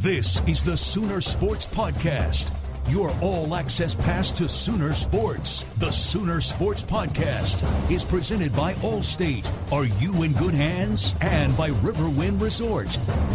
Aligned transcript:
This 0.00 0.40
is 0.48 0.64
the 0.64 0.78
Sooner 0.78 1.20
Sports 1.20 1.66
Podcast. 1.66 2.50
Your 2.88 3.10
all 3.20 3.54
access 3.54 3.94
pass 3.94 4.32
to 4.32 4.48
Sooner 4.48 4.94
Sports. 4.94 5.66
The 5.76 5.90
Sooner 5.90 6.40
Sports 6.40 6.80
Podcast 6.80 7.60
is 7.90 8.02
presented 8.02 8.56
by 8.56 8.72
Allstate. 8.76 9.46
Are 9.70 9.84
you 9.84 10.22
in 10.22 10.32
good 10.32 10.54
hands? 10.54 11.14
And 11.20 11.54
by 11.54 11.68
Riverwind 11.68 12.40
Resort. 12.40 12.86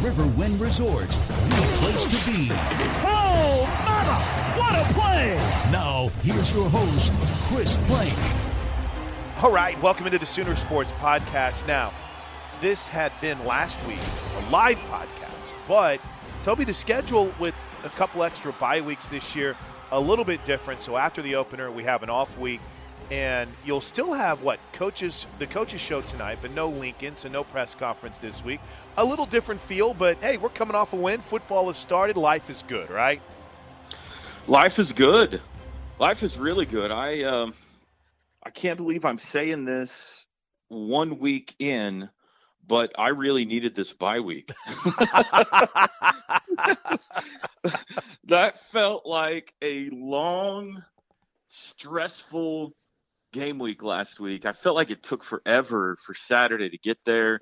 Riverwind 0.02 0.60
Resort, 0.60 1.08
the 1.08 1.68
place 1.82 2.06
to 2.06 2.26
be. 2.26 2.50
Oh, 2.52 3.68
mama! 3.86 4.60
What 4.60 4.74
a 4.74 4.94
play! 5.00 5.36
Now, 5.72 6.08
here's 6.24 6.52
your 6.52 6.68
host, 6.68 7.14
Chris 7.44 7.78
Plank. 7.84 8.18
All 9.44 9.52
right, 9.52 9.80
welcome 9.84 10.08
into 10.08 10.18
the 10.18 10.25
Sooner 10.25 10.56
Sports 10.56 10.94
Podcast. 10.94 11.68
Now, 11.68 11.94
this 12.59 12.88
had 12.88 13.12
been 13.22 13.46
last 13.46 13.80
week, 13.86 14.00
a 14.40 14.50
live 14.50 14.80
podcast, 14.80 15.54
but 15.68 16.00
Toby, 16.45 16.63
the 16.63 16.75
schedule 16.75 17.33
with 17.39 17.56
a 17.83 17.89
couple 17.89 18.22
extra 18.22 18.53
bye 18.53 18.79
weeks 18.79 19.09
this 19.09 19.35
year, 19.35 19.57
a 19.91 20.00
little 20.00 20.23
bit 20.23 20.45
different. 20.45 20.79
So 20.79 20.95
after 20.95 21.23
the 21.23 21.33
opener, 21.33 21.72
we 21.72 21.81
have 21.85 22.03
an 22.03 22.11
off 22.11 22.38
week, 22.38 22.61
and 23.09 23.50
you'll 23.66 23.81
still 23.81 24.13
have 24.13 24.44
what 24.44 24.59
coaches 24.72 25.25
the 25.39 25.47
coaches 25.47 25.81
show 25.81 26.01
tonight, 26.01 26.38
but 26.44 26.51
no 26.51 26.69
Lincoln, 26.69 27.16
so 27.16 27.29
no 27.29 27.44
press 27.44 27.73
conference 27.73 28.19
this 28.19 28.45
week. 28.45 28.59
A 28.97 29.03
little 29.03 29.25
different 29.25 29.59
feel, 29.59 29.95
but 29.95 30.17
hey, 30.22 30.38
we're 30.38 30.50
coming 30.50 30.75
off 30.75 30.94
a 30.94 30.97
win. 30.97 31.19
Football 31.19 31.66
has 31.66 31.78
started. 31.78 32.16
Life 32.16 32.47
is 32.51 32.62
good, 32.62 32.91
right? 32.91 33.23
Life 34.45 34.77
is 34.77 34.91
good. 34.91 35.41
Life 35.97 36.22
is 36.22 36.38
really 36.38 36.67
good. 36.67 36.91
I 36.91 37.23
um, 37.23 37.56
I 38.44 38.51
can't 38.51 38.77
believe 38.77 39.03
I'm 39.03 39.17
saying 39.17 39.66
this 39.66 40.27
one 40.67 41.17
week 41.17 41.56
in, 41.57 42.07
but 42.68 42.92
I 42.98 43.09
really 43.09 43.46
needed 43.46 43.76
this 43.76 43.94
bye 43.94 44.20
week. 44.20 44.52
that 48.26 48.59
felt 48.72 49.06
like 49.06 49.53
a 49.62 49.90
long, 49.92 50.84
stressful 51.50 52.74
game 53.34 53.59
week 53.59 53.84
last 53.84 54.20
week. 54.20 54.46
I 54.46 54.54
felt 54.54 54.75
like 54.75 54.92
it 54.92 55.04
took 55.04 55.24
forever 55.24 55.98
for 56.06 56.14
Saturday 56.14 56.70
to 56.70 56.78
get 56.78 56.98
there. 57.06 57.42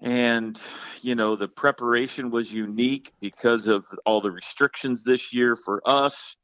And, 0.00 0.60
you 1.00 1.14
know, 1.14 1.36
the 1.36 1.48
preparation 1.48 2.30
was 2.30 2.52
unique 2.52 3.12
because 3.20 3.66
of 3.66 3.86
all 4.04 4.20
the 4.20 4.30
restrictions 4.30 5.04
this 5.04 5.32
year 5.32 5.56
for 5.56 5.80
us. 5.86 6.36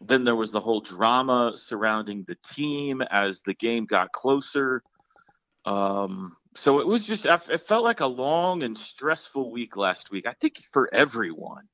Then 0.00 0.24
there 0.24 0.36
was 0.36 0.50
the 0.50 0.60
whole 0.60 0.80
drama 0.80 1.52
surrounding 1.54 2.24
the 2.26 2.36
team 2.54 3.02
as 3.02 3.42
the 3.42 3.54
game 3.54 3.86
got 3.86 4.12
closer. 4.12 4.82
Um, 5.64 6.36
so 6.56 6.80
it 6.80 6.86
was 6.86 7.04
just, 7.04 7.26
it 7.26 7.60
felt 7.66 7.84
like 7.84 8.00
a 8.00 8.06
long 8.06 8.62
and 8.62 8.76
stressful 8.76 9.50
week 9.50 9.76
last 9.76 10.10
week, 10.10 10.26
I 10.26 10.32
think 10.32 10.58
for 10.72 10.92
everyone. 10.92 11.68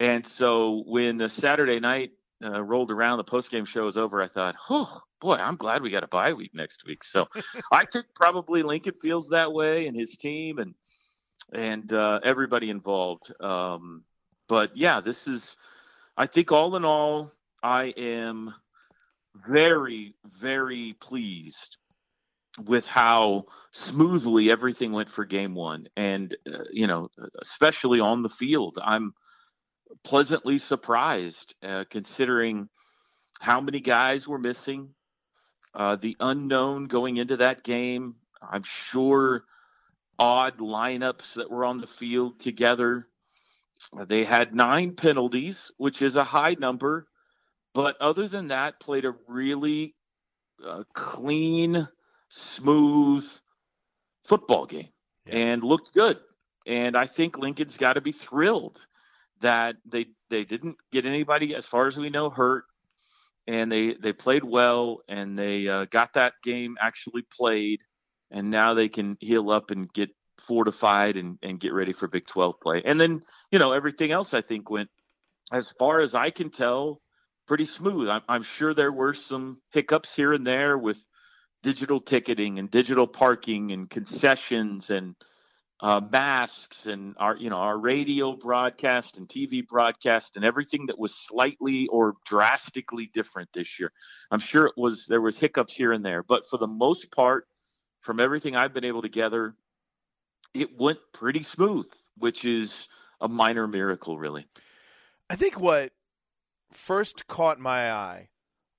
And 0.00 0.26
so 0.26 0.82
when 0.86 1.16
the 1.16 1.28
Saturday 1.28 1.80
night 1.80 2.10
uh, 2.44 2.62
rolled 2.62 2.90
around, 2.90 3.18
the 3.18 3.24
post 3.24 3.50
game 3.50 3.64
show 3.64 3.84
was 3.84 3.96
over, 3.96 4.20
I 4.22 4.28
thought, 4.28 4.56
oh, 4.68 5.00
boy, 5.20 5.34
I'm 5.34 5.56
glad 5.56 5.82
we 5.82 5.90
got 5.90 6.04
a 6.04 6.08
bye 6.08 6.32
week 6.32 6.54
next 6.54 6.84
week. 6.84 7.04
So 7.04 7.26
I 7.72 7.86
think 7.86 8.06
probably 8.14 8.62
Lincoln 8.62 8.94
feels 9.00 9.28
that 9.28 9.52
way 9.52 9.86
and 9.86 9.96
his 9.96 10.16
team 10.16 10.58
and, 10.58 10.74
and 11.52 11.92
uh, 11.92 12.20
everybody 12.24 12.70
involved. 12.70 13.32
Um, 13.40 14.02
but 14.48 14.76
yeah, 14.76 15.00
this 15.00 15.26
is, 15.26 15.56
I 16.16 16.26
think 16.26 16.50
all 16.52 16.76
in 16.76 16.84
all, 16.84 17.32
I 17.62 17.94
am 17.96 18.52
very, 19.46 20.14
very 20.40 20.96
pleased 21.00 21.76
with 22.64 22.86
how 22.86 23.46
smoothly 23.72 24.50
everything 24.50 24.92
went 24.92 25.10
for 25.10 25.24
game 25.24 25.54
one. 25.54 25.88
And, 25.96 26.36
uh, 26.50 26.64
you 26.72 26.86
know, 26.86 27.10
especially 27.42 28.00
on 28.00 28.22
the 28.22 28.28
field, 28.28 28.78
I'm 28.82 29.12
pleasantly 30.04 30.58
surprised 30.58 31.54
uh, 31.62 31.84
considering 31.90 32.68
how 33.40 33.60
many 33.60 33.80
guys 33.80 34.26
were 34.26 34.38
missing, 34.38 34.88
uh, 35.74 35.96
the 35.96 36.16
unknown 36.20 36.86
going 36.86 37.18
into 37.18 37.36
that 37.36 37.62
game. 37.62 38.14
I'm 38.40 38.62
sure 38.62 39.44
odd 40.18 40.58
lineups 40.58 41.34
that 41.34 41.50
were 41.50 41.64
on 41.64 41.80
the 41.80 41.86
field 41.86 42.40
together. 42.40 43.06
They 44.06 44.24
had 44.24 44.54
nine 44.54 44.94
penalties, 44.96 45.70
which 45.76 46.00
is 46.00 46.16
a 46.16 46.24
high 46.24 46.56
number, 46.58 47.06
but 47.74 48.00
other 48.00 48.26
than 48.26 48.48
that, 48.48 48.80
played 48.80 49.04
a 49.04 49.14
really 49.28 49.94
uh, 50.66 50.84
clean, 50.94 51.86
smooth 52.28 53.24
football 54.24 54.66
game 54.66 54.88
yeah. 55.26 55.36
and 55.36 55.62
looked 55.62 55.92
good. 55.94 56.18
And 56.66 56.96
I 56.96 57.06
think 57.06 57.38
Lincoln's 57.38 57.76
got 57.76 57.94
to 57.94 58.00
be 58.00 58.12
thrilled 58.12 58.78
that 59.40 59.76
they 59.84 60.06
they 60.30 60.44
didn't 60.44 60.76
get 60.92 61.06
anybody, 61.06 61.54
as 61.54 61.66
far 61.66 61.86
as 61.86 61.96
we 61.96 62.10
know, 62.10 62.30
hurt, 62.30 62.64
and 63.46 63.70
they 63.70 63.94
they 63.94 64.12
played 64.12 64.42
well 64.42 65.02
and 65.08 65.38
they 65.38 65.68
uh, 65.68 65.84
got 65.84 66.14
that 66.14 66.32
game 66.42 66.76
actually 66.80 67.22
played, 67.22 67.82
and 68.30 68.50
now 68.50 68.74
they 68.74 68.88
can 68.88 69.16
heal 69.20 69.50
up 69.50 69.70
and 69.70 69.92
get 69.92 70.10
fortified 70.46 71.16
and, 71.16 71.38
and 71.42 71.60
get 71.60 71.72
ready 71.72 71.92
for 71.92 72.08
Big 72.08 72.26
12 72.26 72.60
play. 72.60 72.82
And 72.84 73.00
then, 73.00 73.22
you 73.50 73.58
know, 73.58 73.72
everything 73.72 74.12
else 74.12 74.34
I 74.34 74.42
think 74.42 74.70
went, 74.70 74.90
as 75.52 75.72
far 75.78 76.00
as 76.00 76.14
I 76.14 76.30
can 76.30 76.50
tell, 76.50 77.00
pretty 77.46 77.64
smooth. 77.64 78.08
I'm, 78.08 78.22
I'm 78.28 78.42
sure 78.42 78.74
there 78.74 78.92
were 78.92 79.14
some 79.14 79.58
hiccups 79.70 80.14
here 80.14 80.32
and 80.32 80.46
there 80.46 80.76
with 80.76 80.98
digital 81.66 82.00
ticketing 82.00 82.60
and 82.60 82.70
digital 82.70 83.08
parking 83.08 83.72
and 83.72 83.90
concessions 83.90 84.90
and 84.90 85.16
uh, 85.80 86.00
masks 86.12 86.86
and 86.86 87.16
our 87.18 87.36
you 87.36 87.50
know 87.50 87.56
our 87.56 87.76
radio 87.76 88.36
broadcast 88.36 89.16
and 89.16 89.28
TV 89.28 89.66
broadcast 89.66 90.36
and 90.36 90.44
everything 90.44 90.86
that 90.86 90.96
was 90.96 91.12
slightly 91.12 91.88
or 91.88 92.14
drastically 92.24 93.10
different 93.12 93.48
this 93.52 93.80
year. 93.80 93.90
I'm 94.30 94.38
sure 94.38 94.66
it 94.66 94.74
was 94.76 95.06
there 95.08 95.20
was 95.20 95.40
hiccups 95.40 95.74
here 95.74 95.92
and 95.92 96.04
there, 96.04 96.22
but 96.22 96.44
for 96.48 96.56
the 96.56 96.68
most 96.68 97.10
part, 97.10 97.48
from 98.00 98.20
everything 98.20 98.54
I've 98.54 98.72
been 98.72 98.84
able 98.84 99.02
to 99.02 99.08
gather, 99.08 99.56
it 100.54 100.68
went 100.78 101.00
pretty 101.12 101.42
smooth, 101.42 101.86
which 102.16 102.44
is 102.44 102.86
a 103.20 103.26
minor 103.26 103.66
miracle, 103.66 104.16
really. 104.16 104.46
I 105.28 105.34
think 105.34 105.58
what 105.58 105.90
first 106.70 107.26
caught 107.26 107.58
my 107.58 107.90
eye 107.90 108.28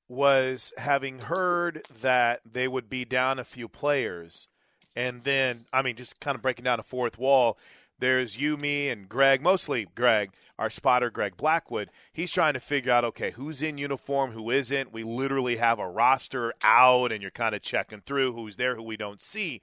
was 0.09 0.73
having 0.77 1.19
heard 1.19 1.85
that 2.01 2.41
they 2.49 2.67
would 2.67 2.89
be 2.89 3.05
down 3.05 3.39
a 3.39 3.43
few 3.43 3.67
players. 3.67 4.47
And 4.95 5.23
then, 5.23 5.65
I 5.73 5.81
mean, 5.81 5.95
just 5.95 6.19
kind 6.19 6.35
of 6.35 6.41
breaking 6.41 6.63
down 6.63 6.79
a 6.79 6.83
fourth 6.83 7.17
wall. 7.19 7.57
There's 7.99 8.37
you, 8.39 8.57
me, 8.57 8.89
and 8.89 9.09
Greg, 9.09 9.41
mostly 9.41 9.87
Greg, 9.95 10.31
our 10.59 10.69
spotter, 10.69 11.09
Greg 11.09 11.35
Blackwood. 11.35 11.89
He's 12.13 12.31
trying 12.31 12.53
to 12.53 12.59
figure 12.59 12.91
out, 12.91 13.03
okay, 13.05 13.31
who's 13.31 13.61
in 13.61 13.77
uniform, 13.77 14.31
who 14.31 14.51
isn't. 14.51 14.93
We 14.93 15.03
literally 15.03 15.57
have 15.57 15.79
a 15.79 15.89
roster 15.89 16.53
out, 16.61 17.11
and 17.11 17.21
you're 17.21 17.31
kind 17.31 17.55
of 17.55 17.61
checking 17.61 18.01
through 18.01 18.33
who's 18.33 18.57
there, 18.57 18.75
who 18.75 18.83
we 18.83 18.97
don't 18.97 19.21
see. 19.21 19.61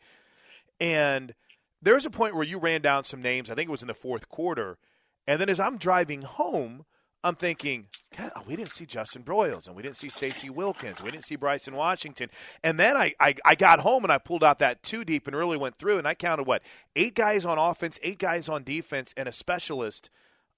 And 0.80 1.34
there's 1.80 2.06
a 2.06 2.10
point 2.10 2.34
where 2.34 2.44
you 2.44 2.58
ran 2.58 2.80
down 2.80 3.04
some 3.04 3.22
names. 3.22 3.50
I 3.50 3.54
think 3.54 3.68
it 3.68 3.72
was 3.72 3.82
in 3.82 3.88
the 3.88 3.94
fourth 3.94 4.28
quarter. 4.28 4.78
And 5.26 5.40
then 5.40 5.48
as 5.48 5.60
I'm 5.60 5.78
driving 5.78 6.22
home, 6.22 6.84
I'm 7.24 7.36
thinking, 7.36 7.86
oh, 8.20 8.42
we 8.46 8.54
didn't 8.54 8.70
see 8.70 8.84
Justin 8.84 9.22
Broiles 9.22 9.66
and 9.66 9.74
we 9.74 9.82
didn't 9.82 9.96
see 9.96 10.10
Stacy 10.10 10.50
Wilkins. 10.50 11.02
We 11.02 11.10
didn't 11.10 11.24
see 11.24 11.36
Bryson 11.36 11.74
Washington. 11.74 12.28
And 12.62 12.78
then 12.78 12.98
I, 12.98 13.14
I, 13.18 13.34
I, 13.46 13.54
got 13.54 13.80
home 13.80 14.04
and 14.04 14.12
I 14.12 14.18
pulled 14.18 14.44
out 14.44 14.58
that 14.58 14.82
two 14.82 15.06
deep 15.06 15.26
and 15.26 15.34
really 15.34 15.56
went 15.56 15.78
through 15.78 15.96
and 15.96 16.06
I 16.06 16.12
counted 16.12 16.42
what? 16.42 16.62
Eight 16.94 17.14
guys 17.14 17.46
on 17.46 17.56
offense, 17.56 17.98
eight 18.02 18.18
guys 18.18 18.46
on 18.46 18.62
defense, 18.62 19.14
and 19.16 19.26
a 19.26 19.32
specialist. 19.32 20.10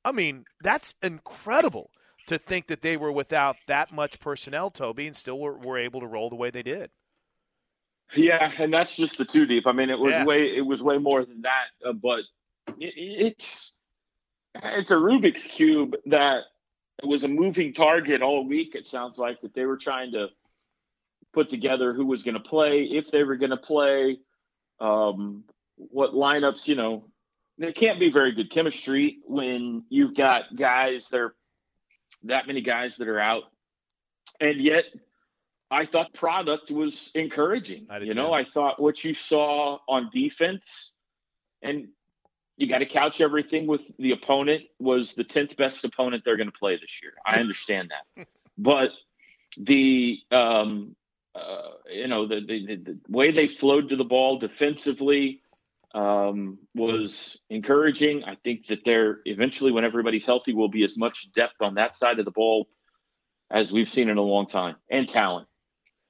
I 0.05 0.11
mean, 0.11 0.45
that's 0.61 0.97
incredible 1.05 1.93
to 2.27 2.37
think 2.37 2.67
that 2.67 2.83
they 2.83 2.97
were 2.97 3.13
without 3.13 3.57
that 3.69 3.93
much 3.93 4.19
personnel, 4.19 4.71
Toby, 4.71 5.07
and 5.07 5.17
still 5.17 5.39
were, 5.39 5.57
were 5.57 5.79
able 5.79 6.01
to 6.01 6.07
roll 6.07 6.29
the 6.29 6.37
way 6.37 6.51
they 6.51 6.65
did. 6.65 6.91
Yeah, 8.15 8.51
and 8.59 8.75
that's 8.75 8.97
just 8.97 9.19
the 9.19 9.25
two 9.25 9.47
deep. 9.47 9.69
I 9.69 9.73
mean, 9.73 9.89
it 9.89 9.99
was 9.99 10.11
yeah. 10.13 10.25
way 10.25 10.43
it 10.43 10.65
was 10.65 10.83
way 10.83 10.99
more 10.99 11.25
than 11.25 11.43
that, 11.43 11.89
uh, 11.89 11.93
but 11.93 12.21
it, 12.79 12.93
it's 12.97 13.73
it's 14.55 14.91
a 14.91 14.95
Rubik's 14.95 15.45
cube 15.45 15.97
that 16.07 16.45
was 17.05 17.25
a 17.25 17.29
moving 17.29 17.75
target 17.75 18.23
all 18.23 18.47
week. 18.47 18.75
It 18.75 18.87
sounds 18.87 19.19
like 19.19 19.41
that 19.43 19.55
they 19.55 19.67
were 19.67 19.77
trying 19.77 20.13
to 20.13 20.29
put 21.33 21.51
together 21.51 21.93
who 21.93 22.07
was 22.07 22.23
going 22.23 22.35
to 22.35 22.41
play, 22.41 22.85
if 22.85 23.11
they 23.11 23.23
were 23.23 23.37
going 23.37 23.51
to 23.51 23.57
play, 23.59 24.19
um, 24.81 25.45
what 25.77 26.13
lineups. 26.13 26.67
You 26.67 26.77
know, 26.77 27.05
there 27.59 27.73
can't 27.73 28.01
be 28.01 28.11
very 28.11 28.33
good 28.33 28.51
chemistry 28.51 29.19
when 29.27 29.85
you've 29.91 30.17
got 30.17 30.57
guys 30.57 31.09
that 31.11 31.21
are 31.21 31.35
that 32.25 32.47
many 32.47 32.63
guys 32.63 32.97
that 32.97 33.09
are 33.09 33.21
out, 33.21 33.45
and 34.41 34.61
yet 34.61 34.85
I 35.71 35.85
thought 35.85 36.15
product 36.15 36.71
was 36.71 37.11
encouraging. 37.15 37.87
You 38.01 38.15
know, 38.15 38.33
I 38.33 38.45
thought 38.45 38.81
what 38.81 39.05
you 39.05 39.13
saw 39.13 39.79
on 39.87 40.09
defense, 40.13 40.93
and 41.61 41.89
you 42.57 42.69
got 42.69 42.79
to 42.79 42.87
couch 42.87 43.21
everything 43.21 43.67
with 43.67 43.83
the 43.99 44.13
opponent 44.13 44.65
was 44.79 45.15
the 45.15 45.25
tenth 45.25 45.57
best 45.57 45.85
opponent 45.85 46.23
they're 46.25 46.37
going 46.37 46.51
to 46.51 46.59
play 46.59 46.77
this 46.77 46.91
year. 47.03 47.13
I 47.25 47.41
understand 47.41 47.91
that, 47.91 48.27
but 48.59 48.91
the 49.59 50.19
um, 50.31 50.97
uh, 51.35 51.71
you 51.91 52.09
know 52.09 52.27
the, 52.27 52.41
the, 52.41 52.77
the 52.77 52.99
way 53.09 53.31
they 53.31 53.49
flowed 53.49 53.91
to 53.91 53.97
the 53.97 54.05
ball 54.05 54.39
defensively 54.39 55.43
um, 55.95 56.59
was 56.75 57.39
encouraging. 57.51 58.25
I 58.25 58.37
think 58.37 58.67
that 58.69 58.81
they're 58.85 59.21
eventually, 59.25 59.73
when 59.73 59.85
everybody's 59.85 60.27
healthy, 60.27 60.53
will 60.53 60.69
be 60.69 60.85
as 60.85 60.97
much 60.97 61.31
depth 61.33 61.61
on 61.61 61.75
that 61.75 61.97
side 61.97 62.19
of 62.19 62.25
the 62.25 62.31
ball 62.31 62.69
as 63.51 63.73
we've 63.73 63.89
seen 63.89 64.09
in 64.09 64.19
a 64.19 64.23
long 64.23 64.47
time, 64.47 64.77
and 64.91 65.09
talent. 65.09 65.49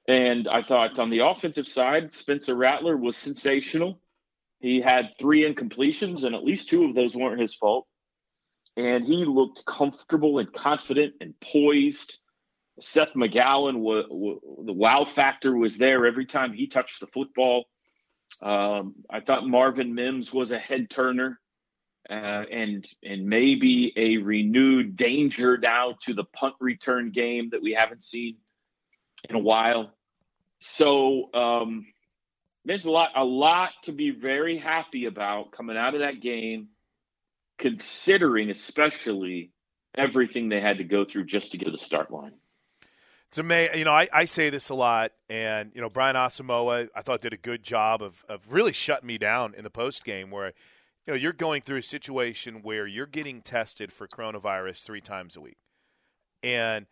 And 0.07 0.47
I 0.47 0.63
thought 0.63 0.97
on 0.99 1.09
the 1.09 1.19
offensive 1.19 1.67
side, 1.67 2.13
Spencer 2.13 2.55
Rattler 2.55 2.97
was 2.97 3.17
sensational. 3.17 3.99
He 4.59 4.81
had 4.81 5.11
three 5.19 5.43
incompletions, 5.43 6.23
and 6.23 6.33
at 6.35 6.43
least 6.43 6.69
two 6.69 6.85
of 6.85 6.95
those 6.95 7.15
weren't 7.15 7.41
his 7.41 7.53
fault. 7.53 7.87
And 8.75 9.05
he 9.05 9.25
looked 9.25 9.65
comfortable 9.65 10.39
and 10.39 10.51
confident 10.51 11.15
and 11.21 11.33
poised. 11.39 12.19
Seth 12.79 13.13
McGowan, 13.13 13.73
the 14.65 14.73
wow 14.73 15.05
factor 15.05 15.55
was 15.55 15.77
there 15.77 16.05
every 16.05 16.25
time 16.25 16.53
he 16.53 16.67
touched 16.67 16.99
the 16.99 17.07
football. 17.07 17.65
Um, 18.41 18.95
I 19.09 19.19
thought 19.19 19.47
Marvin 19.47 19.95
Mims 19.95 20.31
was 20.31 20.51
a 20.51 20.59
head 20.59 20.89
turner, 20.89 21.39
uh, 22.09 22.13
and 22.51 22.87
and 23.03 23.25
maybe 23.25 23.93
a 23.95 24.17
renewed 24.17 24.95
danger 24.95 25.57
now 25.57 25.95
to 26.01 26.13
the 26.13 26.23
punt 26.23 26.55
return 26.59 27.11
game 27.11 27.49
that 27.51 27.61
we 27.61 27.73
haven't 27.73 28.03
seen 28.03 28.37
in 29.27 29.35
a 29.35 29.39
while. 29.39 29.91
So 30.59 31.33
um, 31.33 31.85
there's 32.67 32.85
a 32.85 32.91
lot, 32.91 33.11
a 33.15 33.23
lot 33.23 33.71
to 33.83 33.93
be 33.93 34.11
very 34.11 34.57
happy 34.57 35.05
about 35.05 35.51
coming 35.51 35.77
out 35.77 35.93
of 35.93 36.01
that 36.01 36.21
game, 36.21 36.67
considering 37.57 38.49
especially 38.49 39.51
everything 39.97 40.49
they 40.49 40.59
had 40.59 40.77
to 40.77 40.83
go 40.83 41.05
through 41.05 41.25
just 41.25 41.51
to 41.51 41.57
get 41.57 41.65
to 41.65 41.71
the 41.71 41.77
start 41.77 42.11
line. 42.11 42.33
To 43.31 43.43
me, 43.43 43.69
you 43.73 43.85
know, 43.85 43.93
I, 43.93 44.07
I 44.13 44.25
say 44.25 44.49
this 44.49 44.69
a 44.69 44.73
lot, 44.73 45.11
and 45.29 45.71
you 45.73 45.81
know, 45.81 45.89
Brian 45.89 46.15
Asamoah, 46.15 46.89
I 46.93 47.01
thought 47.01 47.21
did 47.21 47.33
a 47.33 47.37
good 47.37 47.63
job 47.63 48.01
of 48.01 48.23
of 48.29 48.51
really 48.51 48.73
shutting 48.73 49.07
me 49.07 49.17
down 49.17 49.53
in 49.53 49.63
the 49.63 49.69
post 49.69 50.05
game, 50.05 50.29
where 50.29 50.53
you 51.05 51.13
know 51.13 51.15
you're 51.15 51.33
going 51.33 51.61
through 51.61 51.77
a 51.77 51.83
situation 51.83 52.61
where 52.63 52.87
you're 52.87 53.05
getting 53.05 53.41
tested 53.41 53.91
for 53.91 54.07
coronavirus 54.07 54.83
three 54.83 55.01
times 55.01 55.35
a 55.35 55.41
week, 55.41 55.57
and 56.41 56.85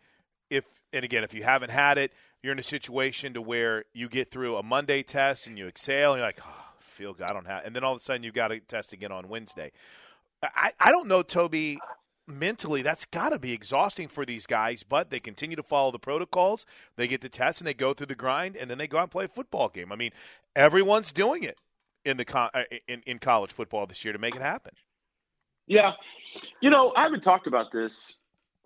if 0.50 0.64
and 0.92 1.04
again, 1.04 1.24
if 1.24 1.32
you 1.32 1.42
haven't 1.42 1.70
had 1.70 1.96
it, 1.96 2.12
you're 2.46 2.52
in 2.52 2.60
a 2.60 2.62
situation 2.62 3.34
to 3.34 3.42
where 3.42 3.84
you 3.92 4.08
get 4.08 4.30
through 4.30 4.56
a 4.56 4.62
Monday 4.62 5.02
test 5.02 5.48
and 5.48 5.58
you 5.58 5.66
exhale 5.66 6.12
and 6.12 6.20
you're 6.20 6.28
like, 6.28 6.38
oh, 6.46 6.64
feel 6.78 7.12
good, 7.12 7.26
I 7.26 7.32
don't 7.32 7.48
have, 7.48 7.64
and 7.66 7.74
then 7.74 7.82
all 7.82 7.92
of 7.92 7.98
a 7.98 8.00
sudden 8.00 8.22
you've 8.22 8.34
got 8.34 8.48
to 8.48 8.60
test 8.60 8.92
again 8.92 9.10
on 9.10 9.28
Wednesday. 9.28 9.72
I, 10.42 10.70
I 10.78 10.92
don't 10.92 11.08
know, 11.08 11.22
Toby. 11.22 11.80
Mentally, 12.28 12.82
that's 12.82 13.04
got 13.04 13.30
to 13.30 13.38
be 13.38 13.52
exhausting 13.52 14.06
for 14.06 14.24
these 14.24 14.46
guys, 14.46 14.84
but 14.84 15.10
they 15.10 15.18
continue 15.18 15.56
to 15.56 15.62
follow 15.62 15.90
the 15.90 15.98
protocols. 15.98 16.66
They 16.96 17.08
get 17.08 17.20
the 17.20 17.28
test 17.28 17.60
and 17.60 17.66
they 17.66 17.74
go 17.74 17.94
through 17.94 18.06
the 18.06 18.14
grind, 18.14 18.56
and 18.56 18.70
then 18.70 18.78
they 18.78 18.86
go 18.86 18.98
out 18.98 19.02
and 19.02 19.10
play 19.10 19.24
a 19.24 19.28
football 19.28 19.68
game. 19.68 19.90
I 19.92 19.96
mean, 19.96 20.12
everyone's 20.54 21.12
doing 21.12 21.42
it 21.42 21.58
in 22.04 22.16
the 22.16 22.36
uh, 22.36 22.62
in, 22.86 23.02
in 23.06 23.18
college 23.18 23.52
football 23.52 23.86
this 23.86 24.04
year 24.04 24.12
to 24.12 24.18
make 24.18 24.34
it 24.34 24.42
happen. 24.42 24.72
Yeah, 25.66 25.92
you 26.60 26.70
know, 26.70 26.92
I 26.96 27.02
haven't 27.02 27.22
talked 27.22 27.46
about 27.46 27.72
this 27.72 28.14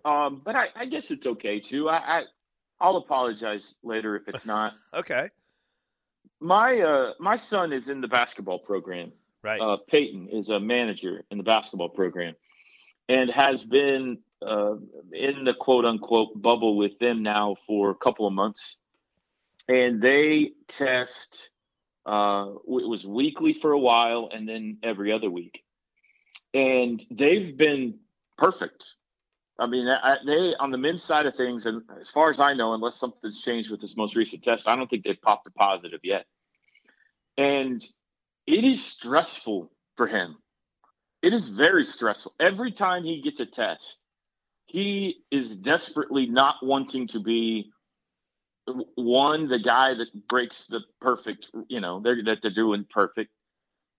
um, 0.05 0.41
but 0.43 0.55
I, 0.55 0.67
I, 0.75 0.85
guess 0.85 1.11
it's 1.11 1.27
okay 1.27 1.59
too. 1.59 1.89
I, 1.89 1.95
I 1.95 2.23
I'll 2.81 2.97
apologize 2.97 3.75
later 3.83 4.15
if 4.15 4.27
it's 4.27 4.45
not. 4.45 4.73
okay. 4.93 5.29
My 6.39 6.79
uh 6.79 7.13
my 7.19 7.37
son 7.37 7.71
is 7.71 7.87
in 7.87 8.01
the 8.01 8.07
basketball 8.07 8.59
program. 8.59 9.11
Right. 9.43 9.61
Uh, 9.61 9.77
Peyton 9.87 10.27
is 10.29 10.49
a 10.49 10.59
manager 10.59 11.23
in 11.31 11.37
the 11.37 11.43
basketball 11.43 11.89
program, 11.89 12.35
and 13.07 13.29
has 13.29 13.63
been 13.63 14.19
uh, 14.41 14.75
in 15.13 15.43
the 15.43 15.53
quote 15.53 15.85
unquote 15.85 16.39
bubble 16.39 16.77
with 16.77 16.97
them 16.99 17.23
now 17.23 17.55
for 17.67 17.91
a 17.91 17.95
couple 17.95 18.27
of 18.27 18.33
months. 18.33 18.77
And 19.67 20.01
they 20.01 20.51
test. 20.67 21.49
Uh, 22.03 22.53
it 22.67 22.89
was 22.89 23.05
weekly 23.05 23.53
for 23.53 23.71
a 23.71 23.79
while, 23.79 24.29
and 24.33 24.49
then 24.49 24.77
every 24.81 25.11
other 25.11 25.29
week. 25.29 25.63
And 26.53 27.01
they've 27.11 27.55
been 27.55 27.99
perfect 28.37 28.83
I 29.61 29.67
mean, 29.67 29.87
I, 29.87 30.17
they 30.25 30.55
on 30.59 30.71
the 30.71 30.77
men's 30.79 31.03
side 31.03 31.27
of 31.27 31.35
things, 31.35 31.67
and 31.67 31.83
as 31.99 32.09
far 32.09 32.31
as 32.31 32.39
I 32.39 32.53
know, 32.53 32.73
unless 32.73 32.95
something's 32.95 33.41
changed 33.41 33.69
with 33.69 33.79
this 33.79 33.95
most 33.95 34.15
recent 34.15 34.43
test, 34.43 34.67
I 34.67 34.75
don't 34.75 34.89
think 34.89 35.03
they've 35.03 35.21
popped 35.21 35.45
a 35.45 35.51
positive 35.51 35.99
yet. 36.03 36.25
And 37.37 37.85
it 38.47 38.63
is 38.63 38.83
stressful 38.83 39.71
for 39.97 40.07
him. 40.07 40.37
It 41.21 41.31
is 41.35 41.47
very 41.49 41.85
stressful. 41.85 42.33
Every 42.39 42.71
time 42.71 43.03
he 43.03 43.21
gets 43.21 43.39
a 43.39 43.45
test, 43.45 43.99
he 44.65 45.17
is 45.29 45.55
desperately 45.57 46.25
not 46.25 46.55
wanting 46.63 47.07
to 47.09 47.19
be 47.19 47.71
one 48.95 49.47
the 49.47 49.59
guy 49.59 49.93
that 49.93 50.07
breaks 50.27 50.65
the 50.67 50.79
perfect, 51.01 51.47
you 51.67 51.81
know, 51.81 51.99
they're, 51.99 52.23
that 52.23 52.39
they're 52.41 52.51
doing 52.51 52.85
perfect. 52.89 53.29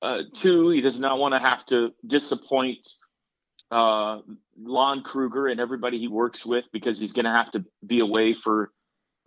Uh, 0.00 0.22
two, 0.34 0.70
he 0.70 0.80
does 0.80 0.98
not 0.98 1.18
want 1.18 1.34
to 1.34 1.38
have 1.38 1.64
to 1.66 1.92
disappoint 2.04 2.88
uh, 3.72 4.20
Lon 4.62 5.02
Kruger 5.02 5.46
and 5.48 5.58
everybody 5.58 5.98
he 5.98 6.06
works 6.06 6.44
with 6.44 6.64
because 6.72 7.00
he's 7.00 7.12
going 7.12 7.24
to 7.24 7.32
have 7.32 7.50
to 7.52 7.64
be 7.84 8.00
away 8.00 8.34
for 8.34 8.70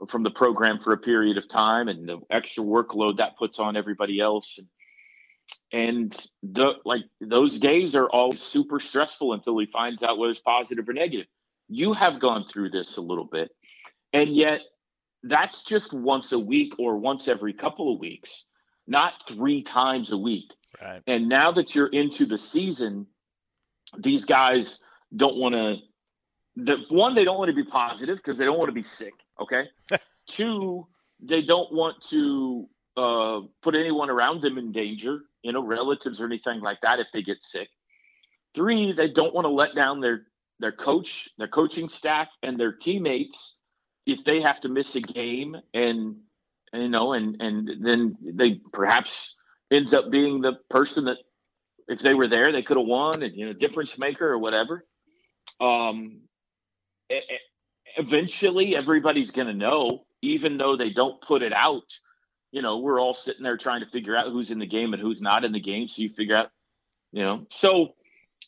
from 0.10 0.24
the 0.24 0.30
program 0.30 0.80
for 0.84 0.94
a 0.94 0.98
period 0.98 1.38
of 1.38 1.48
time 1.48 1.88
and 1.88 2.08
the 2.08 2.20
extra 2.30 2.64
workload 2.64 3.18
that 3.18 3.38
puts 3.38 3.60
on 3.60 3.76
everybody 3.76 4.20
else. 4.20 4.60
And 5.72 6.16
the 6.44 6.74
like 6.86 7.04
those 7.20 7.60
days 7.60 7.96
are 7.96 8.08
all 8.10 8.36
super 8.36 8.80
stressful 8.80 9.34
until 9.34 9.58
he 9.58 9.66
finds 9.66 10.04
out 10.04 10.18
whether 10.18 10.32
it's 10.32 10.42
positive 10.42 10.88
or 10.88 10.94
negative. 10.94 11.28
You 11.68 11.94
have 11.94 12.20
gone 12.20 12.46
through 12.48 12.70
this 12.70 12.98
a 12.98 13.02
little 13.02 13.26
bit, 13.26 13.50
and 14.14 14.36
yet 14.36 14.62
that's 15.24 15.64
just 15.64 15.92
once 15.92 16.32
a 16.32 16.40
week 16.40 16.74
or 16.78 16.98
once 16.98 17.28
every 17.28 17.54
couple 17.54 17.92
of 17.92 18.00
weeks, 18.00 18.46
not 18.86 19.14
three 19.28 19.64
times 19.64 20.12
a 20.12 20.18
week. 20.18 20.52
Right. 20.80 21.02
And 21.08 21.28
now 21.28 21.52
that 21.54 21.74
you're 21.74 21.88
into 21.88 22.28
the 22.28 22.38
season, 22.38 23.08
these 24.00 24.26
guys 24.26 24.80
don't 25.16 25.38
want 25.38 25.56
to. 25.56 25.76
The 26.58 26.78
one, 26.90 27.16
they 27.16 27.26
don't 27.26 27.38
want 27.38 27.50
to 27.50 27.56
be 27.56 27.66
positive 27.66 28.18
because 28.18 28.38
they 28.38 28.46
don't 28.46 28.58
want 28.58 28.70
to 28.70 28.74
be 28.74 28.84
sick. 28.84 29.14
Okay. 29.42 29.66
Two, 30.30 30.88
they 31.22 31.42
don't 31.42 31.72
want 31.74 32.02
to 32.10 32.70
uh, 32.96 33.42
put 33.62 33.76
anyone 33.76 34.10
around 34.10 34.42
them 34.42 34.58
in 34.58 34.72
danger 34.72 35.22
you 35.46 35.52
know, 35.52 35.64
relatives 35.64 36.20
or 36.20 36.26
anything 36.26 36.60
like 36.60 36.82
that 36.82 37.00
if 37.00 37.06
they 37.14 37.22
get 37.22 37.44
sick. 37.44 37.70
Three, 38.56 38.94
they 38.94 39.10
don't 39.10 39.34
want 39.34 39.46
to 39.46 39.50
let 39.50 39.76
down 39.76 40.02
their 40.02 40.24
their 40.60 40.72
coach, 40.72 41.30
their 41.38 41.48
coaching 41.48 41.88
staff, 41.88 42.30
and 42.42 42.60
their 42.60 42.72
teammates 42.72 43.58
if 44.08 44.24
they 44.26 44.42
have 44.42 44.60
to 44.62 44.70
miss 44.70 44.96
a 44.96 45.02
game 45.02 45.56
and, 45.74 46.16
and 46.74 46.82
you 46.82 46.90
know, 46.90 47.14
and 47.14 47.40
and 47.40 47.70
then 47.86 48.18
they 48.24 48.60
perhaps 48.74 49.36
ends 49.70 49.94
up 49.94 50.10
being 50.10 50.42
the 50.42 50.54
person 50.72 51.06
that 51.06 51.18
if 51.88 52.00
they 52.00 52.14
were 52.14 52.28
there 52.28 52.52
they 52.52 52.64
could 52.64 52.78
have 52.78 52.86
won 52.86 53.22
and 53.24 53.36
you 53.36 53.46
know 53.46 53.54
difference 53.54 53.98
maker 53.98 54.28
or 54.28 54.40
whatever. 54.40 54.86
Um, 55.60 56.22
eventually 57.98 58.76
everybody's 58.76 59.32
going 59.32 59.48
to 59.48 59.54
know, 59.54 60.06
even 60.22 60.58
though 60.58 60.76
they 60.76 60.90
don't 60.90 61.22
put 61.22 61.42
it 61.42 61.54
out. 61.54 61.84
You 62.52 62.62
know, 62.62 62.80
we're 62.80 63.00
all 63.00 63.14
sitting 63.14 63.44
there 63.44 63.58
trying 63.58 63.82
to 63.82 63.90
figure 63.90 64.16
out 64.16 64.32
who's 64.32 64.52
in 64.52 64.60
the 64.60 64.66
game 64.66 64.94
and 64.94 65.02
who's 65.02 65.22
not 65.22 65.44
in 65.44 65.52
the 65.52 65.60
game. 65.60 65.88
So 65.88 66.02
you 66.02 66.10
figure 66.10 66.36
out, 66.36 66.52
you 67.12 67.24
know, 67.24 67.46
so 67.52 67.96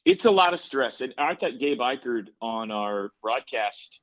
it's 0.06 0.25
a 0.25 0.32
lot 0.32 0.53
of 0.53 0.62
stress. 0.62 1.01
And 1.01 1.13
I 1.17 1.36
thought 1.36 1.60
Gabe 1.60 1.79
Ikard 1.79 2.27
on 2.41 2.72
our 2.72 3.12
broadcast 3.22 4.00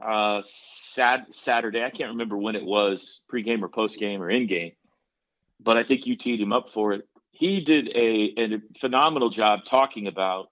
uh, 0.00 0.42
sad 0.46 1.26
Saturday, 1.32 1.82
I 1.82 1.90
can't 1.90 2.10
remember 2.10 2.36
when 2.36 2.56
it 2.56 2.64
was, 2.64 3.20
pregame 3.30 3.62
or 3.62 3.68
postgame 3.68 4.20
or 4.20 4.30
in 4.30 4.46
game, 4.46 4.72
but 5.58 5.76
I 5.76 5.84
think 5.84 6.06
you 6.06 6.16
teed 6.16 6.40
him 6.40 6.52
up 6.52 6.68
for 6.72 6.92
it. 6.92 7.08
He 7.40 7.60
did 7.62 7.88
a, 7.88 8.34
a 8.36 8.60
phenomenal 8.80 9.30
job 9.30 9.64
talking 9.64 10.06
about 10.06 10.50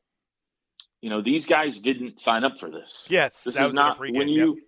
you 1.01 1.11
know, 1.11 1.23
these 1.23 1.47
guys 1.47 1.79
didn't 1.81 2.21
sign 2.21 2.45
up 2.45 2.59
for 2.59 2.71
this. 2.71 3.07
Yes, 3.09 3.45
this 3.45 3.55
is 3.55 3.73
not 3.73 4.01
when 4.01 4.29
you, 4.29 4.57
yep. 4.57 4.65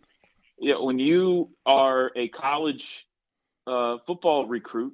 yeah, 0.60 0.84
when 0.84 0.98
you 0.98 1.50
are 1.66 2.12
a 2.14 2.28
college 2.28 3.06
uh, 3.66 3.98
football 4.06 4.46
recruit 4.46 4.92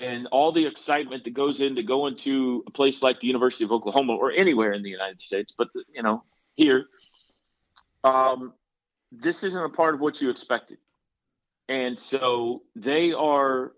and 0.00 0.26
all 0.28 0.52
the 0.52 0.66
excitement 0.66 1.24
that 1.24 1.34
goes 1.34 1.60
into 1.60 1.82
going 1.82 2.16
to 2.16 2.64
a 2.66 2.70
place 2.70 3.02
like 3.02 3.20
the 3.20 3.26
University 3.26 3.64
of 3.64 3.72
Oklahoma 3.72 4.14
or 4.14 4.30
anywhere 4.30 4.72
in 4.72 4.82
the 4.82 4.90
United 4.90 5.20
States, 5.20 5.52
but 5.56 5.68
you 5.94 6.02
know, 6.02 6.24
here, 6.54 6.86
um, 8.04 8.52
this 9.12 9.42
isn't 9.42 9.62
a 9.62 9.68
part 9.68 9.94
of 9.94 10.00
what 10.00 10.20
you 10.20 10.30
expected, 10.30 10.78
and 11.68 11.98
so 11.98 12.62
they 12.74 13.12
are 13.12 13.72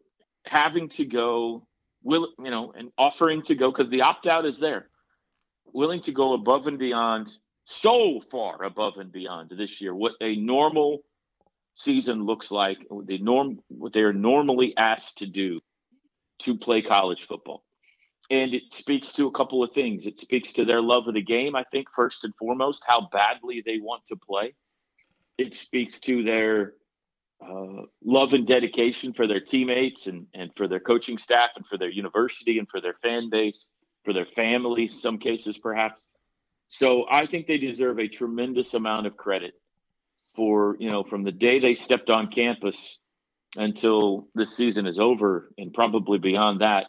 having 0.44 0.88
to 0.88 1.04
go, 1.04 1.66
will 2.02 2.28
you 2.42 2.50
know, 2.50 2.72
and 2.76 2.90
offering 2.96 3.42
to 3.42 3.54
go 3.54 3.70
because 3.70 3.90
the 3.90 4.02
opt 4.02 4.26
out 4.26 4.46
is 4.46 4.58
there 4.58 4.88
willing 5.72 6.02
to 6.02 6.12
go 6.12 6.34
above 6.34 6.66
and 6.66 6.78
beyond, 6.78 7.30
so 7.64 8.20
far 8.30 8.62
above 8.64 8.96
and 8.96 9.12
beyond 9.12 9.52
this 9.56 9.80
year, 9.80 9.94
what 9.94 10.12
a 10.20 10.36
normal 10.36 11.00
season 11.74 12.24
looks 12.24 12.50
like, 12.50 12.78
the 13.04 13.18
norm, 13.18 13.60
what 13.68 13.92
they 13.92 14.00
are 14.00 14.12
normally 14.12 14.74
asked 14.76 15.18
to 15.18 15.26
do 15.26 15.60
to 16.40 16.56
play 16.56 16.82
college 16.82 17.26
football. 17.28 17.64
And 18.30 18.52
it 18.54 18.72
speaks 18.72 19.12
to 19.14 19.26
a 19.26 19.30
couple 19.30 19.62
of 19.62 19.72
things. 19.72 20.06
It 20.06 20.18
speaks 20.18 20.52
to 20.54 20.64
their 20.64 20.82
love 20.82 21.08
of 21.08 21.14
the 21.14 21.22
game, 21.22 21.56
I 21.56 21.64
think, 21.70 21.88
first 21.94 22.24
and 22.24 22.34
foremost, 22.36 22.82
how 22.86 23.08
badly 23.10 23.62
they 23.64 23.78
want 23.78 24.02
to 24.06 24.16
play. 24.16 24.54
It 25.38 25.54
speaks 25.54 25.98
to 26.00 26.22
their 26.22 26.74
uh, 27.40 27.82
love 28.04 28.32
and 28.32 28.46
dedication 28.46 29.12
for 29.12 29.26
their 29.26 29.40
teammates 29.40 30.06
and, 30.06 30.26
and 30.34 30.50
for 30.56 30.66
their 30.68 30.80
coaching 30.80 31.18
staff 31.18 31.50
and 31.56 31.64
for 31.66 31.78
their 31.78 31.90
university 31.90 32.58
and 32.58 32.68
for 32.68 32.80
their 32.80 32.96
fan 33.02 33.30
base 33.30 33.70
for 34.04 34.14
their 34.14 34.26
family, 34.26 34.88
some 34.88 35.18
cases 35.18 35.58
perhaps. 35.58 36.00
So 36.68 37.04
I 37.10 37.26
think 37.26 37.46
they 37.46 37.58
deserve 37.58 37.98
a 37.98 38.08
tremendous 38.08 38.74
amount 38.74 39.06
of 39.06 39.16
credit 39.16 39.52
for, 40.34 40.76
you 40.78 40.90
know, 40.90 41.04
from 41.04 41.24
the 41.24 41.32
day 41.32 41.58
they 41.58 41.74
stepped 41.74 42.08
on 42.08 42.28
campus 42.28 42.98
until 43.56 44.28
this 44.34 44.56
season 44.56 44.86
is 44.86 44.98
over 44.98 45.50
and 45.58 45.72
probably 45.74 46.18
beyond 46.18 46.60
that, 46.60 46.86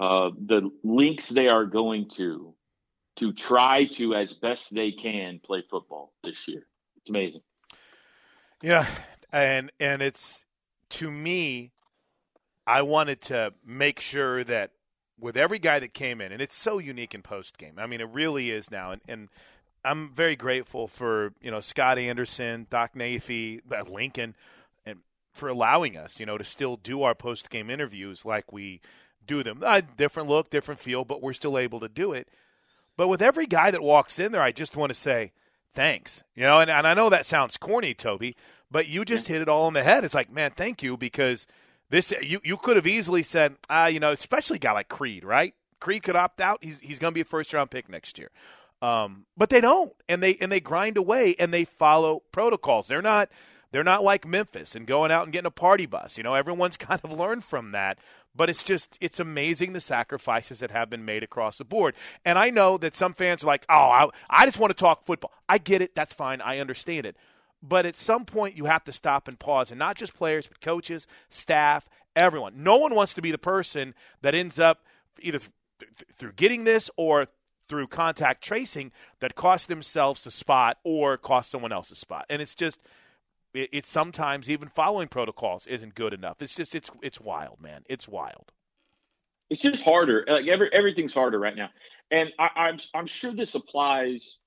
uh, 0.00 0.30
the 0.46 0.70
links 0.82 1.28
they 1.28 1.48
are 1.48 1.64
going 1.64 2.08
to 2.16 2.54
to 3.16 3.32
try 3.32 3.86
to, 3.86 4.14
as 4.14 4.34
best 4.34 4.74
they 4.74 4.92
can, 4.92 5.40
play 5.44 5.62
football 5.70 6.12
this 6.22 6.36
year. 6.46 6.66
It's 6.96 7.08
amazing. 7.08 7.40
Yeah, 8.62 8.86
and 9.32 9.70
and 9.80 10.02
it's 10.02 10.44
to 10.90 11.10
me, 11.10 11.72
I 12.66 12.82
wanted 12.82 13.20
to 13.22 13.54
make 13.64 14.00
sure 14.00 14.44
that 14.44 14.72
with 15.18 15.36
every 15.36 15.58
guy 15.58 15.78
that 15.78 15.94
came 15.94 16.20
in, 16.20 16.32
and 16.32 16.42
it's 16.42 16.56
so 16.56 16.78
unique 16.78 17.14
in 17.14 17.22
post 17.22 17.58
game. 17.58 17.74
I 17.78 17.86
mean, 17.86 18.00
it 18.00 18.08
really 18.10 18.50
is 18.50 18.70
now, 18.70 18.92
and, 18.92 19.00
and 19.08 19.28
I'm 19.84 20.10
very 20.10 20.36
grateful 20.36 20.88
for 20.88 21.32
you 21.40 21.50
know 21.50 21.60
Scott 21.60 21.98
Anderson, 21.98 22.66
Doc 22.70 22.94
Nafy, 22.94 23.60
uh, 23.72 23.84
Lincoln, 23.90 24.34
and 24.84 25.00
for 25.32 25.48
allowing 25.48 25.96
us, 25.96 26.20
you 26.20 26.26
know, 26.26 26.38
to 26.38 26.44
still 26.44 26.76
do 26.76 27.02
our 27.02 27.14
post 27.14 27.50
game 27.50 27.70
interviews 27.70 28.24
like 28.24 28.52
we 28.52 28.80
do 29.26 29.42
them. 29.42 29.60
Uh, 29.64 29.82
different 29.96 30.28
look, 30.28 30.50
different 30.50 30.80
feel, 30.80 31.04
but 31.04 31.22
we're 31.22 31.32
still 31.32 31.58
able 31.58 31.80
to 31.80 31.88
do 31.88 32.12
it. 32.12 32.28
But 32.96 33.08
with 33.08 33.22
every 33.22 33.46
guy 33.46 33.70
that 33.70 33.82
walks 33.82 34.18
in 34.18 34.32
there, 34.32 34.42
I 34.42 34.52
just 34.52 34.76
want 34.76 34.90
to 34.90 34.94
say 34.94 35.32
thanks. 35.72 36.24
You 36.34 36.44
know, 36.44 36.60
and, 36.60 36.70
and 36.70 36.86
I 36.86 36.94
know 36.94 37.10
that 37.10 37.26
sounds 37.26 37.56
corny, 37.56 37.94
Toby, 37.94 38.36
but 38.70 38.88
you 38.88 39.04
just 39.04 39.28
hit 39.28 39.42
it 39.42 39.48
all 39.48 39.66
on 39.66 39.72
the 39.72 39.82
head. 39.82 40.04
It's 40.04 40.14
like, 40.14 40.30
man, 40.30 40.52
thank 40.52 40.82
you 40.82 40.96
because– 40.96 41.46
this 41.90 42.12
you 42.22 42.40
you 42.44 42.56
could 42.56 42.76
have 42.76 42.86
easily 42.86 43.22
said, 43.22 43.56
ah, 43.70 43.86
you 43.86 44.00
know, 44.00 44.12
especially 44.12 44.56
a 44.56 44.60
guy 44.60 44.72
like 44.72 44.88
Creed, 44.88 45.24
right? 45.24 45.54
Creed 45.80 46.02
could 46.02 46.16
opt 46.16 46.40
out. 46.40 46.62
He's 46.62 46.78
he's 46.80 46.98
going 46.98 47.12
to 47.12 47.14
be 47.14 47.20
a 47.20 47.24
first 47.24 47.52
round 47.52 47.70
pick 47.70 47.88
next 47.88 48.18
year. 48.18 48.30
Um, 48.82 49.26
but 49.36 49.48
they 49.50 49.60
don't, 49.60 49.92
and 50.08 50.22
they 50.22 50.36
and 50.36 50.50
they 50.50 50.60
grind 50.60 50.96
away 50.96 51.34
and 51.38 51.52
they 51.52 51.64
follow 51.64 52.22
protocols. 52.32 52.88
They're 52.88 53.02
not 53.02 53.30
they're 53.70 53.84
not 53.84 54.02
like 54.02 54.26
Memphis 54.26 54.74
and 54.74 54.86
going 54.86 55.10
out 55.10 55.24
and 55.24 55.32
getting 55.32 55.46
a 55.46 55.50
party 55.50 55.86
bus. 55.86 56.18
You 56.18 56.24
know, 56.24 56.34
everyone's 56.34 56.76
kind 56.76 57.00
of 57.04 57.12
learned 57.12 57.44
from 57.44 57.72
that. 57.72 57.98
But 58.34 58.50
it's 58.50 58.62
just 58.62 58.98
it's 59.00 59.20
amazing 59.20 59.72
the 59.72 59.80
sacrifices 59.80 60.58
that 60.58 60.70
have 60.72 60.90
been 60.90 61.04
made 61.04 61.22
across 61.22 61.58
the 61.58 61.64
board. 61.64 61.94
And 62.24 62.38
I 62.38 62.50
know 62.50 62.76
that 62.78 62.96
some 62.96 63.14
fans 63.14 63.44
are 63.44 63.46
like, 63.46 63.64
oh, 63.68 63.74
I, 63.74 64.08
I 64.28 64.44
just 64.44 64.58
want 64.58 64.76
to 64.76 64.76
talk 64.76 65.04
football. 65.06 65.32
I 65.48 65.58
get 65.58 65.80
it. 65.80 65.94
That's 65.94 66.12
fine. 66.12 66.40
I 66.40 66.58
understand 66.58 67.06
it. 67.06 67.16
But 67.62 67.86
at 67.86 67.96
some 67.96 68.24
point, 68.24 68.56
you 68.56 68.66
have 68.66 68.84
to 68.84 68.92
stop 68.92 69.28
and 69.28 69.38
pause, 69.38 69.70
and 69.70 69.78
not 69.78 69.96
just 69.96 70.14
players, 70.14 70.46
but 70.46 70.60
coaches, 70.60 71.06
staff, 71.30 71.88
everyone. 72.14 72.62
No 72.62 72.76
one 72.76 72.94
wants 72.94 73.14
to 73.14 73.22
be 73.22 73.30
the 73.30 73.38
person 73.38 73.94
that 74.22 74.34
ends 74.34 74.58
up 74.58 74.84
either 75.20 75.38
th- 75.38 75.50
th- 75.78 76.08
through 76.16 76.32
getting 76.32 76.64
this 76.64 76.90
or 76.96 77.26
through 77.68 77.88
contact 77.88 78.44
tracing 78.44 78.92
that 79.20 79.34
costs 79.34 79.66
themselves 79.66 80.24
a 80.26 80.30
spot 80.30 80.78
or 80.84 81.16
costs 81.16 81.50
someone 81.50 81.72
else 81.72 81.90
a 81.90 81.96
spot. 81.96 82.24
And 82.30 82.40
it's 82.40 82.54
just, 82.54 82.80
it, 83.52 83.70
it's 83.72 83.90
sometimes 83.90 84.48
even 84.48 84.68
following 84.68 85.08
protocols 85.08 85.66
isn't 85.66 85.94
good 85.94 86.14
enough. 86.14 86.40
It's 86.40 86.54
just, 86.54 86.74
it's 86.74 86.90
it's 87.02 87.20
wild, 87.20 87.60
man. 87.60 87.82
It's 87.88 88.06
wild. 88.06 88.52
It's 89.50 89.60
just 89.60 89.82
harder. 89.82 90.24
Like 90.28 90.46
every, 90.46 90.70
everything's 90.72 91.14
harder 91.14 91.38
right 91.38 91.56
now, 91.56 91.70
and 92.10 92.32
I, 92.38 92.48
I'm 92.56 92.80
I'm 92.94 93.06
sure 93.06 93.32
this 93.32 93.54
applies 93.54 94.38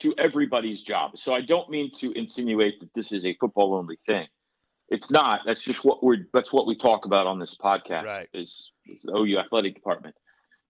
to 0.00 0.14
everybody's 0.18 0.82
job. 0.82 1.12
So 1.16 1.34
I 1.34 1.40
don't 1.40 1.68
mean 1.68 1.90
to 1.96 2.12
insinuate 2.12 2.80
that 2.80 2.90
this 2.94 3.12
is 3.12 3.26
a 3.26 3.34
football 3.34 3.74
only 3.74 3.98
thing. 4.06 4.26
It's 4.88 5.10
not. 5.10 5.40
That's 5.44 5.60
just 5.60 5.84
what 5.84 6.02
we're. 6.02 6.28
That's 6.32 6.52
what 6.52 6.66
we 6.66 6.76
talk 6.76 7.04
about 7.04 7.26
on 7.26 7.38
this 7.38 7.54
podcast. 7.54 8.04
Right. 8.04 8.28
Is, 8.32 8.70
is 8.86 9.02
the 9.02 9.14
OU 9.14 9.38
athletic 9.38 9.74
department, 9.74 10.14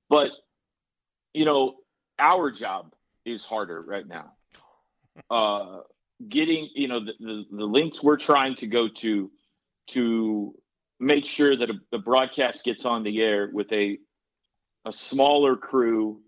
but 0.09 0.31
you 1.35 1.45
know, 1.45 1.77
our 2.19 2.51
job 2.51 2.93
is 3.25 3.45
harder 3.45 3.83
right 3.83 4.07
now. 4.07 4.33
Uh, 5.29 5.81
getting 6.29 6.69
you 6.77 6.87
know 6.87 7.05
the, 7.05 7.13
the, 7.19 7.45
the 7.51 7.65
links 7.65 8.01
we're 8.05 8.17
trying 8.17 8.55
to 8.55 8.69
go 8.69 8.89
to 8.89 9.29
to 9.89 10.55
make 11.01 11.25
sure 11.25 11.57
that 11.57 11.71
a, 11.71 11.75
the 11.91 11.99
broadcast 11.99 12.63
gets 12.65 12.85
on 12.85 13.03
the 13.03 13.21
air 13.21 13.51
with 13.53 13.71
a 13.73 13.99
a 14.85 14.93
smaller 14.93 15.57
crew 15.57 16.21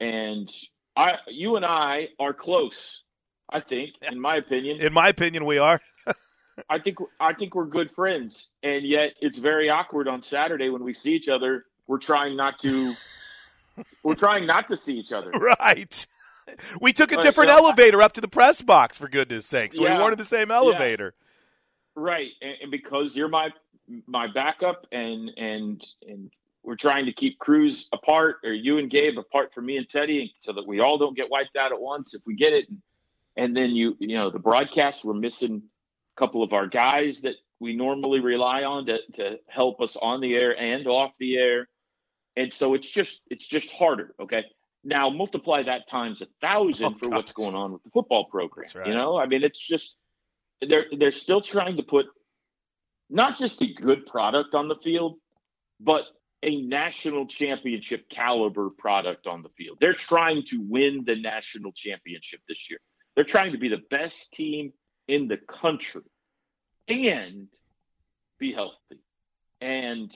and 0.00 0.50
I, 0.96 1.16
you 1.28 1.56
and 1.56 1.64
I 1.64 2.08
are 2.18 2.32
close. 2.34 3.02
I 3.50 3.60
think, 3.60 3.92
in 4.10 4.18
my 4.20 4.36
opinion. 4.36 4.80
In 4.80 4.92
my 4.92 5.08
opinion, 5.08 5.44
we 5.44 5.58
are. 5.58 5.80
I 6.70 6.78
think 6.78 6.98
I 7.20 7.34
think 7.34 7.54
we're 7.54 7.66
good 7.66 7.90
friends, 7.94 8.48
and 8.62 8.86
yet 8.86 9.10
it's 9.20 9.38
very 9.38 9.68
awkward 9.68 10.08
on 10.08 10.22
Saturday 10.22 10.70
when 10.70 10.82
we 10.82 10.94
see 10.94 11.12
each 11.12 11.28
other. 11.28 11.66
We're 11.86 11.98
trying 11.98 12.36
not 12.36 12.58
to. 12.60 12.94
we're 14.02 14.14
trying 14.14 14.46
not 14.46 14.68
to 14.68 14.76
see 14.76 14.94
each 14.94 15.12
other. 15.12 15.30
Right. 15.30 16.06
We 16.80 16.92
took 16.92 17.12
a 17.12 17.16
right, 17.16 17.22
different 17.22 17.50
so 17.50 17.56
elevator 17.56 18.02
I, 18.02 18.06
up 18.06 18.12
to 18.14 18.20
the 18.20 18.28
press 18.28 18.62
box, 18.62 18.98
for 18.98 19.08
goodness 19.08 19.46
sakes. 19.46 19.78
Yeah, 19.78 19.94
we 19.96 20.02
weren't 20.02 20.12
in 20.12 20.18
the 20.18 20.24
same 20.24 20.50
elevator. 20.50 21.14
Yeah. 21.14 22.02
Right, 22.02 22.30
and, 22.40 22.54
and 22.62 22.70
because 22.70 23.14
you're 23.14 23.28
my 23.28 23.50
my 24.06 24.26
backup, 24.32 24.86
and 24.92 25.30
and 25.36 25.86
and 26.08 26.30
we're 26.64 26.76
trying 26.76 27.06
to 27.06 27.12
keep 27.12 27.38
crews 27.38 27.88
apart, 27.92 28.36
or 28.44 28.52
you 28.52 28.78
and 28.78 28.90
Gabe 28.90 29.18
apart 29.18 29.52
from 29.52 29.66
me 29.66 29.76
and 29.76 29.88
Teddy, 29.88 30.34
so 30.40 30.52
that 30.52 30.66
we 30.66 30.80
all 30.80 30.98
don't 30.98 31.16
get 31.16 31.30
wiped 31.30 31.56
out 31.56 31.72
at 31.72 31.80
once 31.80 32.14
if 32.14 32.22
we 32.26 32.34
get 32.34 32.52
it. 32.52 32.66
And 33.36 33.56
then 33.56 33.70
you, 33.70 33.96
you 33.98 34.16
know, 34.16 34.30
the 34.30 34.38
broadcast, 34.38 35.04
we're 35.04 35.14
missing 35.14 35.62
a 36.16 36.20
couple 36.20 36.42
of 36.42 36.52
our 36.52 36.66
guys 36.66 37.22
that 37.22 37.34
we 37.58 37.74
normally 37.74 38.20
rely 38.20 38.64
on 38.64 38.86
to, 38.86 38.98
to 39.14 39.38
help 39.48 39.80
us 39.80 39.96
on 40.00 40.20
the 40.20 40.34
air 40.34 40.58
and 40.58 40.86
off 40.86 41.12
the 41.18 41.36
air. 41.36 41.68
And 42.36 42.52
so 42.52 42.74
it's 42.74 42.88
just 42.88 43.20
it's 43.28 43.46
just 43.46 43.70
harder. 43.70 44.14
Okay. 44.20 44.44
Now 44.84 45.10
multiply 45.10 45.62
that 45.62 45.88
times 45.88 46.22
a 46.22 46.26
thousand 46.40 46.94
oh, 46.94 46.98
for 46.98 47.08
gosh. 47.08 47.16
what's 47.16 47.32
going 47.32 47.54
on 47.54 47.72
with 47.72 47.82
the 47.84 47.90
football 47.90 48.24
program. 48.24 48.68
Right. 48.74 48.86
You 48.86 48.94
know, 48.94 49.16
I 49.16 49.26
mean, 49.26 49.44
it's 49.44 49.58
just 49.58 49.94
they're 50.60 50.86
they're 50.98 51.12
still 51.12 51.40
trying 51.40 51.76
to 51.76 51.82
put 51.82 52.06
not 53.10 53.38
just 53.38 53.60
a 53.62 53.72
good 53.72 54.06
product 54.06 54.54
on 54.54 54.68
the 54.68 54.76
field, 54.76 55.18
but 55.78 56.04
a 56.42 56.60
national 56.62 57.26
championship 57.26 58.08
caliber 58.08 58.70
product 58.70 59.26
on 59.26 59.42
the 59.42 59.48
field. 59.50 59.78
They're 59.80 59.94
trying 59.94 60.44
to 60.46 60.58
win 60.60 61.04
the 61.06 61.14
national 61.14 61.72
championship 61.72 62.40
this 62.48 62.58
year. 62.68 62.80
They're 63.14 63.24
trying 63.24 63.52
to 63.52 63.58
be 63.58 63.68
the 63.68 63.82
best 63.90 64.32
team 64.32 64.72
in 65.06 65.28
the 65.28 65.36
country 65.36 66.02
and 66.88 67.48
be 68.38 68.52
healthy. 68.52 69.00
And 69.60 70.12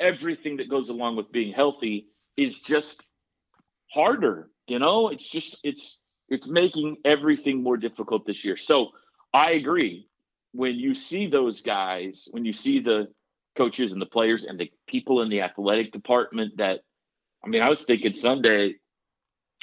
everything 0.00 0.56
that 0.56 0.68
goes 0.68 0.88
along 0.88 1.16
with 1.16 1.30
being 1.30 1.52
healthy 1.52 2.08
is 2.36 2.60
just 2.60 3.04
harder, 3.92 4.50
you 4.66 4.78
know? 4.78 5.08
It's 5.08 5.28
just 5.28 5.58
it's 5.62 5.98
it's 6.28 6.48
making 6.48 6.96
everything 7.04 7.62
more 7.62 7.76
difficult 7.76 8.26
this 8.26 8.44
year. 8.44 8.56
So, 8.56 8.88
I 9.32 9.52
agree. 9.52 10.08
When 10.52 10.76
you 10.76 10.94
see 10.94 11.26
those 11.28 11.60
guys, 11.60 12.26
when 12.30 12.44
you 12.44 12.52
see 12.52 12.80
the 12.80 13.08
coaches 13.56 13.92
and 13.92 14.00
the 14.00 14.06
players 14.06 14.44
and 14.44 14.58
the 14.58 14.70
people 14.86 15.22
in 15.22 15.28
the 15.28 15.42
athletic 15.42 15.92
department 15.92 16.56
that 16.58 16.80
I 17.44 17.48
mean, 17.48 17.62
I 17.62 17.68
was 17.68 17.84
thinking 17.84 18.14
Sunday 18.14 18.76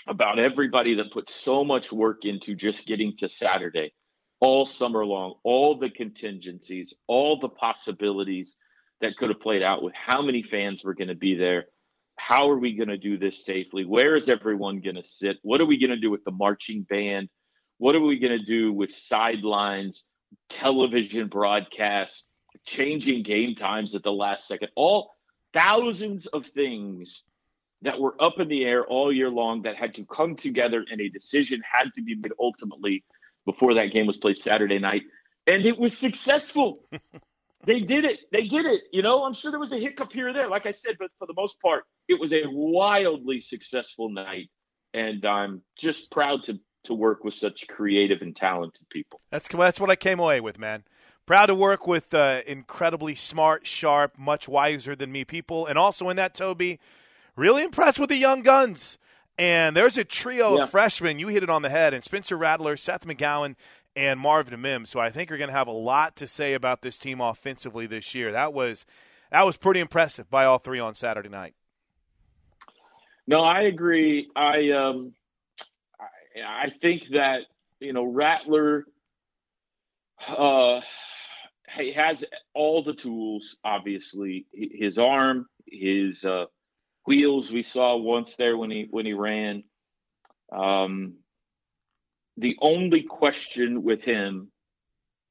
about 0.07 0.39
everybody 0.39 0.95
that 0.95 1.11
put 1.11 1.29
so 1.29 1.63
much 1.63 1.91
work 1.91 2.25
into 2.25 2.55
just 2.55 2.85
getting 2.85 3.15
to 3.17 3.29
Saturday 3.29 3.93
all 4.39 4.65
summer 4.65 5.05
long, 5.05 5.35
all 5.43 5.77
the 5.77 5.89
contingencies, 5.89 6.93
all 7.07 7.39
the 7.39 7.49
possibilities 7.49 8.55
that 9.01 9.15
could 9.17 9.29
have 9.29 9.39
played 9.39 9.63
out 9.63 9.83
with 9.83 9.93
how 9.95 10.21
many 10.21 10.43
fans 10.43 10.83
were 10.83 10.93
going 10.93 11.07
to 11.07 11.15
be 11.15 11.35
there. 11.35 11.65
How 12.17 12.49
are 12.49 12.57
we 12.57 12.75
going 12.75 12.89
to 12.89 12.97
do 12.97 13.17
this 13.17 13.45
safely? 13.45 13.83
Where 13.83 14.15
is 14.15 14.29
everyone 14.29 14.81
going 14.81 14.95
to 14.95 15.03
sit? 15.03 15.37
What 15.41 15.61
are 15.61 15.65
we 15.65 15.79
going 15.79 15.91
to 15.91 15.99
do 15.99 16.11
with 16.11 16.23
the 16.23 16.31
marching 16.31 16.83
band? 16.83 17.29
What 17.77 17.95
are 17.95 18.01
we 18.01 18.19
going 18.19 18.37
to 18.37 18.45
do 18.45 18.71
with 18.73 18.91
sidelines, 18.91 20.05
television 20.49 21.27
broadcasts, 21.29 22.25
changing 22.65 23.23
game 23.23 23.55
times 23.55 23.95
at 23.95 24.03
the 24.03 24.11
last 24.11 24.47
second? 24.47 24.69
All 24.75 25.11
thousands 25.53 26.27
of 26.27 26.45
things 26.47 27.23
that 27.81 27.99
were 27.99 28.15
up 28.21 28.39
in 28.39 28.47
the 28.47 28.63
air 28.63 28.85
all 28.85 29.11
year 29.11 29.29
long 29.29 29.63
that 29.63 29.75
had 29.75 29.95
to 29.95 30.05
come 30.05 30.35
together 30.35 30.85
and 30.91 31.01
a 31.01 31.09
decision 31.09 31.61
had 31.69 31.89
to 31.95 32.01
be 32.01 32.15
made 32.15 32.31
ultimately 32.39 33.03
before 33.45 33.73
that 33.73 33.87
game 33.87 34.05
was 34.05 34.17
played 34.17 34.37
Saturday 34.37 34.79
night. 34.79 35.01
And 35.47 35.65
it 35.65 35.77
was 35.77 35.97
successful. 35.97 36.85
they 37.65 37.79
did 37.79 38.05
it. 38.05 38.19
They 38.31 38.47
did 38.47 38.65
it. 38.65 38.81
You 38.91 39.01
know, 39.01 39.23
I'm 39.23 39.33
sure 39.33 39.49
there 39.49 39.59
was 39.59 39.71
a 39.71 39.79
hiccup 39.79 40.13
here 40.13 40.29
or 40.29 40.33
there, 40.33 40.47
like 40.47 40.67
I 40.67 40.71
said, 40.71 40.97
but 40.99 41.09
for 41.17 41.25
the 41.25 41.33
most 41.35 41.59
part, 41.59 41.85
it 42.07 42.19
was 42.19 42.33
a 42.33 42.43
wildly 42.45 43.41
successful 43.41 44.09
night. 44.09 44.49
And 44.93 45.25
I'm 45.25 45.61
just 45.77 46.11
proud 46.11 46.43
to 46.43 46.59
to 46.85 46.93
work 46.93 47.23
with 47.23 47.35
such 47.35 47.67
creative 47.67 48.21
and 48.21 48.35
talented 48.35 48.87
people. 48.89 49.21
That's 49.29 49.47
that's 49.47 49.79
what 49.79 49.89
I 49.89 49.95
came 49.95 50.19
away 50.19 50.41
with, 50.41 50.57
man. 50.57 50.83
Proud 51.25 51.47
to 51.47 51.55
work 51.55 51.87
with 51.87 52.13
uh, 52.13 52.41
incredibly 52.47 53.15
smart, 53.15 53.67
sharp, 53.67 54.17
much 54.17 54.49
wiser 54.49 54.95
than 54.95 55.11
me 55.11 55.23
people, 55.23 55.65
and 55.65 55.77
also 55.77 56.09
in 56.09 56.17
that 56.17 56.33
Toby, 56.33 56.79
really 57.35 57.63
impressed 57.63 57.99
with 57.99 58.09
the 58.09 58.17
young 58.17 58.41
guns. 58.41 58.97
And 59.37 59.75
there's 59.75 59.97
a 59.97 60.03
trio 60.03 60.57
yeah. 60.57 60.63
of 60.63 60.71
freshmen. 60.71 61.19
You 61.19 61.27
hit 61.27 61.43
it 61.43 61.49
on 61.49 61.61
the 61.61 61.69
head. 61.69 61.93
And 61.93 62.03
Spencer 62.03 62.37
Rattler, 62.37 62.75
Seth 62.75 63.05
McGowan, 63.05 63.55
and 63.95 64.19
Marvin 64.19 64.59
Mims. 64.61 64.89
So 64.89 64.99
I 64.99 65.09
think 65.09 65.29
you're 65.29 65.39
going 65.39 65.49
to 65.49 65.55
have 65.55 65.67
a 65.67 65.71
lot 65.71 66.15
to 66.17 66.27
say 66.27 66.53
about 66.53 66.81
this 66.81 66.97
team 66.97 67.21
offensively 67.21 67.87
this 67.87 68.13
year. 68.15 68.31
That 68.31 68.53
was 68.53 68.85
that 69.31 69.45
was 69.45 69.57
pretty 69.57 69.79
impressive 69.79 70.29
by 70.29 70.45
all 70.45 70.59
three 70.59 70.79
on 70.79 70.95
Saturday 70.95 71.29
night. 71.29 71.55
No, 73.27 73.39
I 73.39 73.61
agree. 73.61 74.29
I 74.35 74.71
um, 74.71 75.13
I, 75.99 76.65
I 76.65 76.69
think 76.69 77.03
that 77.13 77.41
you 77.79 77.93
know 77.93 78.03
Rattler 78.03 78.85
uh, 80.27 80.81
he 81.77 81.93
has 81.93 82.23
all 82.53 82.83
the 82.83 82.93
tools. 82.93 83.57
Obviously, 83.63 84.45
his 84.53 84.97
arm, 84.97 85.47
his 85.65 86.23
uh, 86.25 86.45
wheels 87.05 87.51
we 87.51 87.63
saw 87.63 87.95
once 87.97 88.35
there 88.35 88.57
when 88.57 88.71
he 88.71 88.87
when 88.89 89.05
he 89.05 89.13
ran. 89.13 89.63
Um, 90.51 91.15
the 92.37 92.57
only 92.61 93.03
question 93.03 93.83
with 93.83 94.03
him 94.03 94.51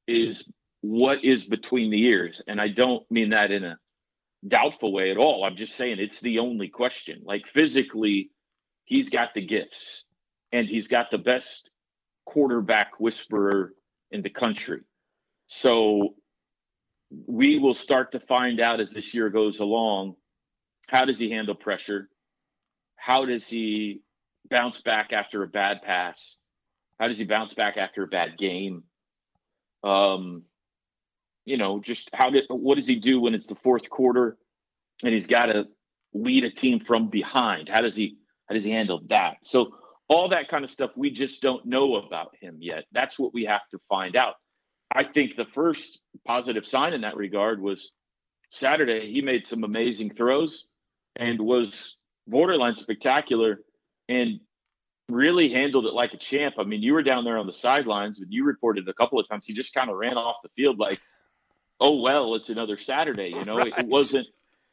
is 0.07 0.43
what 0.81 1.23
is 1.23 1.45
between 1.45 1.91
the 1.91 2.05
ears, 2.05 2.41
and 2.47 2.59
I 2.59 2.69
don't 2.69 3.09
mean 3.11 3.29
that 3.29 3.51
in 3.51 3.63
a 3.63 3.77
doubtful 4.47 4.91
way 4.91 5.11
at 5.11 5.17
all. 5.17 5.43
I'm 5.43 5.55
just 5.55 5.75
saying 5.75 5.99
it's 5.99 6.21
the 6.21 6.39
only 6.39 6.69
question. 6.69 7.21
Like 7.23 7.43
physically, 7.53 8.31
he's 8.85 9.09
got 9.09 9.33
the 9.33 9.45
gifts, 9.45 10.05
and 10.51 10.67
he's 10.67 10.87
got 10.87 11.11
the 11.11 11.17
best 11.17 11.69
quarterback 12.25 12.99
whisperer 12.99 13.73
in 14.11 14.21
the 14.21 14.29
country. 14.29 14.81
So 15.47 16.15
we 17.25 17.59
will 17.59 17.75
start 17.75 18.11
to 18.13 18.19
find 18.19 18.59
out 18.59 18.79
as 18.79 18.91
this 18.91 19.13
year 19.13 19.29
goes 19.29 19.59
along 19.59 20.15
how 20.91 21.05
does 21.05 21.17
he 21.17 21.29
handle 21.29 21.55
pressure? 21.55 22.09
How 22.97 23.25
does 23.25 23.47
he 23.47 24.01
bounce 24.49 24.81
back 24.81 25.13
after 25.13 25.41
a 25.41 25.47
bad 25.47 25.81
pass? 25.83 26.35
How 26.99 27.07
does 27.07 27.17
he 27.17 27.23
bounce 27.23 27.53
back 27.53 27.77
after 27.77 28.03
a 28.03 28.07
bad 28.07 28.37
game? 28.37 28.83
Um, 29.85 30.43
you 31.45 31.55
know, 31.55 31.79
just 31.79 32.09
how 32.13 32.29
did 32.29 32.43
what 32.49 32.75
does 32.75 32.87
he 32.87 32.95
do 32.95 33.21
when 33.21 33.33
it's 33.33 33.47
the 33.47 33.55
fourth 33.55 33.89
quarter 33.89 34.37
and 35.01 35.13
he's 35.13 35.27
got 35.27 35.45
to 35.45 35.65
lead 36.13 36.43
a 36.43 36.51
team 36.51 36.81
from 36.81 37.07
behind? 37.07 37.69
How 37.69 37.79
does 37.79 37.95
he 37.95 38.17
how 38.49 38.55
does 38.55 38.65
he 38.65 38.71
handle 38.71 39.01
that? 39.07 39.37
So 39.43 39.75
all 40.09 40.27
that 40.29 40.49
kind 40.49 40.65
of 40.65 40.71
stuff 40.71 40.91
we 40.97 41.09
just 41.09 41.41
don't 41.41 41.65
know 41.65 41.95
about 41.95 42.35
him 42.41 42.57
yet. 42.59 42.83
That's 42.91 43.17
what 43.17 43.33
we 43.33 43.45
have 43.45 43.61
to 43.71 43.79
find 43.87 44.17
out. 44.17 44.35
I 44.93 45.03
think 45.05 45.35
the 45.35 45.45
first 45.53 45.99
positive 46.25 46.65
sign 46.65 46.93
in 46.93 47.01
that 47.01 47.15
regard 47.15 47.61
was 47.61 47.91
Saturday. 48.51 49.11
He 49.11 49.21
made 49.21 49.47
some 49.47 49.63
amazing 49.63 50.13
throws 50.15 50.65
and 51.15 51.39
was 51.39 51.95
borderline 52.27 52.77
spectacular 52.77 53.61
and 54.09 54.39
really 55.09 55.49
handled 55.49 55.85
it 55.85 55.93
like 55.93 56.13
a 56.13 56.17
champ. 56.17 56.55
I 56.57 56.63
mean, 56.63 56.81
you 56.81 56.93
were 56.93 57.03
down 57.03 57.23
there 57.23 57.37
on 57.37 57.47
the 57.47 57.53
sidelines 57.53 58.19
and 58.19 58.31
you 58.31 58.45
reported 58.45 58.87
a 58.87 58.93
couple 58.93 59.19
of 59.19 59.27
times 59.27 59.45
he 59.45 59.53
just 59.53 59.73
kind 59.73 59.89
of 59.89 59.97
ran 59.97 60.17
off 60.17 60.37
the 60.43 60.49
field 60.55 60.77
like, 60.77 60.99
oh 61.79 62.01
well, 62.01 62.35
it's 62.35 62.49
another 62.49 62.77
Saturday. 62.77 63.29
You 63.29 63.43
know, 63.43 63.57
right. 63.57 63.73
it 63.77 63.87
wasn't 63.87 64.27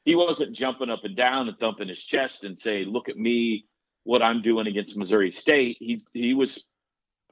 he 0.04 0.14
wasn't 0.14 0.56
jumping 0.56 0.90
up 0.90 1.04
and 1.04 1.16
down 1.16 1.48
and 1.48 1.58
thumping 1.58 1.88
his 1.88 2.02
chest 2.02 2.44
and 2.44 2.58
say, 2.58 2.84
"Look 2.84 3.08
at 3.08 3.16
me, 3.16 3.66
what 4.04 4.22
I'm 4.22 4.42
doing 4.42 4.66
against 4.66 4.96
Missouri 4.96 5.32
State." 5.32 5.76
He 5.80 6.04
he 6.12 6.34
was. 6.34 6.62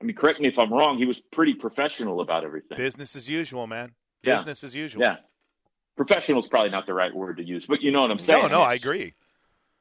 I 0.01 0.05
mean, 0.05 0.17
correct 0.17 0.41
me 0.41 0.49
if 0.49 0.59
I'm 0.59 0.73
wrong. 0.73 0.99
He 0.99 1.07
was 1.07 1.21
pretty 1.33 1.55
professional 1.55 2.21
about 2.21 2.45
everything. 2.45 2.77
Business 2.77 3.17
as 3.17 3.29
usual, 3.29 3.67
man. 3.67 3.93
Yeah. 4.23 4.37
Business 4.37 4.65
as 4.65 4.75
usual. 4.75 5.03
Yeah 5.03 5.17
professional 5.97 6.41
is 6.41 6.47
probably 6.47 6.71
not 6.71 6.87
the 6.87 6.95
right 6.95 7.15
word 7.15 7.39
to 7.39 7.45
use, 7.45 7.67
but 7.67 7.81
you 7.81 7.91
know 7.91 8.03
what 8.03 8.11
I'm 8.11 8.19
saying. 8.19 8.43
No, 8.43 8.49
no, 8.49 8.61
I 8.61 8.75
agree. 8.75 9.15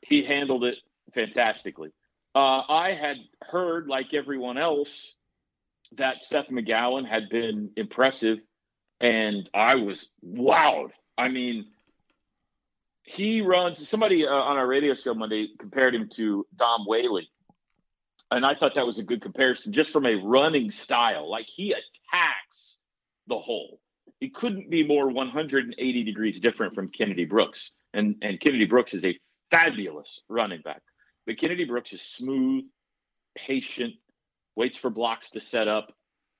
He 0.01 0.23
handled 0.23 0.63
it 0.63 0.75
fantastically. 1.13 1.91
Uh, 2.34 2.62
I 2.69 2.93
had 2.99 3.17
heard, 3.41 3.88
like 3.88 4.13
everyone 4.13 4.58
else, 4.58 5.13
that 5.97 6.23
Seth 6.23 6.47
McGowan 6.47 7.08
had 7.08 7.30
been 7.30 7.71
impressive, 7.78 8.39
and 8.99 9.49
I 9.54 9.75
was 9.75 10.10
wowed. 10.25 10.89
I 11.17 11.30
mean, 11.30 11.67
he 13.04 13.41
runs. 13.41 13.88
Somebody 13.88 14.25
uh, 14.25 14.32
on 14.32 14.58
our 14.58 14.67
radio 14.67 14.95
show 14.95 15.13
Monday 15.13 15.49
compared 15.60 15.95
him 15.95 16.10
to 16.15 16.45
Dom 16.56 16.86
Whaley, 16.88 17.30
and 18.32 18.46
I 18.46 18.56
thought 18.56 18.76
that 18.76 18.86
was 18.86 19.00
a 19.00 19.04
good 19.04 19.22
comparison, 19.22 19.74
just 19.74 19.92
from 19.92 20.06
a 20.06 20.16
running 20.16 20.72
style. 20.72 21.30
Like 21.30 21.46
he 21.48 21.72
attacks 21.72 22.78
the 23.28 23.38
hole 23.38 23.80
he 24.20 24.30
couldn't 24.30 24.70
be 24.70 24.86
more 24.86 25.10
180 25.10 26.04
degrees 26.04 26.40
different 26.40 26.74
from 26.74 26.90
Kennedy 26.90 27.26
Brooks. 27.26 27.72
And 27.94 28.16
and 28.22 28.40
Kennedy 28.40 28.66
Brooks 28.66 28.94
is 28.94 29.06
a 29.06 29.18
fabulous 29.52 30.22
running 30.30 30.62
back. 30.62 30.82
But 31.26 31.38
Kennedy 31.38 31.66
Brooks 31.66 31.94
is 31.94 32.02
smooth, 32.02 32.66
patient, 33.36 33.96
waits 34.56 34.78
for 34.78 34.90
blocks 34.90 35.32
to 35.32 35.42
set 35.42 35.68
up, 35.68 35.92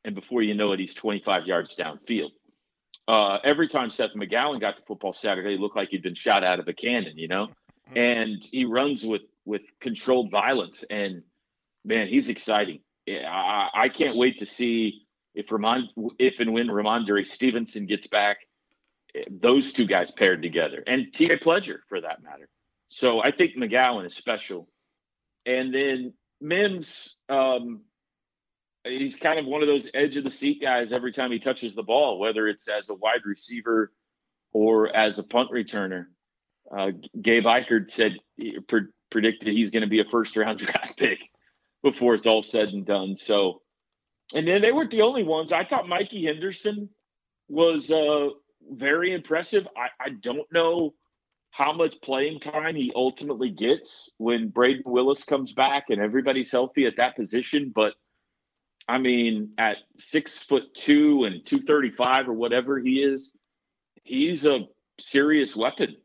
and 0.04 0.15
before 0.15 0.41
you 0.41 0.54
know 0.54 0.74
it, 0.74 0.80
he's 0.80 0.93
25 0.93 1.45
yards 1.45 1.76
downfield. 1.76 2.30
Uh, 3.08 3.39
every 3.43 3.67
time 3.67 3.89
Seth 3.89 4.12
McGowan 4.15 4.60
got 4.60 4.78
to 4.78 4.84
football 4.88 5.13
Saturday, 5.13 5.54
he 5.54 5.58
looked 5.58 5.76
like 5.76 5.89
he'd 5.89 6.04
been 6.04 6.15
shot 6.15 6.43
out 6.43 6.60
of 6.60 6.67
a 6.67 6.74
cannon, 6.74 7.17
you 7.17 7.28
know. 7.28 7.48
Mm-hmm. 7.89 7.98
And 7.98 8.48
he 8.52 8.65
runs 8.65 9.04
with 9.04 9.24
with 9.45 9.62
controlled 9.80 10.32
violence, 10.32 10.84
and 10.89 11.24
man, 11.86 12.08
he's 12.08 12.28
exciting. 12.28 12.80
I, 13.08 13.69
I 13.74 13.88
can't 13.89 14.17
wait 14.17 14.39
to 14.39 14.45
see 14.45 15.04
if 15.36 15.52
Ramon, 15.52 15.89
if 16.17 16.39
and 16.39 16.54
when 16.54 16.67
Rhamondre 16.67 17.28
Stevenson 17.28 17.86
gets 17.86 18.08
back, 18.08 18.38
those 19.30 19.71
two 19.71 19.86
guys 19.86 20.12
paired 20.12 20.41
together, 20.41 20.84
and 20.86 21.13
T.J. 21.13 21.38
Pledger 21.38 21.80
for 21.88 22.02
that 22.02 22.21
matter. 22.21 22.50
So 22.89 23.21
I 23.21 23.32
think 23.32 23.56
McGowan 23.56 24.06
is 24.06 24.15
special, 24.15 24.67
and 25.45 25.74
then 25.74 26.13
Mims, 26.41 27.15
um, 27.30 27.82
he's 28.84 29.15
kind 29.15 29.39
of 29.39 29.45
one 29.45 29.62
of 29.62 29.67
those 29.67 29.89
edge 29.93 30.17
of 30.17 30.24
the 30.24 30.32
seat 30.32 30.62
guys 30.62 30.91
every 30.91 31.12
time 31.12 31.32
he 31.32 31.39
touches 31.39 31.76
the 31.76 31.84
ball, 31.84 32.19
whether 32.19 32.48
it's 32.48 32.67
as 32.67 32.89
a 32.89 32.95
wide 32.95 33.21
receiver 33.26 33.91
or 34.52 34.95
as 34.95 35.17
a 35.17 35.24
punt 35.24 35.50
returner. 35.52 36.06
Uh, 36.76 36.91
Gabe 37.21 37.45
Ikard 37.45 37.91
said 37.91 38.15
pre- 38.67 38.88
predicted 39.12 39.54
he's 39.54 39.69
going 39.69 39.84
to 39.84 39.89
be 39.89 40.00
a 40.00 40.06
first 40.12 40.36
round 40.36 40.60
draft 40.60 40.98
pick 40.98 41.19
before 41.86 42.15
it's 42.15 42.26
all 42.26 42.41
said 42.41 42.69
and 42.69 42.84
done. 42.84 43.15
So 43.15 43.62
and 44.34 44.48
then 44.48 44.62
they 44.62 44.71
weren't 44.71 44.89
the 44.89 45.04
only 45.04 45.24
ones. 45.24 45.52
I 45.54 45.63
thought 45.63 45.88
Mikey 45.88 46.26
Henderson 46.26 46.89
was 47.48 47.91
uh, 47.91 48.30
very 48.71 49.13
impressive. 49.13 49.67
I, 49.78 49.89
I 50.04 50.10
don't 50.10 50.52
know 50.52 50.95
how 51.52 51.71
much 51.71 52.02
playing 52.02 52.39
time 52.39 52.76
he 52.76 52.91
ultimately 52.95 53.52
gets 53.52 54.10
when 54.17 54.52
Brayden 54.52 54.86
Willis 54.86 55.24
comes 55.24 55.54
back 55.54 55.86
and 55.89 56.02
everybody's 56.02 56.52
healthy 56.52 56.88
at 56.88 56.98
that 56.98 57.15
position. 57.15 57.71
But 57.74 57.93
I 58.88 58.98
mean, 58.98 59.52
at 59.60 59.78
six 60.00 60.39
foot 60.39 60.74
two 60.74 61.26
and 61.26 61.45
235 61.45 62.28
or 62.28 62.34
whatever 62.34 62.80
he 62.80 63.04
is, 63.04 63.32
he's 64.04 64.43
a 64.45 64.67
serious 65.00 65.56
weapon 65.56 65.98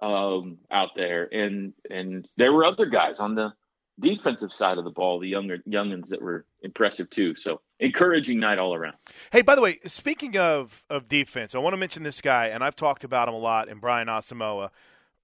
um, 0.00 0.58
out 0.70 0.90
there. 0.94 1.28
And, 1.32 1.72
and 1.90 2.28
there 2.36 2.52
were 2.52 2.64
other 2.64 2.86
guys 2.86 3.18
on 3.18 3.34
the 3.34 3.52
defensive 4.00 4.52
side 4.52 4.78
of 4.78 4.84
the 4.84 4.90
ball, 4.90 5.18
the 5.18 5.28
younger 5.28 5.58
youngins 5.68 6.08
that 6.08 6.20
were 6.20 6.44
impressive 6.62 7.10
too. 7.10 7.34
So 7.34 7.60
encouraging 7.78 8.40
night 8.40 8.58
all 8.58 8.74
around. 8.74 8.96
Hey, 9.32 9.42
by 9.42 9.54
the 9.54 9.60
way, 9.60 9.78
speaking 9.86 10.36
of 10.36 10.84
of 10.90 11.08
defense, 11.08 11.54
I 11.54 11.58
want 11.58 11.74
to 11.74 11.78
mention 11.78 12.02
this 12.02 12.20
guy, 12.20 12.46
and 12.48 12.64
I've 12.64 12.76
talked 12.76 13.04
about 13.04 13.28
him 13.28 13.34
a 13.34 13.38
lot, 13.38 13.68
in 13.68 13.78
Brian 13.78 14.08
Asamoah. 14.08 14.70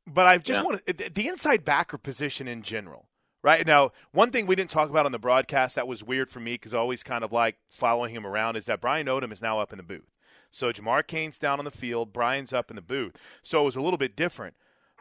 But 0.06 0.26
I 0.26 0.38
just 0.38 0.60
yeah. 0.60 0.64
want 0.64 0.86
to, 0.86 1.10
the 1.10 1.26
inside 1.28 1.64
backer 1.64 1.98
position 1.98 2.46
in 2.46 2.62
general. 2.62 3.08
Right 3.42 3.66
now, 3.66 3.92
one 4.10 4.30
thing 4.30 4.46
we 4.46 4.56
didn't 4.56 4.70
talk 4.70 4.90
about 4.90 5.06
on 5.06 5.12
the 5.12 5.20
broadcast 5.20 5.76
that 5.76 5.86
was 5.86 6.02
weird 6.02 6.30
for 6.30 6.40
me 6.40 6.54
because 6.54 6.74
I 6.74 6.78
always 6.78 7.04
kind 7.04 7.22
of 7.22 7.32
like 7.32 7.56
following 7.70 8.12
him 8.12 8.26
around 8.26 8.56
is 8.56 8.66
that 8.66 8.80
Brian 8.80 9.06
Odom 9.06 9.32
is 9.32 9.40
now 9.40 9.60
up 9.60 9.72
in 9.72 9.76
the 9.76 9.84
booth. 9.84 10.10
So 10.50 10.72
Jamar 10.72 11.06
Cain's 11.06 11.38
down 11.38 11.58
on 11.58 11.64
the 11.64 11.70
field, 11.70 12.12
Brian's 12.12 12.52
up 12.52 12.70
in 12.70 12.76
the 12.76 12.82
booth. 12.82 13.16
So 13.42 13.62
it 13.62 13.64
was 13.64 13.76
a 13.76 13.80
little 13.80 13.98
bit 13.98 14.16
different. 14.16 14.56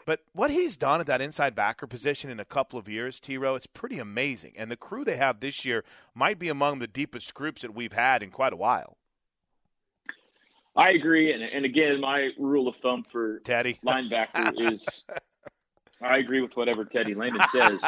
But 0.06 0.22
what 0.34 0.52
he's 0.52 0.78
done 0.78 1.00
at 1.00 1.08
that 1.08 1.22
inside 1.22 1.56
backer 1.56 1.88
position 1.88 2.30
in 2.30 2.40
a 2.40 2.46
couple 2.46 2.78
of 2.78 2.88
years, 2.88 3.20
T 3.20 3.38
Row, 3.38 3.56
it's 3.56 3.68
pretty 3.68 3.98
amazing. 3.98 4.54
And 4.56 4.70
the 4.70 4.78
crew 4.78 5.04
they 5.04 5.18
have 5.18 5.40
this 5.40 5.66
year 5.66 5.84
might 6.14 6.38
be 6.38 6.48
among 6.48 6.80
the 6.80 6.88
deepest 6.88 7.34
groups 7.34 7.64
that 7.64 7.74
we've 7.74 7.94
had 7.94 8.22
in 8.22 8.30
quite 8.30 8.54
a 8.54 8.58
while. 8.58 8.98
I 10.76 10.92
agree. 10.92 11.34
And, 11.34 11.42
and 11.42 11.66
again, 11.66 12.00
my 12.02 12.30
rule 12.38 12.68
of 12.68 12.76
thumb 12.78 13.06
for 13.12 13.40
Teddy 13.40 13.80
linebacker 13.84 14.54
is 14.74 14.86
I 16.02 16.18
agree 16.18 16.42
with 16.42 16.56
whatever 16.56 16.86
Teddy 16.86 17.16
Lehman 17.16 17.42
says. 17.52 17.82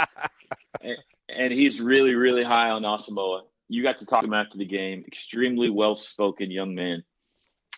and, 0.82 0.98
and 1.30 1.54
he's 1.54 1.80
really, 1.80 2.16
really 2.16 2.44
high 2.44 2.70
on 2.70 2.84
Asamoah. 2.84 3.42
You 3.68 3.84
got 3.84 3.98
to 3.98 4.06
talk 4.06 4.22
to 4.22 4.28
him 4.28 4.34
after 4.34 4.58
the 4.58 4.66
game. 4.66 5.04
Extremely 5.06 5.70
well 5.70 5.96
spoken 5.98 6.50
young 6.50 6.74
man. 6.74 7.04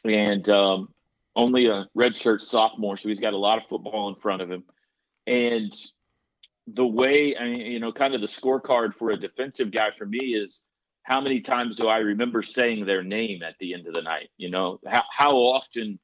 And 0.06 0.48
um, 0.50 0.90
only 1.36 1.68
a 1.68 1.88
redshirt 1.98 2.42
sophomore, 2.42 2.98
so 2.98 3.10
he's 3.10 3.20
got 3.20 3.34
a 3.34 3.38
lot 3.38 3.58
of 3.58 3.68
football 3.70 4.10
in 4.10 4.16
front 4.16 4.42
of 4.42 4.50
him. 4.50 4.64
And 5.28 5.74
the 6.68 6.86
way, 6.86 7.36
I 7.38 7.46
mean, 7.46 7.60
you 7.60 7.80
know, 7.80 7.92
kind 7.92 8.16
of 8.16 8.22
the 8.22 8.28
scorecard 8.28 8.96
for 8.96 9.12
a 9.12 9.20
defensive 9.20 9.72
guy 9.72 9.90
for 9.98 10.06
me 10.06 10.34
is 10.34 10.62
how 11.04 11.22
many 11.22 11.42
times 11.42 11.76
do 11.76 11.88
I 11.88 11.98
remember 12.00 12.44
saying 12.44 12.86
their 12.86 13.04
name 13.04 13.42
at 13.42 13.56
the 13.60 13.74
end 13.74 13.88
of 13.88 13.94
the 13.94 14.02
night? 14.02 14.30
You 14.38 14.50
know, 14.50 14.80
how, 14.86 15.04
how 15.16 15.36
often 15.38 16.00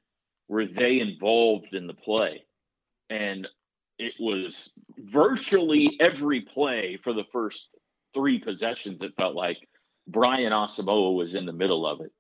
were 0.48 0.66
they 0.66 1.00
involved 1.00 1.74
in 1.74 1.88
the 1.88 1.94
play? 1.94 2.44
And 3.10 3.48
it 4.00 4.14
was 4.20 4.72
virtually 4.98 5.98
every 6.00 6.42
play 6.42 7.00
for 7.04 7.14
the 7.14 7.26
first 7.32 7.70
three 8.14 8.40
possessions. 8.40 9.02
It 9.02 9.14
felt 9.16 9.36
like 9.36 9.58
Brian 10.08 10.52
Asamoah 10.52 11.16
was 11.16 11.36
in 11.36 11.46
the 11.46 11.54
middle 11.54 11.86
of 11.86 12.02
it. 12.02 12.12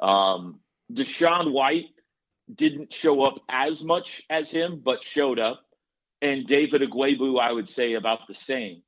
Um, 0.00 0.60
DaShaun 0.92 1.52
White 1.52 1.86
didn't 2.54 2.92
show 2.92 3.22
up 3.22 3.36
as 3.48 3.82
much 3.82 4.22
as 4.30 4.50
him, 4.50 4.80
but 4.84 5.02
showed 5.02 5.38
up. 5.38 5.62
And 6.22 6.46
David 6.46 6.82
Ugwoegbu, 6.82 7.40
I 7.40 7.52
would 7.52 7.68
say 7.68 7.94
about 7.94 8.26
the 8.26 8.34
same. 8.34 8.82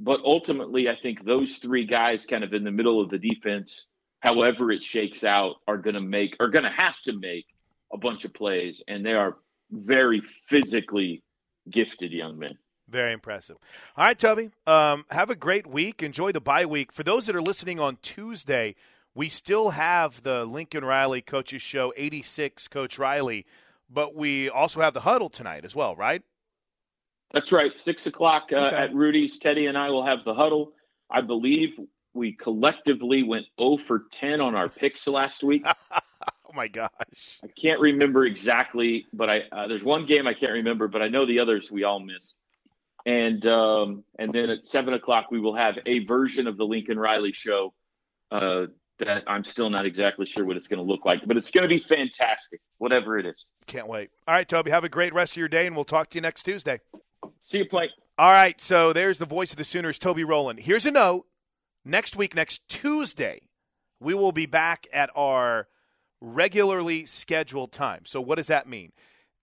But 0.00 0.20
ultimately, 0.24 0.88
I 0.88 0.96
think 1.00 1.24
those 1.24 1.58
three 1.58 1.86
guys, 1.86 2.26
kind 2.26 2.42
of 2.42 2.52
in 2.52 2.64
the 2.64 2.72
middle 2.72 3.00
of 3.00 3.10
the 3.10 3.18
defense, 3.18 3.86
however 4.20 4.72
it 4.72 4.82
shakes 4.82 5.22
out, 5.22 5.56
are 5.68 5.76
going 5.78 5.94
to 5.94 6.00
make, 6.00 6.36
are 6.40 6.48
going 6.48 6.64
to 6.64 6.70
have 6.76 7.00
to 7.02 7.12
make 7.12 7.46
a 7.92 7.98
bunch 7.98 8.24
of 8.24 8.34
plays. 8.34 8.82
And 8.88 9.06
they 9.06 9.12
are 9.12 9.36
very 9.70 10.22
physically 10.48 11.22
gifted 11.70 12.12
young 12.12 12.38
men. 12.38 12.58
Very 12.88 13.12
impressive. 13.12 13.56
All 13.96 14.04
right, 14.04 14.18
Toby. 14.18 14.50
Um, 14.66 15.06
have 15.10 15.30
a 15.30 15.36
great 15.36 15.66
week. 15.66 16.02
Enjoy 16.02 16.32
the 16.32 16.40
bye 16.40 16.66
week. 16.66 16.92
For 16.92 17.04
those 17.04 17.26
that 17.26 17.36
are 17.36 17.42
listening 17.42 17.78
on 17.78 17.98
Tuesday, 18.02 18.74
we 19.14 19.28
still 19.28 19.70
have 19.70 20.22
the 20.22 20.44
Lincoln 20.44 20.84
Riley 20.84 21.20
Coaches 21.20 21.62
Show 21.62 21.92
86, 21.96 22.68
Coach 22.68 22.98
Riley, 22.98 23.46
but 23.90 24.14
we 24.14 24.48
also 24.48 24.80
have 24.80 24.94
the 24.94 25.00
huddle 25.00 25.28
tonight 25.28 25.64
as 25.64 25.74
well, 25.74 25.94
right? 25.94 26.22
That's 27.32 27.52
right. 27.52 27.78
Six 27.78 28.06
o'clock 28.06 28.50
uh, 28.52 28.56
okay. 28.56 28.76
at 28.76 28.94
Rudy's. 28.94 29.38
Teddy 29.38 29.66
and 29.66 29.76
I 29.76 29.90
will 29.90 30.04
have 30.04 30.18
the 30.24 30.34
huddle. 30.34 30.72
I 31.10 31.20
believe 31.22 31.70
we 32.14 32.32
collectively 32.32 33.22
went 33.22 33.46
0 33.58 33.78
for 33.78 34.04
10 34.10 34.40
on 34.40 34.54
our 34.54 34.68
picks 34.68 35.06
last 35.06 35.42
week. 35.42 35.64
oh 35.92 36.52
my 36.54 36.68
gosh! 36.68 37.40
I 37.42 37.48
can't 37.60 37.80
remember 37.80 38.24
exactly, 38.24 39.06
but 39.14 39.30
I 39.30 39.42
uh, 39.50 39.66
there's 39.66 39.82
one 39.82 40.06
game 40.06 40.26
I 40.26 40.34
can't 40.34 40.52
remember, 40.52 40.88
but 40.88 41.00
I 41.00 41.08
know 41.08 41.26
the 41.26 41.38
others 41.38 41.70
we 41.70 41.84
all 41.84 42.00
missed. 42.00 42.34
And 43.06 43.44
um, 43.46 44.04
and 44.18 44.32
then 44.32 44.50
at 44.50 44.66
seven 44.66 44.92
o'clock 44.92 45.30
we 45.30 45.40
will 45.40 45.56
have 45.56 45.78
a 45.86 46.04
version 46.04 46.46
of 46.46 46.58
the 46.58 46.64
Lincoln 46.64 46.98
Riley 46.98 47.32
show 47.32 47.72
uh, 48.30 48.66
that 48.98 49.22
I'm 49.26 49.44
still 49.44 49.70
not 49.70 49.86
exactly 49.86 50.26
sure 50.26 50.44
what 50.44 50.56
it's 50.56 50.68
going 50.68 50.78
to 50.78 50.84
look 50.84 51.04
like, 51.04 51.26
but 51.26 51.36
it's 51.36 51.50
going 51.50 51.68
to 51.68 51.68
be 51.68 51.82
fantastic, 51.88 52.60
whatever 52.78 53.18
it 53.18 53.26
is. 53.26 53.46
Can't 53.66 53.88
wait. 53.88 54.10
All 54.28 54.34
right, 54.34 54.48
Toby, 54.48 54.70
have 54.70 54.84
a 54.84 54.88
great 54.88 55.14
rest 55.14 55.32
of 55.32 55.38
your 55.38 55.48
day, 55.48 55.66
and 55.66 55.74
we'll 55.74 55.84
talk 55.84 56.10
to 56.10 56.18
you 56.18 56.22
next 56.22 56.42
Tuesday. 56.44 56.80
See 57.40 57.58
you, 57.58 57.66
Plank. 57.68 57.90
All 58.18 58.32
right, 58.32 58.60
so 58.60 58.92
there's 58.92 59.18
the 59.18 59.26
voice 59.26 59.50
of 59.50 59.56
the 59.56 59.64
Sooners, 59.64 59.98
Toby 59.98 60.24
Rowland. 60.24 60.60
Here's 60.60 60.86
a 60.86 60.90
note. 60.90 61.26
Next 61.84 62.14
week, 62.14 62.34
next 62.34 62.68
Tuesday, 62.68 63.48
we 63.98 64.14
will 64.14 64.32
be 64.32 64.46
back 64.46 64.86
at 64.92 65.10
our 65.16 65.68
regularly 66.20 67.04
scheduled 67.06 67.72
time. 67.72 68.02
So, 68.04 68.20
what 68.20 68.36
does 68.36 68.46
that 68.46 68.68
mean? 68.68 68.92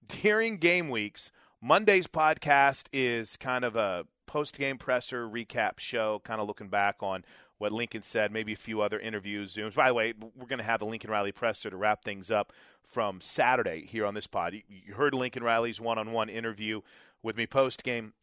During 0.07 0.57
game 0.57 0.89
weeks, 0.89 1.31
Monday's 1.61 2.07
podcast 2.07 2.87
is 2.93 3.35
kind 3.35 3.65
of 3.65 3.75
a 3.75 4.05
post 4.25 4.57
game 4.57 4.77
presser 4.77 5.27
recap 5.27 5.79
show, 5.79 6.21
kind 6.23 6.39
of 6.39 6.47
looking 6.47 6.69
back 6.69 6.97
on 7.01 7.25
what 7.59 7.71
Lincoln 7.71 8.01
said, 8.01 8.31
maybe 8.31 8.53
a 8.53 8.57
few 8.57 8.81
other 8.81 8.99
interviews, 8.99 9.55
Zooms. 9.55 9.75
By 9.75 9.89
the 9.89 9.93
way, 9.93 10.13
we're 10.19 10.47
going 10.47 10.59
to 10.59 10.65
have 10.65 10.79
the 10.79 10.85
Lincoln 10.85 11.11
Riley 11.11 11.31
presser 11.31 11.69
to 11.69 11.77
wrap 11.77 12.03
things 12.03 12.31
up 12.31 12.51
from 12.87 13.21
Saturday 13.21 13.85
here 13.85 14.05
on 14.05 14.15
this 14.15 14.27
pod. 14.27 14.55
You 14.67 14.95
heard 14.95 15.13
Lincoln 15.13 15.43
Riley's 15.43 15.79
one 15.79 15.99
on 15.99 16.11
one 16.11 16.29
interview 16.29 16.81
with 17.21 17.37
me 17.37 17.45
post 17.45 17.83
game. 17.83 18.13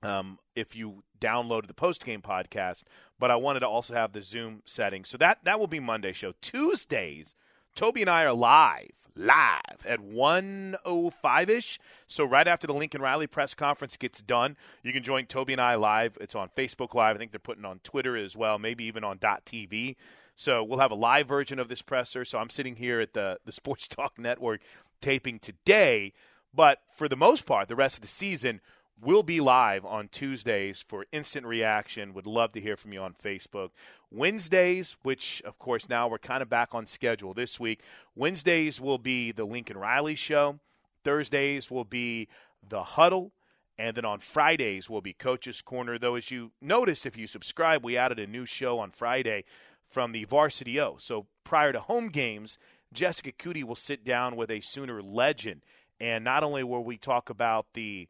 Um, 0.00 0.38
if 0.54 0.76
you 0.76 1.02
downloaded 1.20 1.66
the 1.66 1.74
post 1.74 2.04
game 2.04 2.22
podcast, 2.22 2.84
but 3.18 3.32
I 3.32 3.36
wanted 3.36 3.60
to 3.60 3.68
also 3.68 3.94
have 3.94 4.12
the 4.12 4.22
Zoom 4.22 4.62
setting. 4.64 5.04
So 5.04 5.18
that, 5.18 5.38
that 5.42 5.58
will 5.58 5.66
be 5.66 5.80
Monday 5.80 6.12
show. 6.12 6.34
Tuesdays, 6.40 7.34
Toby 7.78 8.00
and 8.00 8.10
I 8.10 8.24
are 8.24 8.32
live, 8.32 9.06
live 9.14 9.86
at 9.86 10.00
105 10.00 11.48
ish. 11.48 11.78
So, 12.08 12.24
right 12.24 12.48
after 12.48 12.66
the 12.66 12.72
Lincoln 12.72 13.00
Riley 13.00 13.28
press 13.28 13.54
conference 13.54 13.96
gets 13.96 14.20
done, 14.20 14.56
you 14.82 14.92
can 14.92 15.04
join 15.04 15.26
Toby 15.26 15.52
and 15.52 15.62
I 15.62 15.76
live. 15.76 16.18
It's 16.20 16.34
on 16.34 16.48
Facebook 16.56 16.92
Live. 16.92 17.14
I 17.14 17.20
think 17.20 17.30
they're 17.30 17.38
putting 17.38 17.64
on 17.64 17.78
Twitter 17.84 18.16
as 18.16 18.36
well, 18.36 18.58
maybe 18.58 18.82
even 18.82 19.04
on 19.04 19.18
.tv. 19.18 19.94
So, 20.34 20.64
we'll 20.64 20.80
have 20.80 20.90
a 20.90 20.96
live 20.96 21.28
version 21.28 21.60
of 21.60 21.68
this 21.68 21.80
presser. 21.80 22.24
So, 22.24 22.40
I'm 22.40 22.50
sitting 22.50 22.74
here 22.74 22.98
at 22.98 23.12
the, 23.12 23.38
the 23.44 23.52
Sports 23.52 23.86
Talk 23.86 24.18
Network 24.18 24.60
taping 25.00 25.38
today. 25.38 26.12
But 26.52 26.80
for 26.92 27.08
the 27.08 27.14
most 27.14 27.46
part, 27.46 27.68
the 27.68 27.76
rest 27.76 27.98
of 27.98 28.00
the 28.00 28.08
season, 28.08 28.60
We'll 29.00 29.22
be 29.22 29.40
live 29.40 29.84
on 29.84 30.08
Tuesdays 30.08 30.84
for 30.86 31.06
instant 31.12 31.46
reaction. 31.46 32.14
Would 32.14 32.26
love 32.26 32.50
to 32.52 32.60
hear 32.60 32.76
from 32.76 32.92
you 32.92 33.00
on 33.00 33.14
Facebook. 33.14 33.70
Wednesdays, 34.10 34.96
which 35.02 35.40
of 35.44 35.56
course 35.56 35.88
now 35.88 36.08
we're 36.08 36.18
kind 36.18 36.42
of 36.42 36.48
back 36.48 36.74
on 36.74 36.84
schedule 36.84 37.32
this 37.32 37.60
week. 37.60 37.80
Wednesdays 38.16 38.80
will 38.80 38.98
be 38.98 39.30
the 39.30 39.44
Lincoln 39.44 39.78
Riley 39.78 40.16
show. 40.16 40.58
Thursdays 41.04 41.70
will 41.70 41.84
be 41.84 42.26
the 42.68 42.82
huddle. 42.82 43.30
And 43.78 43.96
then 43.96 44.04
on 44.04 44.18
Fridays 44.18 44.90
will 44.90 45.00
be 45.00 45.12
Coach's 45.12 45.62
Corner. 45.62 45.96
Though, 45.96 46.16
as 46.16 46.32
you 46.32 46.50
notice, 46.60 47.06
if 47.06 47.16
you 47.16 47.28
subscribe, 47.28 47.84
we 47.84 47.96
added 47.96 48.18
a 48.18 48.26
new 48.26 48.46
show 48.46 48.80
on 48.80 48.90
Friday 48.90 49.44
from 49.88 50.10
the 50.10 50.24
Varsity 50.24 50.80
O. 50.80 50.96
So 50.98 51.26
prior 51.44 51.72
to 51.72 51.78
home 51.78 52.08
games, 52.08 52.58
Jessica 52.92 53.30
Coody 53.30 53.62
will 53.62 53.76
sit 53.76 54.04
down 54.04 54.34
with 54.34 54.50
a 54.50 54.58
Sooner 54.58 55.00
legend. 55.00 55.62
And 56.00 56.24
not 56.24 56.42
only 56.42 56.64
will 56.64 56.82
we 56.82 56.96
talk 56.96 57.30
about 57.30 57.66
the 57.74 58.08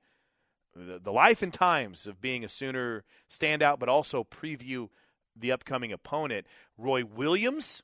the, 0.86 0.98
the 0.98 1.12
life 1.12 1.42
and 1.42 1.52
times 1.52 2.06
of 2.06 2.20
being 2.20 2.44
a 2.44 2.48
Sooner 2.48 3.04
standout, 3.30 3.78
but 3.78 3.88
also 3.88 4.24
preview 4.24 4.88
the 5.36 5.52
upcoming 5.52 5.92
opponent. 5.92 6.46
Roy 6.76 7.04
Williams 7.04 7.82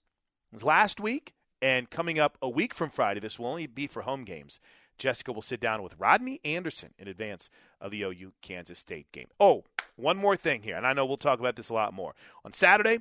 was 0.53 0.65
last 0.65 1.01
week, 1.01 1.35
and 1.63 1.91
coming 1.91 2.19
up 2.19 2.37
a 2.43 2.49
week 2.49 2.75
from 2.75 2.91
Friday, 2.91 3.21
this 3.21 3.39
will 3.39 3.47
only 3.47 3.67
be 3.67 3.87
for 3.87 4.03
home 4.03 4.25
games. 4.25 4.61
Jessica 4.97 5.33
will 5.33 5.43
sit 5.43 5.61
down 5.61 5.83
with 5.83 5.99
Rodney 5.99 6.41
Anderson 6.45 6.91
in 6.99 7.09
advance 7.09 7.51
of 7.81 7.91
the 7.91 8.03
OU 8.03 8.33
Kansas 8.43 8.79
State 8.79 9.11
game. 9.13 9.27
Oh, 9.41 9.65
one 9.97 10.17
more 10.17 10.37
thing 10.37 10.63
here, 10.63 10.77
and 10.77 10.87
I 10.87 10.93
know 10.93 11.05
we'll 11.05 11.17
talk 11.17 11.41
about 11.41 11.57
this 11.57 11.69
a 11.69 11.75
lot 11.75 11.93
more. 11.93 12.15
On 12.45 12.53
Saturday, 12.53 12.99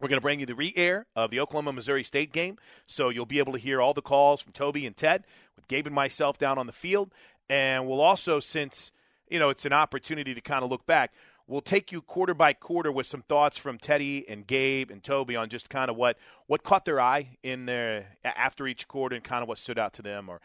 we're 0.00 0.08
going 0.08 0.18
to 0.18 0.22
bring 0.22 0.40
you 0.40 0.46
the 0.46 0.54
re 0.54 0.72
air 0.76 1.06
of 1.14 1.30
the 1.30 1.40
Oklahoma 1.40 1.72
Missouri 1.72 2.02
State 2.02 2.32
game. 2.32 2.56
So 2.86 3.10
you'll 3.10 3.26
be 3.26 3.38
able 3.38 3.52
to 3.52 3.58
hear 3.58 3.82
all 3.82 3.92
the 3.92 4.00
calls 4.00 4.40
from 4.40 4.52
Toby 4.52 4.86
and 4.86 4.96
Ted 4.96 5.24
with 5.56 5.68
Gabe 5.68 5.86
and 5.86 5.94
myself 5.94 6.38
down 6.38 6.58
on 6.58 6.66
the 6.66 6.72
field. 6.72 7.12
And 7.50 7.86
we'll 7.86 8.00
also, 8.00 8.40
since 8.40 8.92
you 9.30 9.38
know, 9.38 9.48
it's 9.48 9.64
an 9.64 9.72
opportunity 9.72 10.34
to 10.34 10.40
kind 10.40 10.62
of 10.62 10.70
look 10.70 10.84
back. 10.84 11.12
We'll 11.46 11.60
take 11.60 11.90
you 11.90 12.00
quarter 12.00 12.34
by 12.34 12.52
quarter 12.52 12.92
with 12.92 13.06
some 13.06 13.22
thoughts 13.22 13.58
from 13.58 13.78
Teddy 13.78 14.28
and 14.28 14.46
Gabe 14.46 14.90
and 14.90 15.02
Toby 15.02 15.34
on 15.34 15.48
just 15.48 15.68
kind 15.70 15.90
of 15.90 15.96
what 15.96 16.16
what 16.46 16.62
caught 16.62 16.84
their 16.84 17.00
eye 17.00 17.38
in 17.42 17.66
their 17.66 18.16
after 18.24 18.66
each 18.66 18.86
quarter 18.86 19.16
and 19.16 19.24
kind 19.24 19.42
of 19.42 19.48
what 19.48 19.58
stood 19.58 19.78
out 19.78 19.92
to 19.94 20.02
them, 20.02 20.28
or 20.28 20.40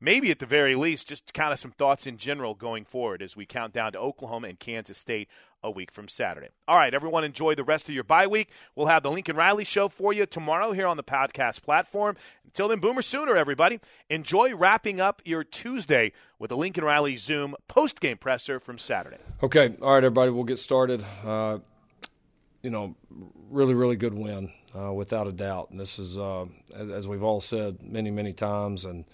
maybe 0.00 0.30
at 0.30 0.38
the 0.38 0.46
very 0.46 0.74
least, 0.74 1.08
just 1.08 1.34
kind 1.34 1.52
of 1.52 1.60
some 1.60 1.72
thoughts 1.72 2.06
in 2.06 2.16
general 2.16 2.54
going 2.54 2.84
forward 2.84 3.22
as 3.22 3.36
we 3.36 3.46
count 3.46 3.72
down 3.72 3.92
to 3.92 3.98
Oklahoma 3.98 4.48
and 4.48 4.58
Kansas 4.58 4.98
State 4.98 5.28
a 5.62 5.70
week 5.70 5.92
from 5.92 6.08
Saturday. 6.08 6.48
All 6.66 6.76
right, 6.76 6.94
everyone, 6.94 7.22
enjoy 7.22 7.54
the 7.54 7.64
rest 7.64 7.88
of 7.88 7.94
your 7.94 8.04
bye 8.04 8.26
week. 8.26 8.50
We'll 8.74 8.86
have 8.86 9.02
the 9.02 9.10
Lincoln 9.10 9.36
Riley 9.36 9.64
Show 9.64 9.88
for 9.88 10.12
you 10.12 10.24
tomorrow 10.24 10.72
here 10.72 10.86
on 10.86 10.96
the 10.96 11.04
podcast 11.04 11.62
platform. 11.62 12.16
Until 12.44 12.68
then, 12.68 12.80
Boomer 12.80 13.02
Sooner, 13.02 13.36
everybody. 13.36 13.78
Enjoy 14.08 14.54
wrapping 14.54 15.00
up 15.00 15.20
your 15.24 15.44
Tuesday 15.44 16.12
with 16.38 16.48
the 16.48 16.56
Lincoln 16.56 16.82
Riley 16.84 17.16
Zoom 17.16 17.54
post 17.68 18.00
game 18.00 18.16
presser 18.16 18.58
from 18.58 18.78
Saturday. 18.78 19.18
Okay, 19.42 19.76
all 19.82 19.92
right, 19.92 20.04
everybody, 20.04 20.30
we'll 20.30 20.44
get 20.44 20.58
started. 20.58 21.04
Uh, 21.24 21.58
you 22.62 22.70
know, 22.70 22.94
really, 23.50 23.74
really 23.74 23.96
good 23.96 24.14
win, 24.14 24.52
uh, 24.78 24.92
without 24.92 25.26
a 25.26 25.32
doubt. 25.32 25.70
And 25.70 25.78
this 25.78 25.98
is, 25.98 26.18
uh, 26.18 26.46
as 26.74 27.06
we've 27.06 27.22
all 27.22 27.40
said 27.40 27.82
many, 27.82 28.10
many 28.10 28.32
times, 28.32 28.84
and 28.84 29.04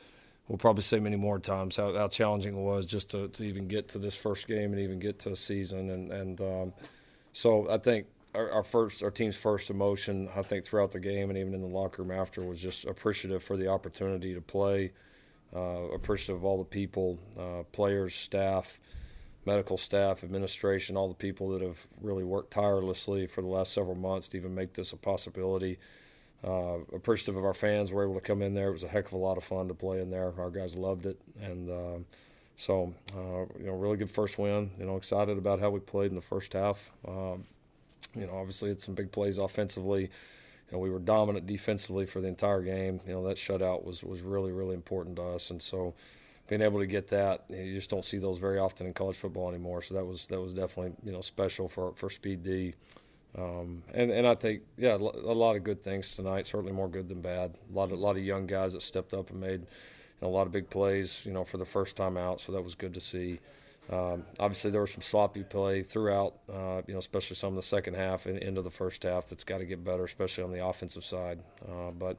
we'll 0.48 0.58
probably 0.58 0.82
say 0.82 1.00
many 1.00 1.16
more 1.16 1.38
times 1.38 1.76
how, 1.76 1.94
how 1.94 2.08
challenging 2.08 2.56
it 2.56 2.60
was 2.60 2.86
just 2.86 3.10
to, 3.10 3.28
to, 3.28 3.44
even 3.44 3.66
get 3.68 3.88
to 3.88 3.98
this 3.98 4.14
first 4.14 4.46
game 4.46 4.72
and 4.72 4.80
even 4.80 4.98
get 4.98 5.18
to 5.20 5.32
a 5.32 5.36
season. 5.36 5.90
And, 5.90 6.12
and 6.12 6.40
um, 6.40 6.72
so 7.32 7.68
I 7.70 7.78
think 7.78 8.06
our, 8.34 8.50
our, 8.50 8.62
first, 8.62 9.02
our 9.02 9.10
team's 9.10 9.36
first 9.36 9.70
emotion, 9.70 10.28
I 10.36 10.42
think 10.42 10.64
throughout 10.64 10.92
the 10.92 11.00
game 11.00 11.30
and 11.30 11.38
even 11.38 11.54
in 11.54 11.62
the 11.62 11.66
locker 11.66 12.02
room 12.02 12.16
after, 12.16 12.42
was 12.42 12.60
just 12.60 12.84
appreciative 12.84 13.42
for 13.42 13.56
the 13.56 13.68
opportunity 13.68 14.34
to 14.34 14.40
play, 14.40 14.92
uh, 15.54 15.90
appreciative 15.92 16.36
of 16.36 16.44
all 16.44 16.58
the 16.58 16.64
people, 16.64 17.18
uh, 17.38 17.64
players, 17.72 18.14
staff, 18.14 18.78
medical 19.44 19.78
staff, 19.78 20.22
administration, 20.22 20.96
all 20.96 21.08
the 21.08 21.14
people 21.14 21.50
that 21.50 21.62
have 21.62 21.86
really 22.00 22.24
worked 22.24 22.52
tirelessly 22.52 23.26
for 23.26 23.42
the 23.42 23.48
last 23.48 23.72
several 23.72 23.94
months 23.94 24.28
to 24.28 24.36
even 24.36 24.54
make 24.54 24.74
this 24.74 24.92
a 24.92 24.96
possibility 24.96 25.78
uh, 26.46 26.78
appreciative 26.94 27.36
of 27.36 27.44
our 27.44 27.54
fans 27.54 27.92
were 27.92 28.04
able 28.04 28.14
to 28.14 28.20
come 28.20 28.40
in 28.40 28.54
there. 28.54 28.68
It 28.68 28.72
was 28.72 28.84
a 28.84 28.88
heck 28.88 29.06
of 29.06 29.12
a 29.14 29.18
lot 29.18 29.36
of 29.36 29.44
fun 29.44 29.68
to 29.68 29.74
play 29.74 30.00
in 30.00 30.10
there. 30.10 30.32
Our 30.38 30.50
guys 30.50 30.76
loved 30.76 31.06
it, 31.06 31.20
and 31.42 31.68
uh, 31.68 31.98
so 32.54 32.94
uh, 33.16 33.46
you 33.58 33.66
know, 33.66 33.72
really 33.72 33.96
good 33.96 34.10
first 34.10 34.38
win. 34.38 34.70
You 34.78 34.86
know, 34.86 34.96
excited 34.96 35.38
about 35.38 35.60
how 35.60 35.70
we 35.70 35.80
played 35.80 36.10
in 36.10 36.14
the 36.14 36.22
first 36.22 36.52
half. 36.52 36.92
Um, 37.06 37.44
you 38.14 38.26
know, 38.26 38.36
obviously 38.36 38.68
had 38.68 38.80
some 38.80 38.94
big 38.94 39.10
plays 39.10 39.38
offensively. 39.38 40.02
You 40.02 40.72
know, 40.72 40.78
we 40.78 40.90
were 40.90 41.00
dominant 41.00 41.46
defensively 41.46 42.06
for 42.06 42.20
the 42.20 42.28
entire 42.28 42.62
game. 42.62 43.00
You 43.06 43.14
know, 43.14 43.26
that 43.26 43.36
shutout 43.36 43.84
was 43.84 44.04
was 44.04 44.22
really 44.22 44.52
really 44.52 44.74
important 44.74 45.16
to 45.16 45.22
us, 45.22 45.50
and 45.50 45.60
so 45.60 45.94
being 46.48 46.62
able 46.62 46.78
to 46.78 46.86
get 46.86 47.08
that, 47.08 47.44
you 47.48 47.74
just 47.74 47.90
don't 47.90 48.04
see 48.04 48.18
those 48.18 48.38
very 48.38 48.58
often 48.58 48.86
in 48.86 48.92
college 48.92 49.16
football 49.16 49.48
anymore. 49.48 49.82
So 49.82 49.94
that 49.94 50.04
was 50.06 50.28
that 50.28 50.40
was 50.40 50.54
definitely 50.54 50.92
you 51.04 51.12
know 51.12 51.20
special 51.20 51.68
for 51.68 51.92
for 51.94 52.08
Speed 52.08 52.44
D. 52.44 52.74
Um, 53.38 53.82
and, 53.92 54.10
and 54.10 54.26
I 54.26 54.34
think, 54.34 54.62
yeah, 54.78 54.94
a 54.94 54.96
lot 54.96 55.56
of 55.56 55.64
good 55.64 55.82
things 55.82 56.16
tonight. 56.16 56.46
Certainly 56.46 56.72
more 56.72 56.88
good 56.88 57.08
than 57.08 57.20
bad. 57.20 57.58
A 57.70 57.76
lot 57.76 57.92
of, 57.92 57.92
a 57.92 57.96
lot 57.96 58.16
of 58.16 58.24
young 58.24 58.46
guys 58.46 58.72
that 58.72 58.82
stepped 58.82 59.12
up 59.12 59.30
and 59.30 59.40
made 59.40 59.66
a 60.22 60.28
lot 60.28 60.46
of 60.46 60.52
big 60.52 60.70
plays, 60.70 61.22
you 61.26 61.32
know, 61.32 61.44
for 61.44 61.58
the 61.58 61.64
first 61.66 61.96
time 61.96 62.16
out. 62.16 62.40
So 62.40 62.52
that 62.52 62.62
was 62.62 62.74
good 62.74 62.94
to 62.94 63.00
see. 63.00 63.40
Um, 63.90 64.24
obviously, 64.40 64.70
there 64.70 64.80
was 64.80 64.92
some 64.92 65.02
sloppy 65.02 65.44
play 65.44 65.82
throughout, 65.82 66.34
uh, 66.52 66.82
you 66.86 66.94
know, 66.94 66.98
especially 66.98 67.36
some 67.36 67.50
of 67.50 67.56
the 67.56 67.62
second 67.62 67.94
half 67.94 68.26
and 68.26 68.38
into 68.38 68.62
the 68.62 68.70
first 68.70 69.02
half. 69.02 69.26
That's 69.26 69.44
got 69.44 69.58
to 69.58 69.64
get 69.64 69.84
better, 69.84 70.04
especially 70.04 70.44
on 70.44 70.52
the 70.52 70.66
offensive 70.66 71.04
side. 71.04 71.40
Uh, 71.68 71.90
but 71.90 72.16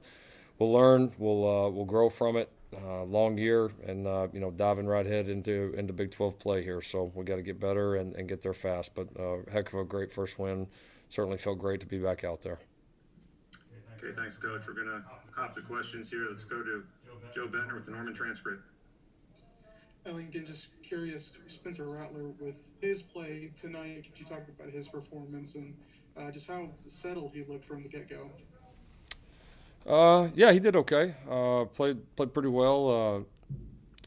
we'll 0.59 0.71
learn. 0.71 1.11
We'll 1.17 1.43
uh, 1.45 1.69
we'll 1.69 1.85
grow 1.85 2.09
from 2.09 2.37
it. 2.37 2.51
Uh, 2.85 3.03
long 3.03 3.37
year, 3.37 3.71
and 3.85 4.05
uh, 4.05 4.27
you 4.33 4.41
know, 4.41 4.51
diving 4.51 4.85
right 4.85 5.05
head 5.05 5.29
into 5.29 5.73
into 5.77 5.93
Big 5.93 6.11
12 6.11 6.37
play 6.37 6.63
here. 6.63 6.81
So 6.81 7.11
we 7.15 7.23
got 7.23 7.37
to 7.37 7.41
get 7.41 7.59
better 7.59 7.95
and, 7.95 8.13
and 8.15 8.29
get 8.29 8.41
there 8.41 8.53
fast. 8.53 8.93
But 8.93 9.07
uh, 9.19 9.37
heck 9.51 9.73
of 9.73 9.79
a 9.79 9.83
great 9.83 10.11
first 10.11 10.37
win 10.37 10.67
certainly 11.09 11.37
felt 11.37 11.59
great 11.59 11.79
to 11.81 11.85
be 11.85 11.99
back 11.99 12.23
out 12.23 12.41
there. 12.41 12.59
Okay, 13.95 14.13
thanks, 14.15 14.37
Coach. 14.37 14.67
We're 14.67 14.73
going 14.73 15.01
to 15.01 15.03
hop 15.35 15.55
to 15.55 15.61
questions 15.61 16.11
here. 16.11 16.25
Let's 16.29 16.43
go 16.43 16.61
to 16.61 16.83
Joe 17.31 17.47
Buettner 17.47 17.73
with 17.73 17.85
the 17.85 17.91
Norman 17.91 18.13
transcript. 18.13 18.61
Lincoln, 20.13 20.45
just 20.45 20.69
curious, 20.83 21.37
Spencer 21.47 21.85
Rattler 21.85 22.29
with 22.39 22.71
his 22.81 23.01
play 23.01 23.51
tonight. 23.57 24.03
Could 24.03 24.19
you 24.19 24.25
talk 24.25 24.43
about 24.47 24.71
his 24.71 24.87
performance 24.87 25.55
and 25.55 25.75
uh, 26.17 26.31
just 26.31 26.47
how 26.47 26.69
settled 26.81 27.31
he 27.33 27.43
looked 27.43 27.65
from 27.65 27.83
the 27.83 27.89
get 27.89 28.07
go? 28.07 28.29
Uh, 29.85 30.29
yeah, 30.35 30.51
he 30.51 30.59
did 30.59 30.75
okay. 30.75 31.15
Uh, 31.29 31.65
played 31.65 31.97
played 32.15 32.33
pretty 32.33 32.49
well. 32.49 32.89
Uh, 32.89 33.19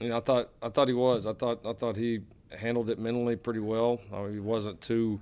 you 0.02 0.08
know, 0.10 0.16
I 0.16 0.20
thought 0.20 0.50
I 0.62 0.68
thought 0.68 0.88
he 0.88 0.94
was. 0.94 1.26
I 1.26 1.32
thought 1.32 1.60
I 1.64 1.72
thought 1.72 1.96
he 1.96 2.20
handled 2.58 2.90
it 2.90 2.98
mentally 2.98 3.36
pretty 3.36 3.60
well. 3.60 4.00
I 4.12 4.22
mean, 4.22 4.32
he 4.34 4.40
wasn't 4.40 4.80
too 4.80 5.20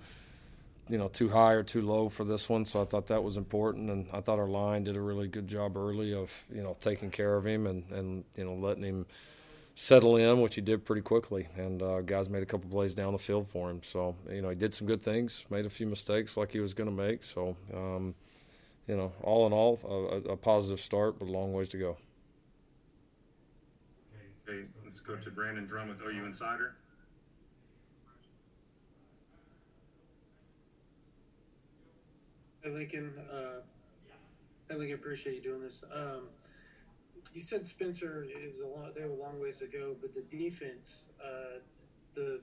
you 0.88 0.98
know 0.98 1.09
too 1.09 1.29
high 1.29 1.53
or 1.53 1.62
too 1.62 1.83
low 1.83 2.09
for 2.09 2.24
this 2.24 2.48
one. 2.48 2.64
So 2.64 2.83
I 2.83 2.85
thought 2.85 3.07
that 3.09 3.22
was 3.22 3.37
important, 3.37 3.90
and 3.90 4.07
I 4.12 4.20
thought 4.20 4.38
our 4.38 4.48
line 4.48 4.85
did 4.85 4.96
a 4.96 5.01
really 5.01 5.29
good 5.29 5.46
job 5.46 5.77
early 5.77 6.14
of 6.14 6.44
you 6.53 6.62
know 6.62 6.77
taking 6.81 7.11
care 7.11 7.37
of 7.37 7.46
him 7.46 7.66
and 7.66 7.85
and 7.90 8.24
you 8.37 8.44
know 8.44 8.55
letting 8.55 8.85
him 8.85 9.07
settle 9.74 10.16
in, 10.16 10.40
which 10.40 10.57
he 10.57 10.61
did 10.61 10.85
pretty 10.85 11.03
quickly. 11.03 11.46
And 11.57 11.83
uh, 11.83 12.01
guys 12.01 12.29
made 12.29 12.42
a 12.42 12.46
couple 12.46 12.68
plays 12.68 12.94
down 12.96 13.12
the 13.12 13.18
field 13.18 13.48
for 13.48 13.70
him. 13.70 13.83
So 13.83 14.16
you 14.31 14.42
know 14.42 14.48
he 14.48 14.57
did 14.57 14.74
some 14.74 14.87
good 14.87 15.03
things, 15.03 15.44
made 15.51 15.66
a 15.66 15.70
few 15.70 15.87
mistakes 15.87 16.37
like 16.37 16.53
he 16.53 16.61
was 16.61 16.74
going 16.74 16.88
to 16.88 16.94
make. 16.94 17.22
So 17.22 17.57
um, 17.74 18.14
you 18.87 18.96
know 18.96 19.12
all 19.22 19.46
in 19.46 19.53
all, 19.53 19.79
a, 19.85 20.33
a 20.33 20.37
positive 20.37 20.81
start, 20.81 21.18
but 21.18 21.29
a 21.29 21.33
long 21.33 21.53
ways 21.53 21.68
to 21.70 21.79
go. 21.79 21.96
Okay, 24.48 24.64
let's 24.83 25.01
go 25.01 25.14
to 25.14 25.31
Brandon 25.31 25.66
Drumm 25.66 25.88
with 25.88 26.01
OU 26.01 26.24
Insider. 26.24 26.72
Lincoln, 32.71 33.13
uh, 33.31 33.61
hey 34.69 34.77
Lincoln, 34.77 34.95
appreciate 34.95 35.37
you 35.37 35.43
doing 35.43 35.63
this. 35.63 35.85
Um, 35.93 36.29
you 37.35 37.41
said 37.41 37.65
Spencer, 37.65 38.25
it 38.29 38.53
was 38.53 38.61
a 38.61 38.67
long, 38.67 38.91
they 38.95 39.05
were 39.05 39.11
a 39.11 39.15
long 39.15 39.41
ways 39.41 39.59
to 39.59 39.67
go, 39.67 39.97
but 40.01 40.13
the 40.13 40.23
defense, 40.23 41.09
uh, 41.23 41.59
the 42.15 42.41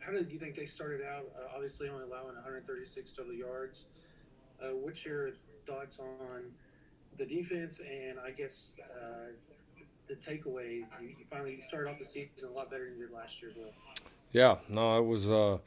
how 0.00 0.12
did 0.12 0.30
you 0.30 0.38
think 0.38 0.54
they 0.54 0.66
started 0.66 1.00
out? 1.06 1.26
Uh, 1.36 1.54
obviously, 1.54 1.88
only 1.88 2.04
allowing 2.04 2.34
136 2.34 3.10
total 3.10 3.32
yards. 3.32 3.86
Uh, 4.62 4.68
what's 4.74 5.04
your 5.04 5.30
thoughts 5.66 5.98
on 5.98 6.52
the 7.16 7.24
defense 7.24 7.80
and 7.80 8.18
I 8.18 8.30
guess 8.30 8.78
uh, 9.02 9.32
the 10.06 10.14
takeaway? 10.14 10.82
You, 11.00 11.08
you 11.18 11.24
finally 11.30 11.60
started 11.60 11.90
off 11.90 11.98
the 11.98 12.04
season 12.04 12.50
a 12.50 12.52
lot 12.52 12.70
better 12.70 12.84
than 12.84 12.98
you 12.98 13.06
did 13.06 13.14
last 13.14 13.40
year 13.40 13.50
as 13.50 13.56
well. 13.56 13.72
Yeah, 14.32 14.56
no, 14.68 14.98
it 14.98 15.04
was 15.04 15.30
uh, 15.30 15.58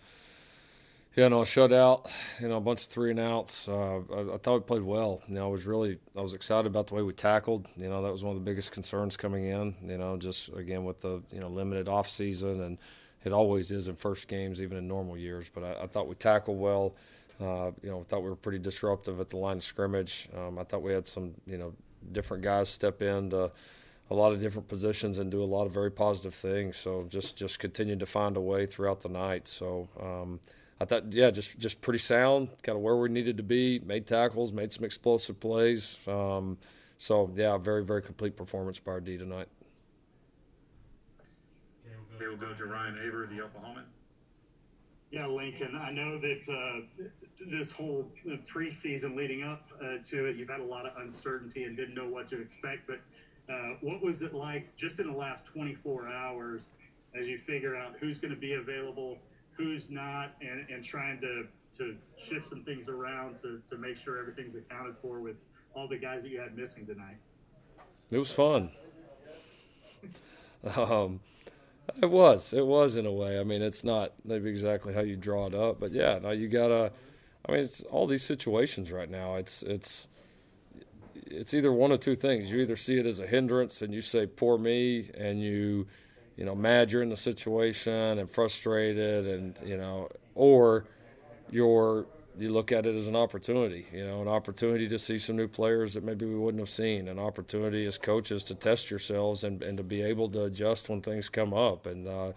yeah, 1.16 1.28
no, 1.28 1.42
shutout. 1.42 2.10
You 2.42 2.48
know, 2.48 2.58
a 2.58 2.62
bunch 2.62 2.82
of 2.82 2.88
three 2.88 3.12
and 3.12 3.20
outs. 3.20 3.70
Uh, 3.70 4.00
I, 4.00 4.34
I, 4.34 4.38
thought 4.38 4.56
we 4.56 4.60
played 4.62 4.82
well. 4.82 5.22
You 5.28 5.36
know, 5.36 5.46
I 5.46 5.52
was 5.52 5.68
really, 5.68 6.00
I 6.18 6.22
was 6.22 6.34
excited 6.34 6.66
about 6.66 6.88
the 6.88 6.96
way 6.96 7.04
we 7.04 7.14
tackled. 7.14 7.68
You 7.78 7.88
know, 7.88 8.02
that 8.02 8.12
was 8.12 8.24
one 8.24 8.36
of 8.36 8.44
the 8.44 8.50
biggest 8.50 8.72
concerns 8.72 9.16
coming 9.16 9.46
in. 9.46 9.76
You 9.86 10.00
know, 10.00 10.18
just 10.18 10.50
again 10.54 10.86
with 10.86 11.02
the 11.02 11.22
you 11.32 11.40
know 11.40 11.50
limited 11.50 11.88
off 11.88 12.10
season, 12.10 12.62
and 12.62 12.80
it 13.24 13.32
always 13.32 13.70
is 13.70 13.88
in 13.88 13.96
first 13.96 14.28
games, 14.28 14.60
even 14.60 14.76
in 14.76 14.88
normal 14.88 15.16
years. 15.16 15.50
But 15.54 15.64
I, 15.64 15.84
I 15.84 15.88
thought 15.88 16.08
we 16.08 16.16
tackled 16.16 16.60
well. 16.60 16.96
Uh, 17.40 17.72
you 17.84 17.92
know, 17.92 18.00
I 18.00 18.04
thought 18.04 18.24
we 18.24 18.30
were 18.30 18.36
pretty 18.36 18.60
disruptive 18.60 19.20
at 19.20 19.30
the 19.30 19.38
line 19.38 19.58
of 19.58 19.64
scrimmage. 19.64 20.30
Um, 20.36 20.58
I 20.58 20.64
thought 20.64 20.82
we 20.82 20.94
had 20.94 21.06
some, 21.06 21.34
you 21.46 21.58
know, 21.58 21.74
different 22.12 22.44
guys 22.44 22.70
step 22.70 23.02
into 23.02 23.52
a 24.10 24.14
lot 24.14 24.34
of 24.34 24.40
different 24.42 24.68
positions 24.68 25.18
and 25.18 25.32
do 25.32 25.44
a 25.44 25.46
lot 25.46 25.66
of 25.66 25.74
very 25.74 25.92
positive 25.92 26.34
things. 26.34 26.76
So 26.76 27.06
just 27.08 27.36
just 27.36 27.60
continued 27.60 28.00
to 28.00 28.08
find 28.08 28.36
a 28.36 28.42
way 28.42 28.66
throughout 28.66 29.02
the 29.02 29.10
night. 29.10 29.48
So. 29.48 29.90
Um, 30.02 30.40
I 30.84 30.86
thought, 30.86 31.14
yeah, 31.14 31.32
just 31.32 31.58
just 31.58 31.80
pretty 31.80 32.00
sound, 32.00 32.50
kind 32.62 32.76
of 32.76 32.82
where 32.82 32.98
we 32.98 33.08
needed 33.08 33.38
to 33.38 33.44
be. 33.44 33.80
Made 33.80 34.06
tackles, 34.06 34.52
made 34.52 34.74
some 34.74 34.84
explosive 34.84 35.40
plays. 35.40 35.98
Um, 36.06 36.58
so 36.98 37.32
yeah, 37.34 37.58
very 37.58 37.86
very 37.86 38.02
complete 38.02 38.36
performance 38.36 38.80
by 38.80 38.92
our 38.92 39.00
D 39.00 39.18
tonight. 39.18 39.48
Okay, 42.16 42.28
we'll 42.28 42.36
go 42.36 42.54
to 42.54 42.66
Ryan 42.66 43.00
Aber, 43.08 43.26
the 43.28 43.36
Oklahoman. 43.36 43.84
Yeah, 45.10 45.28
Lincoln. 45.28 45.80
I 45.82 45.90
know 45.92 46.20
that 46.20 46.50
uh, 46.50 47.06
this 47.50 47.72
whole 47.72 48.12
preseason 48.54 49.16
leading 49.16 49.42
up 49.42 49.70
uh, 49.82 50.00
to 50.04 50.26
it, 50.26 50.36
you've 50.36 50.50
had 50.50 50.60
a 50.60 50.66
lot 50.66 50.86
of 50.86 50.98
uncertainty 50.98 51.64
and 51.64 51.78
didn't 51.78 51.96
know 51.96 52.10
what 52.10 52.28
to 52.28 52.42
expect. 52.42 52.88
But 52.88 53.00
uh, 53.48 53.78
what 53.80 54.04
was 54.04 54.22
it 54.22 54.34
like 54.34 54.76
just 54.76 55.00
in 55.00 55.08
the 55.08 55.18
last 55.18 55.46
24 55.46 56.10
hours 56.10 56.72
as 57.18 57.30
you 57.30 57.38
figure 57.38 57.74
out 57.74 57.94
who's 58.02 58.20
going 58.20 58.34
to 58.34 58.40
be 58.40 58.56
available? 58.56 59.20
Who's 59.56 59.90
not, 59.90 60.36
and, 60.42 60.68
and 60.70 60.84
trying 60.84 61.20
to, 61.22 61.48
to 61.78 61.96
shift 62.18 62.48
some 62.48 62.64
things 62.64 62.90
around 62.90 63.38
to, 63.38 63.62
to 63.70 63.78
make 63.78 63.98
sure 63.98 64.18
everything's 64.18 64.56
accounted 64.56 64.96
for 65.02 65.20
with 65.20 65.36
all 65.76 65.88
the 65.88 65.98
guys 65.98 66.24
that 66.24 66.30
you 66.30 66.40
had 66.40 66.56
missing 66.56 66.86
tonight. 66.86 67.18
It 68.12 68.18
was 68.18 68.32
fun. 68.32 68.72
um, 70.76 71.20
it 72.02 72.10
was. 72.10 72.54
It 72.54 72.66
was 72.66 72.96
in 72.96 73.06
a 73.06 73.12
way. 73.12 73.40
I 73.40 73.44
mean, 73.44 73.62
it's 73.62 73.84
not 73.84 74.14
maybe 74.24 74.50
exactly 74.50 74.94
how 74.94 75.02
you 75.02 75.16
draw 75.16 75.48
it 75.48 75.54
up, 75.54 75.80
but 75.80 75.92
yeah, 75.92 76.20
now 76.22 76.32
you 76.32 76.48
gotta. 76.48 76.92
I 77.46 77.52
mean, 77.52 77.62
it's 77.62 77.82
all 77.84 78.08
these 78.08 78.24
situations 78.24 78.92
right 78.92 79.10
now. 79.10 79.36
It's 79.36 79.64
it's 79.64 80.08
it's 81.26 81.54
either 81.54 81.74
one 81.74 81.92
of 81.92 82.00
two 82.00 82.16
things. 82.16 82.52
You 82.52 82.62
either 82.62 82.76
see 82.76 82.98
it 82.98 83.06
as 83.06 83.20
a 83.20 83.28
hindrance 83.28 83.82
and 83.82 83.94
you 83.94 84.02
say 84.02 84.26
"poor 84.26 84.58
me," 84.58 85.10
and 85.18 85.42
you 85.42 85.88
you 86.38 86.46
know, 86.46 86.56
mad 86.56 86.92
you're 86.92 87.04
in 87.04 87.10
the 87.10 87.18
situation 87.18 88.20
and 88.20 88.30
frustrated 88.30 89.28
and, 89.28 89.60
you 89.66 89.78
know, 89.78 90.10
or 90.36 90.86
you're 91.52 92.06
you 92.40 92.52
look 92.52 92.72
at 92.72 92.86
it 92.86 92.96
as 92.96 93.08
an 93.08 93.16
opportunity, 93.16 93.86
you 93.94 94.06
know, 94.06 94.22
an 94.22 94.28
opportunity 94.28 94.88
to 94.88 94.98
see 94.98 95.20
some 95.20 95.36
new 95.36 95.48
players 95.48 95.94
that 95.94 96.04
maybe 96.04 96.26
we 96.26 96.36
wouldn't 96.36 96.60
have 96.60 96.70
seen, 96.70 97.08
an 97.08 97.20
opportunity 97.20 97.86
as 97.86 97.98
coaches 97.98 98.44
to 98.46 98.56
test 98.56 98.90
yourselves 98.90 99.44
and, 99.44 99.62
and 99.62 99.78
to 99.78 99.84
be 99.84 100.02
able 100.02 100.28
to 100.30 100.46
adjust 100.46 100.90
when 100.90 101.02
things 101.02 101.30
come 101.30 101.54
up. 101.54 101.86
And 101.86 102.08
uh, 102.08 102.32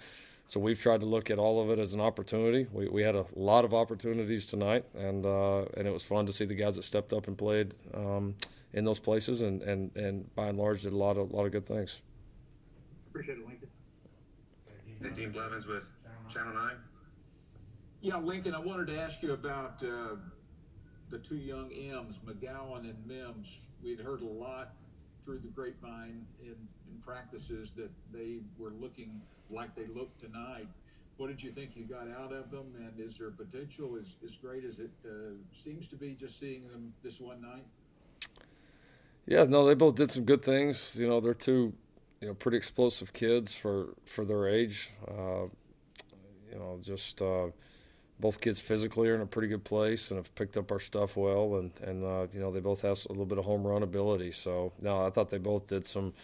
so 0.47 0.61
we've 0.61 0.79
tried 0.79 1.01
to 1.01 1.07
look 1.07 1.31
at 1.31 1.39
all 1.39 1.63
of 1.63 1.71
it 1.71 1.79
as 1.79 1.95
an 1.95 2.01
opportunity. 2.01 2.67
We, 2.71 2.89
we 2.89 3.03
had 3.03 3.17
a 3.17 3.25
lot 3.35 3.65
of 3.65 3.73
opportunities 3.73 4.47
tonight, 4.47 4.85
and 4.95 5.25
uh, 5.27 5.65
and 5.77 5.89
it 5.89 5.93
was 5.93 6.03
fun 6.03 6.27
to 6.27 6.33
see 6.33 6.45
the 6.45 6.55
guys 6.55 6.77
that 6.77 6.83
stepped 6.83 7.13
up 7.13 7.27
and 7.27 7.37
played 7.37 7.75
um, 7.95 8.35
in 8.73 8.85
those 8.85 8.99
places, 8.99 9.41
and, 9.43 9.63
and, 9.63 9.97
and 9.97 10.35
by 10.37 10.49
and 10.49 10.59
large 10.59 10.83
did 10.83 10.93
a 10.93 10.97
lot 10.97 11.17
of 11.17 11.33
a 11.33 11.37
lot 11.37 11.47
of 11.47 11.53
good 11.53 11.67
things. 11.67 12.03
Appreciate 13.09 13.39
it, 13.39 13.47
Lincoln. 13.47 13.69
Dean 15.15 15.31
Blevins 15.31 15.67
with 15.67 15.91
Channel 16.29 16.55
9. 16.55 16.73
Yeah, 18.01 18.17
Lincoln, 18.17 18.55
I 18.55 18.61
wanted 18.61 18.87
to 18.89 19.01
ask 19.01 19.23
you 19.23 19.33
about 19.33 19.83
uh, 19.83 20.17
the 21.11 21.19
two 21.19 21.37
young 21.37 21.73
M's, 21.73 22.21
McGowan 22.21 22.81
and 22.81 23.07
Mims. 23.07 23.71
We'd 23.83 24.01
heard 24.01 24.23
a 24.23 24.27
lot 24.27 24.75
through 25.25 25.39
the 25.41 25.49
grapevine 25.49 26.27
in, 26.41 26.55
in 26.89 27.01
practices 27.05 27.73
that 27.73 27.91
they 28.13 28.41
were 28.59 28.71
looking 28.71 29.21
like 29.51 29.75
they 29.75 29.87
looked 29.87 30.21
tonight. 30.21 30.69
What 31.17 31.29
did 31.29 31.43
you 31.43 31.51
think 31.51 31.77
you 31.77 31.85
got 31.85 32.09
out 32.11 32.33
of 32.33 32.51
them, 32.51 32.75
and 32.79 33.01
is 33.01 33.19
their 33.19 33.31
potential 33.31 33.97
as, 33.99 34.17
as 34.23 34.37
great 34.37 34.65
as 34.65 34.79
it 34.79 34.91
uh, 35.05 35.31
seems 35.53 35.89
to 35.89 35.97
be 35.97 36.15
just 36.15 36.39
seeing 36.39 36.69
them 36.69 36.93
this 37.03 37.21
one 37.21 37.41
night? 37.41 37.65
Yeah, 39.27 39.45
no, 39.45 39.67
they 39.67 39.75
both 39.75 39.95
did 39.97 40.11
some 40.11 40.25
good 40.25 40.45
things. 40.45 40.97
You 40.99 41.09
know, 41.09 41.21
they're 41.21 41.35
two, 41.35 41.73
you 42.21 42.29
know, 42.29 42.35
pretty 42.35 42.57
explosive 42.57 43.13
kids 43.13 43.53
for 43.53 43.95
for 44.05 44.25
their 44.25 44.49
age. 44.49 44.91
Uh, 45.07 45.47
you 46.51 46.59
know, 46.59 46.79
just 46.81 47.21
uh, 47.21 47.49
both 48.19 48.41
kids 48.41 48.59
physically 48.59 49.09
are 49.09 49.15
in 49.15 49.21
a 49.21 49.27
pretty 49.27 49.49
good 49.49 49.65
place 49.65 50.11
and 50.11 50.19
have 50.19 50.35
picked 50.35 50.57
up 50.57 50.73
our 50.73 50.79
stuff 50.79 51.17
well, 51.17 51.57
and 51.57 51.73
and 51.83 52.05
uh, 52.05 52.27
you 52.33 52.41
know 52.41 52.51
they 52.51 52.61
both 52.61 52.83
have 52.83 52.99
a 53.07 53.13
little 53.13 53.27
bit 53.27 53.39
of 53.39 53.45
home 53.45 53.67
run 53.67 53.83
ability. 53.83 54.31
So 54.31 54.73
no, 54.81 55.05
I 55.05 55.11
thought 55.11 55.31
they 55.31 55.39
both 55.39 55.67
did 55.67 55.87
some 55.87 56.15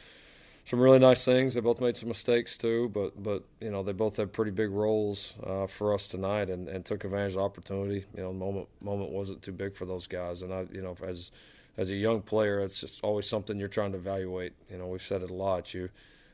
some 0.65 0.81
really 0.81 0.99
nice 0.99 1.25
things. 1.25 1.55
They 1.55 1.61
both 1.61 1.81
made 1.81 1.97
some 1.97 2.09
mistakes 2.09 2.57
too, 2.57 2.89
but 2.89 3.23
but 3.23 3.45
you 3.61 3.71
know 3.71 3.83
they 3.83 3.93
both 3.93 4.17
had 4.17 4.33
pretty 4.33 4.53
big 4.53 4.71
roles 4.71 5.35
uh, 5.45 5.67
for 5.67 5.93
us 5.93 6.07
tonight 6.07 6.49
and, 6.51 6.69
and 6.69 6.85
took 6.85 7.05
advantage 7.05 7.33
of 7.33 7.37
the 7.37 7.43
opportunity. 7.43 8.07
You 8.17 8.23
know, 8.23 8.33
moment 8.33 8.69
moment 8.83 9.11
wasn't 9.11 9.43
too 9.43 9.53
big 9.53 9.75
for 9.75 9.85
those 9.85 10.07
guys, 10.07 10.43
and 10.43 10.53
I 10.53 10.67
you 10.73 10.83
know 10.83 10.97
as 11.03 11.31
as 11.77 11.91
a 11.91 11.95
young 11.95 12.21
player, 12.21 12.61
it's 12.61 12.81
just 12.81 13.01
always 13.03 13.27
something 13.27 13.59
you're 13.59 13.69
trying 13.69 13.93
to 13.93 13.99
evaluate. 13.99 14.53
You 14.71 14.79
know, 14.79 14.89
we've 14.89 15.03
said 15.03 15.23
it 15.23 15.31
a 15.31 15.35
lot. 15.35 15.73
You 15.73 15.89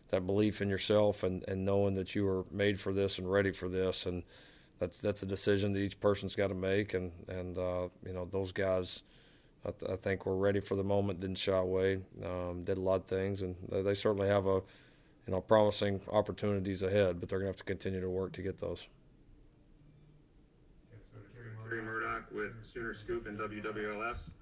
that 0.08 0.26
belief 0.26 0.62
in 0.62 0.68
yourself 0.68 1.22
and, 1.22 1.44
and 1.48 1.64
knowing 1.64 1.94
that 1.94 2.14
you 2.14 2.26
are 2.26 2.44
made 2.50 2.80
for 2.80 2.92
this 2.92 3.18
and 3.18 3.30
ready 3.30 3.52
for 3.52 3.68
this, 3.68 4.06
and 4.06 4.22
that's 4.78 4.98
that's 4.98 5.22
a 5.22 5.26
decision 5.26 5.72
that 5.72 5.80
each 5.80 6.00
person's 6.00 6.34
got 6.34 6.48
to 6.48 6.54
make. 6.54 6.94
And 6.94 7.12
and 7.28 7.58
uh, 7.58 7.88
you 8.06 8.12
know 8.12 8.24
those 8.24 8.52
guys, 8.52 9.02
I, 9.64 9.70
th- 9.70 9.90
I, 9.90 9.96
think 9.96 10.26
were 10.26 10.36
ready 10.36 10.60
for 10.60 10.76
the 10.76 10.84
moment, 10.84 11.20
didn't 11.20 11.38
shy 11.38 11.56
away, 11.56 12.00
um, 12.24 12.64
did 12.64 12.78
a 12.78 12.80
lot 12.80 12.96
of 12.96 13.04
things, 13.04 13.42
and 13.42 13.54
they, 13.70 13.94
certainly 13.94 14.28
have 14.28 14.46
a 14.46 14.62
you 15.26 15.32
know 15.32 15.40
promising 15.40 16.00
opportunities 16.10 16.82
ahead. 16.82 17.20
But 17.20 17.28
they're 17.28 17.38
gonna 17.38 17.50
have 17.50 17.56
to 17.56 17.64
continue 17.64 18.00
to 18.00 18.10
work 18.10 18.32
to 18.32 18.42
get 18.42 18.58
those. 18.58 18.88
Kerry 21.68 21.82
Murdock 21.82 22.30
with 22.32 22.64
Sooner 22.64 22.94
Scoop 22.94 23.26
and 23.26 23.38
WWLS. 23.38 24.32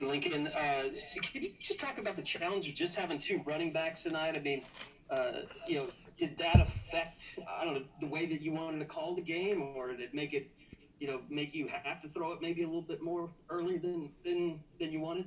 Lincoln, 0.00 0.48
uh, 0.48 0.84
can 1.22 1.42
you 1.42 1.50
just 1.60 1.78
talk 1.78 1.98
about 1.98 2.16
the 2.16 2.22
challenge 2.22 2.68
of 2.68 2.74
just 2.74 2.96
having 2.96 3.18
two 3.18 3.42
running 3.44 3.72
backs 3.72 4.02
tonight? 4.04 4.34
I 4.36 4.40
mean, 4.40 4.62
uh, 5.10 5.32
you 5.66 5.76
know, 5.76 5.88
did 6.16 6.36
that 6.38 6.60
affect 6.60 7.38
I 7.48 7.64
don't 7.64 7.74
know 7.74 7.82
the 8.00 8.06
way 8.06 8.26
that 8.26 8.40
you 8.40 8.52
wanted 8.52 8.78
to 8.78 8.84
call 8.86 9.14
the 9.14 9.22
game, 9.22 9.62
or 9.74 9.88
did 9.88 10.00
it 10.00 10.14
make 10.14 10.32
it, 10.32 10.50
you 10.98 11.08
know, 11.08 11.20
make 11.28 11.54
you 11.54 11.68
have 11.82 12.00
to 12.02 12.08
throw 12.08 12.32
it 12.32 12.40
maybe 12.40 12.62
a 12.62 12.66
little 12.66 12.82
bit 12.82 13.02
more 13.02 13.30
early 13.48 13.78
than 13.78 14.10
than 14.24 14.60
than 14.78 14.92
you 14.92 15.00
wanted? 15.00 15.26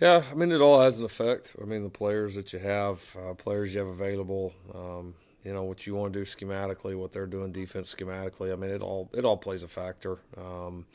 Yeah, 0.00 0.22
I 0.30 0.34
mean, 0.34 0.50
it 0.50 0.60
all 0.60 0.80
has 0.80 0.98
an 0.98 1.04
effect. 1.04 1.56
I 1.60 1.66
mean, 1.66 1.82
the 1.82 1.90
players 1.90 2.34
that 2.36 2.54
you 2.54 2.58
have, 2.58 3.16
uh, 3.18 3.34
players 3.34 3.74
you 3.74 3.80
have 3.80 3.88
available, 3.88 4.54
um, 4.74 5.14
you 5.44 5.52
know, 5.52 5.64
what 5.64 5.86
you 5.86 5.94
want 5.94 6.14
to 6.14 6.18
do 6.18 6.24
schematically, 6.24 6.96
what 6.96 7.12
they're 7.12 7.26
doing 7.26 7.52
defense 7.52 7.94
schematically. 7.94 8.50
I 8.52 8.56
mean, 8.56 8.70
it 8.70 8.82
all 8.82 9.10
it 9.12 9.24
all 9.24 9.36
plays 9.36 9.62
a 9.62 9.68
factor. 9.68 10.18
Um, 10.36 10.86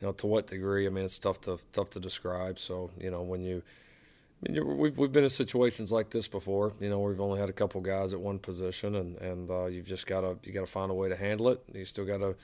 you 0.00 0.06
know, 0.06 0.12
to 0.12 0.26
what 0.26 0.46
degree? 0.46 0.86
I 0.86 0.90
mean, 0.90 1.04
it's 1.04 1.18
tough 1.18 1.40
to 1.42 1.58
tough 1.72 1.90
to 1.90 2.00
describe. 2.00 2.58
So, 2.58 2.90
you 2.98 3.10
know, 3.10 3.22
when 3.22 3.42
you, 3.42 3.62
I 4.46 4.52
mean, 4.52 4.78
we've 4.78 4.96
we've 4.98 5.12
been 5.12 5.24
in 5.24 5.30
situations 5.30 5.90
like 5.90 6.10
this 6.10 6.28
before. 6.28 6.74
You 6.80 6.90
know, 6.90 7.00
we've 7.00 7.20
only 7.20 7.40
had 7.40 7.48
a 7.48 7.54
couple 7.54 7.80
guys 7.80 8.12
at 8.12 8.20
one 8.20 8.38
position, 8.38 8.94
and 8.94 9.16
and 9.16 9.50
uh, 9.50 9.66
you've 9.66 9.86
just 9.86 10.06
got 10.06 10.20
to 10.20 10.38
you 10.42 10.52
got 10.52 10.60
to 10.60 10.66
find 10.66 10.90
a 10.90 10.94
way 10.94 11.08
to 11.08 11.16
handle 11.16 11.48
it. 11.48 11.62
You 11.72 11.84
still 11.84 12.04
got 12.04 12.18
to. 12.18 12.36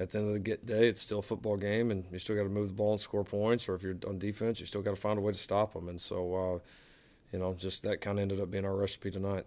At 0.00 0.10
the 0.10 0.18
end 0.20 0.28
of 0.28 0.44
the 0.44 0.56
day, 0.58 0.86
it's 0.86 1.00
still 1.00 1.18
a 1.18 1.22
football 1.22 1.56
game, 1.56 1.90
and 1.90 2.04
you 2.12 2.20
still 2.20 2.36
got 2.36 2.44
to 2.44 2.48
move 2.48 2.68
the 2.68 2.74
ball 2.74 2.92
and 2.92 3.00
score 3.00 3.24
points. 3.24 3.68
Or 3.68 3.74
if 3.74 3.82
you're 3.82 3.96
on 4.06 4.20
defense, 4.20 4.60
you 4.60 4.66
still 4.66 4.80
got 4.80 4.94
to 4.94 5.00
find 5.00 5.18
a 5.18 5.20
way 5.20 5.32
to 5.32 5.38
stop 5.38 5.72
them. 5.72 5.88
And 5.88 6.00
so, 6.00 6.34
uh, 6.36 6.58
you 7.32 7.40
know, 7.40 7.52
just 7.54 7.82
that 7.82 8.00
kind 8.00 8.18
of 8.20 8.22
ended 8.22 8.40
up 8.40 8.48
being 8.48 8.64
our 8.64 8.76
recipe 8.76 9.10
tonight. 9.10 9.44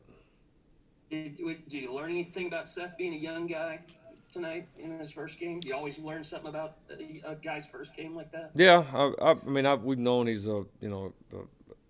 Did, 1.09 1.39
did 1.69 1.81
you 1.81 1.93
learn 1.93 2.11
anything 2.11 2.47
about 2.47 2.67
Seth 2.67 2.97
being 2.97 3.13
a 3.13 3.17
young 3.17 3.47
guy? 3.47 3.79
Tonight 4.31 4.67
in 4.77 4.97
his 4.97 5.11
first 5.11 5.39
game? 5.39 5.59
Do 5.59 5.67
you 5.67 5.75
always 5.75 5.99
learn 5.99 6.23
something 6.23 6.49
about 6.49 6.77
a, 7.25 7.35
guy's 7.35 7.65
first 7.65 7.95
game 7.95 8.15
like 8.15 8.31
that? 8.31 8.51
Yeah, 8.55 8.85
I, 8.93 9.11
I, 9.21 9.31
I 9.31 9.49
mean, 9.49 9.65
I, 9.65 9.75
we've 9.75 9.99
known 9.99 10.27
he's 10.27 10.47
a 10.47 10.65
you 10.79 10.89
know 10.89 11.13
a 11.33 11.37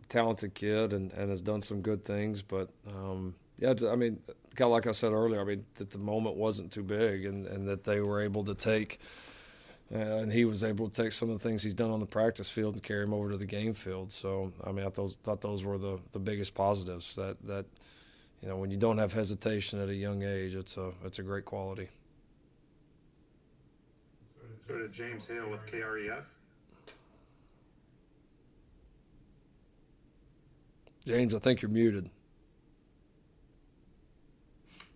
talented 0.10 0.54
kid 0.54 0.94
and, 0.94 1.12
and 1.14 1.30
has 1.30 1.42
done 1.42 1.62
some 1.62 1.82
good 1.82 2.04
things, 2.04 2.42
but 2.42 2.70
um, 2.90 3.36
yeah, 3.58 3.74
I 3.90 3.96
mean, 3.96 4.20
kind 4.56 4.68
of 4.68 4.72
like 4.72 4.88
I 4.88 4.92
said 4.92 5.12
earlier, 5.12 5.40
I 5.42 5.44
mean 5.44 5.66
that 5.76 5.92
the 5.92 6.00
moment 6.00 6.36
wasn't 6.36 6.72
too 6.72 6.84
big, 6.84 7.26
and, 7.26 7.48
and 7.48 7.68
that 7.68 7.84
they 7.84 8.00
were 8.02 8.22
able 8.22 8.44
to 8.46 8.56
take. 8.56 9.00
Uh, 9.94 9.98
and 9.98 10.32
he 10.32 10.46
was 10.46 10.64
able 10.64 10.88
to 10.88 11.04
take 11.04 11.12
some 11.12 11.30
of 11.30 11.38
the 11.38 11.46
things 11.46 11.64
he's 11.64 11.74
done 11.74 11.92
on 11.92 12.00
the 12.00 12.06
practice 12.06 12.50
field 12.50 12.76
and 12.76 12.82
carry 12.82 13.04
them 13.04 13.14
over 13.14 13.32
to 13.32 13.36
the 13.36 13.46
game 13.46 13.74
field. 13.74 14.10
So, 14.10 14.54
I 14.64 14.72
mean, 14.72 14.86
I 14.86 14.90
thought, 14.90 15.18
thought 15.22 15.42
those 15.42 15.66
were 15.66 15.78
the, 15.78 16.00
the 16.14 16.20
biggest 16.20 16.56
positives. 16.56 17.14
That 17.18 17.36
that 17.46 17.66
you 18.42 18.48
know, 18.48 18.58
when 18.58 18.72
you 18.72 18.78
don't 18.78 18.98
have 18.98 19.14
hesitation 19.14 19.80
at 19.80 19.90
a 19.90 19.94
young 19.94 20.24
age, 20.24 20.56
it's 20.56 20.78
a 20.78 20.92
it's 21.06 21.20
a 21.20 21.24
great 21.24 21.46
quality. 21.46 21.90
Let's 24.72 24.84
go 24.84 24.88
to 24.88 24.94
James 24.94 25.28
Hale 25.28 25.50
with 25.50 25.66
KREF. 25.68 26.38
James, 31.06 31.36
I 31.36 31.40
think 31.40 31.62
you're 31.62 31.72
muted. 31.72 32.10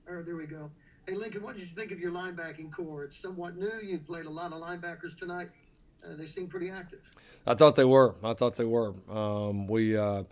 All 0.08 0.16
right, 0.16 0.26
there 0.26 0.38
we 0.38 0.46
go. 0.46 0.72
Hey, 1.06 1.16
Lincoln, 1.16 1.44
what 1.44 1.58
did 1.58 1.68
you 1.68 1.76
think 1.76 1.92
of 1.92 2.00
your 2.00 2.12
linebacking 2.12 2.72
corps? 2.72 3.04
It's 3.04 3.18
somewhat 3.18 3.58
new. 3.58 3.82
You 3.84 4.00
played 4.00 4.26
a 4.26 4.30
lot 4.30 4.54
of 4.54 4.62
linebackers 4.62 5.18
tonight. 5.18 5.50
Uh, 6.06 6.16
they 6.16 6.26
seem 6.26 6.48
pretty 6.48 6.70
active. 6.70 7.02
I 7.46 7.56
thought 7.56 7.76
they 7.76 7.86
were. 7.86 8.16
I 8.24 8.34
thought 8.34 8.56
they 8.56 8.66
were. 8.66 8.94
Um, 9.10 9.68
we. 9.68 9.98
Uh, 9.98 10.24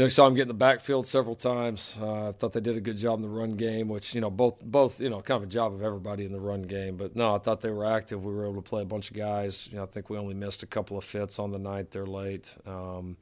you 0.00 0.06
know, 0.06 0.08
saw 0.08 0.26
him 0.26 0.32
get 0.32 0.42
in 0.42 0.48
the 0.48 0.54
backfield 0.54 1.06
several 1.06 1.34
times. 1.34 1.98
Uh, 2.00 2.30
I 2.30 2.32
thought 2.32 2.54
they 2.54 2.60
did 2.62 2.74
a 2.74 2.80
good 2.80 2.96
job 2.96 3.18
in 3.18 3.22
the 3.22 3.28
run 3.28 3.52
game, 3.52 3.86
which 3.86 4.14
you 4.14 4.22
know 4.22 4.30
both 4.30 4.58
both 4.62 4.98
you 4.98 5.10
know 5.10 5.20
kind 5.20 5.36
of 5.36 5.42
a 5.42 5.52
job 5.52 5.74
of 5.74 5.82
everybody 5.82 6.24
in 6.24 6.32
the 6.32 6.40
run 6.40 6.62
game. 6.62 6.96
But 6.96 7.14
no, 7.14 7.34
I 7.34 7.38
thought 7.38 7.60
they 7.60 7.68
were 7.68 7.84
active. 7.84 8.24
We 8.24 8.32
were 8.32 8.46
able 8.46 8.62
to 8.62 8.66
play 8.66 8.80
a 8.80 8.86
bunch 8.86 9.10
of 9.10 9.16
guys. 9.18 9.68
You 9.70 9.76
know, 9.76 9.82
I 9.82 9.86
think 9.86 10.08
we 10.08 10.16
only 10.16 10.32
missed 10.32 10.62
a 10.62 10.66
couple 10.66 10.96
of 10.96 11.04
fits 11.04 11.38
on 11.38 11.50
the 11.50 11.58
night. 11.58 11.90
They're 11.90 12.06
late. 12.06 12.56
Um, 12.66 13.18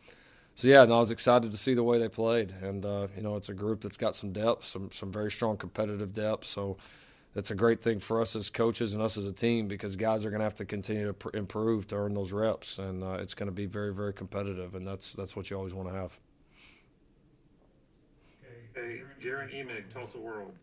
so 0.54 0.68
yeah, 0.68 0.84
and 0.84 0.92
I 0.92 1.00
was 1.00 1.10
excited 1.10 1.50
to 1.50 1.56
see 1.56 1.74
the 1.74 1.82
way 1.82 1.98
they 1.98 2.08
played. 2.08 2.54
And 2.62 2.86
uh, 2.86 3.08
you 3.16 3.24
know, 3.24 3.34
it's 3.34 3.48
a 3.48 3.54
group 3.54 3.80
that's 3.80 3.96
got 3.96 4.14
some 4.14 4.30
depth, 4.30 4.64
some 4.64 4.92
some 4.92 5.10
very 5.10 5.32
strong 5.32 5.56
competitive 5.56 6.12
depth. 6.12 6.44
So 6.44 6.76
that's 7.34 7.50
a 7.50 7.56
great 7.56 7.82
thing 7.82 7.98
for 7.98 8.20
us 8.20 8.36
as 8.36 8.50
coaches 8.50 8.94
and 8.94 9.02
us 9.02 9.18
as 9.18 9.26
a 9.26 9.32
team 9.32 9.66
because 9.66 9.96
guys 9.96 10.24
are 10.24 10.30
going 10.30 10.38
to 10.38 10.44
have 10.44 10.54
to 10.54 10.64
continue 10.64 11.06
to 11.06 11.14
pr- 11.14 11.36
improve 11.36 11.88
to 11.88 11.96
earn 11.96 12.14
those 12.14 12.30
reps, 12.30 12.78
and 12.78 13.02
uh, 13.02 13.14
it's 13.14 13.34
going 13.34 13.48
to 13.48 13.52
be 13.52 13.66
very 13.66 13.92
very 13.92 14.12
competitive. 14.12 14.76
And 14.76 14.86
that's 14.86 15.14
that's 15.14 15.34
what 15.34 15.50
you 15.50 15.56
always 15.56 15.74
want 15.74 15.88
to 15.88 15.94
have. 15.94 16.16
Hey, 18.78 19.02
Guerin 19.20 19.48
Emig, 19.48 19.92
Tulsa 19.92 20.20
World. 20.20 20.54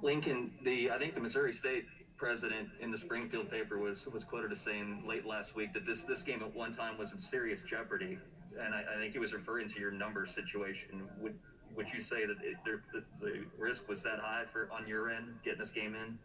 Lincoln, 0.00 0.52
the 0.62 0.90
I 0.90 0.98
think 0.98 1.14
the 1.14 1.20
Missouri 1.20 1.52
State 1.52 1.84
president 2.16 2.68
in 2.80 2.90
the 2.90 2.96
Springfield 2.96 3.50
paper 3.50 3.78
was 3.78 4.08
was 4.08 4.24
quoted 4.24 4.52
as 4.52 4.60
saying 4.60 5.02
late 5.06 5.26
last 5.26 5.54
week 5.54 5.74
that 5.74 5.84
this 5.84 6.04
this 6.04 6.22
game 6.22 6.40
at 6.40 6.54
one 6.54 6.72
time 6.72 6.96
was 6.96 7.12
in 7.12 7.18
serious 7.18 7.62
jeopardy, 7.62 8.18
and 8.58 8.74
I, 8.74 8.84
I 8.90 8.94
think 8.96 9.12
he 9.12 9.18
was 9.18 9.34
referring 9.34 9.68
to 9.68 9.80
your 9.80 9.90
number 9.90 10.24
situation. 10.24 11.02
Would 11.20 11.34
would 11.76 11.92
you 11.92 12.00
say 12.00 12.24
that 12.24 12.36
it, 12.42 12.56
there, 12.64 12.80
the, 12.92 13.04
the 13.20 13.44
risk 13.58 13.86
was 13.88 14.02
that 14.04 14.20
high 14.20 14.44
for 14.44 14.68
on 14.72 14.88
your 14.88 15.10
end 15.10 15.26
getting 15.44 15.58
this 15.58 15.70
game 15.70 15.94
in? 15.94 16.18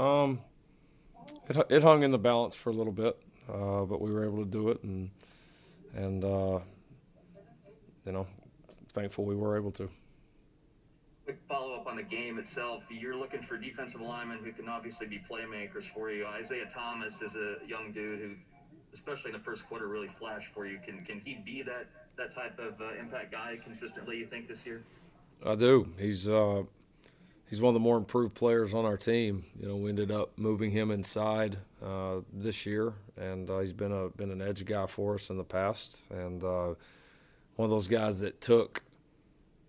Um, 0.00 0.40
it 1.48 1.56
it 1.68 1.82
hung 1.82 2.02
in 2.02 2.10
the 2.10 2.18
balance 2.18 2.54
for 2.54 2.70
a 2.70 2.74
little 2.74 2.92
bit, 2.92 3.18
uh, 3.52 3.84
but 3.84 4.00
we 4.00 4.10
were 4.10 4.24
able 4.24 4.38
to 4.38 4.50
do 4.50 4.70
it, 4.70 4.82
and 4.82 5.10
and 5.94 6.24
uh, 6.24 6.60
you 8.04 8.12
know, 8.12 8.26
thankful 8.92 9.24
we 9.24 9.34
were 9.34 9.56
able 9.56 9.72
to. 9.72 9.88
Quick 11.24 11.38
follow 11.48 11.74
up 11.74 11.86
on 11.86 11.96
the 11.96 12.02
game 12.02 12.38
itself. 12.38 12.86
You're 12.90 13.16
looking 13.16 13.40
for 13.40 13.56
defensive 13.56 14.00
linemen 14.00 14.40
who 14.44 14.52
can 14.52 14.68
obviously 14.68 15.06
be 15.06 15.18
playmakers 15.18 15.84
for 15.84 16.10
you. 16.10 16.26
Isaiah 16.26 16.66
Thomas 16.66 17.22
is 17.22 17.34
a 17.34 17.66
young 17.66 17.92
dude 17.92 18.20
who, 18.20 18.34
especially 18.92 19.30
in 19.30 19.38
the 19.38 19.42
first 19.42 19.66
quarter, 19.66 19.88
really 19.88 20.08
flashed 20.08 20.48
for 20.48 20.66
you. 20.66 20.78
Can 20.78 21.02
can 21.04 21.20
he 21.20 21.38
be 21.44 21.62
that 21.62 21.86
that 22.16 22.30
type 22.30 22.58
of 22.58 22.80
uh, 22.80 22.94
impact 23.00 23.32
guy 23.32 23.58
consistently? 23.62 24.18
You 24.18 24.26
think 24.26 24.48
this 24.48 24.66
year? 24.66 24.82
I 25.44 25.54
do. 25.54 25.88
He's 25.98 26.28
uh, 26.28 26.64
he's 27.48 27.62
one 27.62 27.70
of 27.70 27.74
the 27.74 27.80
more 27.80 27.96
improved 27.96 28.34
players 28.34 28.74
on 28.74 28.84
our 28.84 28.96
team. 28.96 29.44
You 29.58 29.68
know, 29.68 29.76
we 29.76 29.88
ended 29.88 30.10
up 30.10 30.36
moving 30.36 30.70
him 30.70 30.90
inside 30.90 31.56
uh, 31.82 32.16
this 32.32 32.66
year, 32.66 32.94
and 33.16 33.48
uh, 33.48 33.60
he's 33.60 33.72
been 33.72 33.92
a 33.92 34.08
been 34.10 34.30
an 34.30 34.42
edge 34.42 34.64
guy 34.64 34.86
for 34.86 35.14
us 35.14 35.30
in 35.30 35.36
the 35.36 35.44
past, 35.44 36.02
and 36.10 36.42
uh, 36.44 36.74
one 37.56 37.64
of 37.64 37.70
those 37.70 37.88
guys 37.88 38.20
that 38.20 38.40
took 38.40 38.82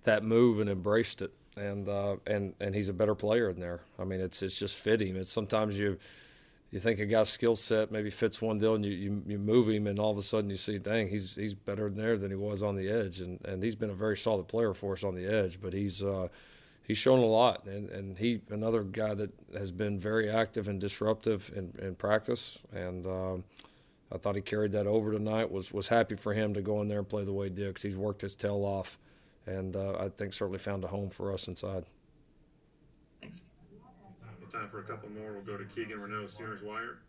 that 0.03 0.23
move 0.23 0.59
and 0.59 0.69
embraced 0.69 1.21
it, 1.21 1.31
and 1.57 1.87
uh, 1.87 2.17
and 2.27 2.53
and 2.59 2.75
he's 2.75 2.89
a 2.89 2.93
better 2.93 3.15
player 3.15 3.49
in 3.49 3.59
there. 3.59 3.81
I 3.99 4.03
mean, 4.03 4.19
it's 4.19 4.41
it's 4.41 4.57
just 4.57 4.75
fitting. 4.75 5.15
It's 5.15 5.31
sometimes 5.31 5.77
you 5.77 5.97
you 6.71 6.79
think 6.79 6.99
a 6.99 7.05
guy's 7.05 7.29
skill 7.29 7.55
set 7.55 7.91
maybe 7.91 8.09
fits 8.09 8.41
one 8.41 8.57
deal, 8.57 8.75
and 8.75 8.85
you, 8.85 8.91
you, 8.91 9.23
you 9.27 9.39
move 9.39 9.69
him, 9.69 9.87
and 9.87 9.99
all 9.99 10.11
of 10.11 10.17
a 10.17 10.23
sudden 10.23 10.49
you 10.49 10.57
see, 10.57 10.77
dang, 10.77 11.07
he's 11.07 11.35
he's 11.35 11.53
better 11.53 11.87
in 11.87 11.95
there 11.95 12.17
than 12.17 12.31
he 12.31 12.37
was 12.37 12.63
on 12.63 12.75
the 12.75 12.89
edge, 12.89 13.21
and 13.21 13.43
and 13.45 13.63
he's 13.63 13.75
been 13.75 13.89
a 13.89 13.95
very 13.95 14.17
solid 14.17 14.47
player 14.47 14.73
for 14.73 14.93
us 14.93 15.03
on 15.03 15.15
the 15.15 15.25
edge, 15.25 15.59
but 15.61 15.73
he's. 15.73 16.03
Uh, 16.03 16.27
he's 16.87 16.99
shown 16.99 17.17
a 17.17 17.25
lot, 17.25 17.65
and, 17.65 17.89
and 17.89 18.19
he 18.19 18.41
another 18.49 18.83
guy 18.83 19.13
that 19.15 19.31
has 19.53 19.71
been 19.71 19.99
very 19.99 20.29
active 20.29 20.67
and 20.67 20.79
disruptive 20.79 21.51
in, 21.55 21.73
in 21.83 21.95
practice, 21.95 22.59
and 22.71 23.07
um, 23.07 23.43
I 24.11 24.17
thought 24.17 24.35
he 24.35 24.41
carried 24.41 24.71
that 24.73 24.87
over 24.87 25.11
tonight. 25.11 25.51
was 25.51 25.71
was 25.71 25.87
happy 25.87 26.15
for 26.15 26.33
him 26.33 26.53
to 26.53 26.61
go 26.61 26.81
in 26.81 26.87
there 26.87 26.99
and 26.99 27.09
play 27.09 27.23
the 27.23 27.33
way 27.33 27.47
he 27.47 27.55
did 27.55 27.67
because 27.67 27.83
he's 27.83 27.97
worked 27.97 28.21
his 28.21 28.35
tail 28.35 28.63
off, 28.63 28.97
and 29.45 29.75
uh, 29.75 29.97
I 29.99 30.09
think 30.09 30.33
certainly 30.33 30.59
found 30.59 30.83
a 30.83 30.87
home 30.87 31.09
for 31.09 31.33
us 31.33 31.47
inside. 31.47 31.85
Thanks. 33.21 33.41
Time 34.51 34.69
for 34.69 34.79
a 34.79 34.83
couple 34.83 35.09
more. 35.09 35.33
We'll 35.33 35.41
go 35.41 35.57
to 35.57 35.65
Keegan 35.65 35.99
Renault, 35.99 36.27
Sooners 36.27 36.63
Wire. 36.63 36.99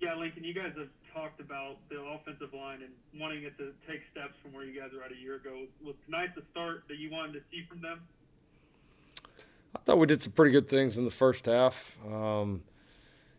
Yeah, 0.00 0.16
Lincoln, 0.16 0.44
you 0.44 0.52
guys 0.52 0.72
have 0.76 0.88
talked 1.14 1.40
about 1.40 1.78
the 1.88 1.98
offensive 1.98 2.52
line 2.52 2.82
and 2.82 2.92
wanting 3.18 3.44
it 3.44 3.56
to 3.56 3.72
take 3.88 4.02
steps 4.12 4.34
from 4.42 4.52
where 4.52 4.64
you 4.64 4.78
guys 4.78 4.90
were 4.94 5.02
at 5.02 5.12
a 5.12 5.16
year 5.16 5.36
ago. 5.36 5.62
Was 5.82 5.94
tonight 6.04 6.34
the 6.34 6.42
start 6.50 6.84
that 6.88 6.98
you 6.98 7.10
wanted 7.10 7.32
to 7.34 7.40
see 7.50 7.64
from 7.66 7.80
them? 7.80 8.00
I 9.74 9.78
thought 9.86 9.98
we 9.98 10.06
did 10.06 10.20
some 10.20 10.32
pretty 10.32 10.50
good 10.50 10.68
things 10.68 10.98
in 10.98 11.06
the 11.06 11.10
first 11.10 11.46
half. 11.46 11.96
Um, 12.06 12.62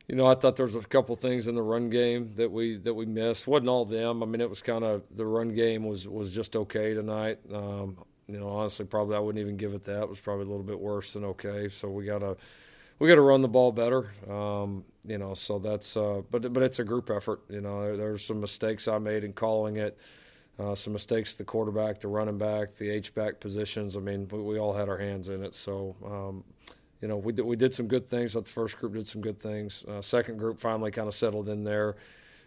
you 0.07 0.15
know, 0.15 0.25
I 0.27 0.35
thought 0.35 0.55
there 0.55 0.65
was 0.65 0.75
a 0.75 0.81
couple 0.81 1.15
things 1.15 1.47
in 1.47 1.55
the 1.55 1.63
run 1.63 1.89
game 1.89 2.31
that 2.35 2.51
we 2.51 2.77
that 2.77 2.93
we 2.93 3.05
missed. 3.05 3.47
wasn't 3.47 3.69
all 3.69 3.85
them. 3.85 4.21
I 4.21 4.25
mean, 4.25 4.41
it 4.41 4.49
was 4.49 4.61
kind 4.61 4.83
of 4.83 5.03
the 5.15 5.25
run 5.25 5.49
game 5.49 5.85
was 5.85 6.07
was 6.07 6.33
just 6.33 6.55
okay 6.55 6.93
tonight. 6.93 7.39
Um, 7.53 7.97
you 8.27 8.39
know, 8.39 8.49
honestly, 8.49 8.85
probably 8.85 9.15
I 9.15 9.19
wouldn't 9.19 9.41
even 9.41 9.57
give 9.57 9.73
it 9.73 9.83
that. 9.83 10.03
It 10.03 10.09
was 10.09 10.19
probably 10.19 10.45
a 10.45 10.49
little 10.49 10.63
bit 10.63 10.79
worse 10.79 11.13
than 11.13 11.25
okay. 11.25 11.69
So 11.69 11.89
we 11.89 12.05
gotta 12.05 12.37
we 12.99 13.07
got 13.07 13.15
to 13.15 13.21
run 13.21 13.41
the 13.41 13.47
ball 13.47 13.71
better. 13.71 14.11
Um, 14.29 14.85
you 15.05 15.17
know, 15.17 15.33
so 15.33 15.59
that's 15.59 15.97
uh, 15.97 16.21
but 16.31 16.53
but 16.53 16.63
it's 16.63 16.79
a 16.79 16.83
group 16.83 17.09
effort. 17.09 17.41
You 17.49 17.61
know, 17.61 17.81
there, 17.81 17.97
there's 17.97 18.25
some 18.25 18.39
mistakes 18.39 18.87
I 18.87 18.97
made 18.99 19.23
in 19.23 19.33
calling 19.33 19.77
it. 19.77 19.97
Uh, 20.57 20.73
some 20.73 20.93
mistakes 20.93 21.35
the 21.35 21.43
quarterback, 21.43 21.99
the 21.99 22.07
running 22.07 22.37
back, 22.37 22.75
the 22.75 22.89
H 22.89 23.13
back 23.13 23.41
positions. 23.41 23.97
I 23.97 23.99
mean, 23.99 24.27
we, 24.31 24.39
we 24.41 24.57
all 24.57 24.73
had 24.73 24.87
our 24.87 24.97
hands 24.97 25.27
in 25.27 25.43
it. 25.43 25.53
So, 25.53 25.95
um, 26.05 26.45
you 27.01 27.07
know, 27.07 27.17
we 27.17 27.33
did, 27.33 27.45
we 27.45 27.55
did 27.55 27.73
some 27.73 27.87
good 27.87 28.07
things. 28.07 28.33
But 28.33 28.45
the 28.45 28.51
first 28.51 28.77
group 28.79 28.93
did 28.93 29.07
some 29.07 29.21
good 29.21 29.39
things. 29.39 29.83
Uh, 29.85 30.01
second 30.01 30.37
group 30.37 30.59
finally 30.59 30.91
kind 30.91 31.07
of 31.07 31.13
settled 31.13 31.49
in 31.49 31.63
there. 31.63 31.95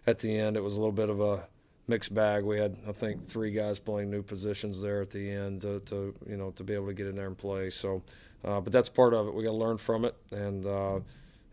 At 0.07 0.21
the 0.21 0.37
end, 0.37 0.57
it 0.57 0.63
was 0.63 0.75
a 0.75 0.81
little 0.81 0.93
bit 0.93 1.11
of 1.11 1.21
a 1.21 1.47
mixed 1.87 2.15
bag. 2.15 2.45
We 2.45 2.59
had, 2.59 2.77
I 2.87 2.93
think, 2.93 3.27
three 3.27 3.51
guys 3.51 3.79
playing 3.79 4.11
new 4.11 4.23
positions 4.23 4.81
there 4.81 5.03
at 5.03 5.11
the 5.11 5.31
end 5.31 5.63
to, 5.63 5.81
to 5.81 6.15
you 6.27 6.37
know 6.37 6.51
to 6.53 6.65
be 6.65 6.75
able 6.75 6.87
to 6.87 6.95
get 6.95 7.07
in 7.07 7.17
there 7.17 7.27
and 7.27 7.37
play. 7.37 7.71
So, 7.71 8.03
uh, 8.45 8.61
but 8.61 8.73
that's 8.73 8.89
part 8.89 9.15
of 9.15 9.27
it. 9.27 9.35
We 9.35 9.43
got 9.43 9.51
to 9.51 9.57
learn 9.57 9.79
from 9.79 10.05
it 10.05 10.15
and 10.31 10.65
uh, 10.67 11.01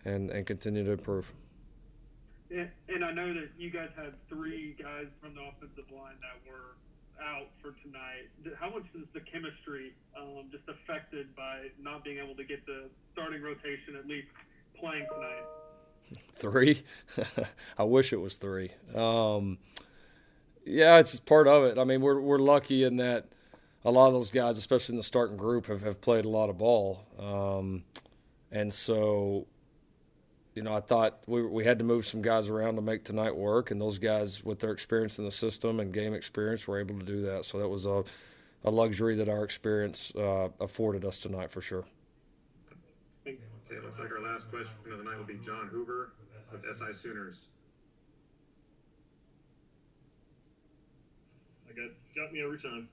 and 0.05 0.29
and 0.29 0.45
continue 0.45 0.83
to 0.85 0.91
improve. 0.91 1.33
And, 2.51 2.69
and 2.87 3.03
I 3.03 3.11
know 3.11 3.33
that 3.33 3.49
you 3.57 3.71
guys 3.71 3.89
had 3.95 4.13
three 4.29 4.75
guys 4.79 5.07
from 5.19 5.33
the 5.33 5.41
offensive 5.41 5.91
line 5.91 6.15
that 6.21 6.49
were 6.49 6.75
out 7.21 7.47
for 7.61 7.71
tonight. 7.83 8.29
How 8.59 8.69
much 8.69 8.85
is 8.93 9.05
the 9.13 9.21
chemistry 9.21 9.93
um, 10.17 10.45
just 10.51 10.63
affected 10.67 11.35
by 11.35 11.67
not 11.81 12.03
being 12.03 12.19
able 12.19 12.35
to 12.35 12.43
get 12.43 12.65
the 12.65 12.89
starting 13.13 13.41
rotation 13.41 13.95
at 13.97 14.07
least 14.07 14.27
playing 14.79 15.05
tonight? 15.13 16.23
Three? 16.35 16.83
I 17.77 17.83
wish 17.83 18.13
it 18.13 18.21
was 18.21 18.35
three. 18.35 18.69
Um, 18.93 19.57
yeah, 20.65 20.99
it's 20.99 21.19
part 21.19 21.47
of 21.47 21.63
it. 21.63 21.79
I 21.79 21.83
mean, 21.83 22.01
we're 22.01 22.19
we're 22.19 22.37
lucky 22.37 22.83
in 22.83 22.97
that 22.97 23.25
a 23.83 23.91
lot 23.91 24.07
of 24.07 24.13
those 24.13 24.31
guys, 24.31 24.57
especially 24.57 24.93
in 24.93 24.97
the 24.97 25.03
starting 25.03 25.37
group, 25.37 25.67
have, 25.67 25.81
have 25.83 26.01
played 26.01 26.25
a 26.25 26.29
lot 26.29 26.49
of 26.49 26.57
ball, 26.57 27.05
um, 27.19 27.83
and 28.51 28.71
so 28.73 29.47
you 30.55 30.63
know, 30.63 30.73
I 30.73 30.79
thought 30.79 31.19
we, 31.27 31.45
we 31.45 31.65
had 31.65 31.79
to 31.79 31.85
move 31.85 32.05
some 32.05 32.21
guys 32.21 32.47
around 32.47 32.77
to 32.77 32.81
make 32.81 33.03
tonight 33.03 33.35
work, 33.35 33.71
and 33.71 33.79
those 33.79 33.99
guys, 33.99 34.43
with 34.43 34.59
their 34.59 34.71
experience 34.71 35.19
in 35.19 35.25
the 35.25 35.31
system 35.31 35.81
and 35.81 35.93
game 35.93 36.13
experience, 36.13 36.65
were 36.65 36.79
able 36.79 36.97
to 36.97 37.05
do 37.05 37.21
that. 37.23 37.43
So 37.43 37.59
that 37.59 37.67
was 37.67 37.85
a, 37.85 38.05
a 38.63 38.71
luxury 38.71 39.15
that 39.17 39.27
our 39.27 39.43
experience 39.43 40.13
uh, 40.15 40.47
afforded 40.61 41.03
us 41.03 41.19
tonight 41.19 41.51
for 41.51 41.59
sure. 41.59 41.83
Okay, 43.27 43.37
it 43.69 43.83
looks 43.83 43.99
like 43.99 44.11
our 44.11 44.21
last 44.21 44.49
question 44.49 44.79
of 44.93 44.99
the 44.99 45.03
night 45.03 45.17
will 45.17 45.25
be 45.25 45.37
John 45.37 45.67
Hoover 45.71 46.13
with 46.51 46.63
SI 46.73 46.93
Sooners. 46.93 47.49
I 51.69 51.73
got 51.73 51.89
got 52.15 52.31
me 52.31 52.41
every 52.41 52.57
time. 52.57 52.87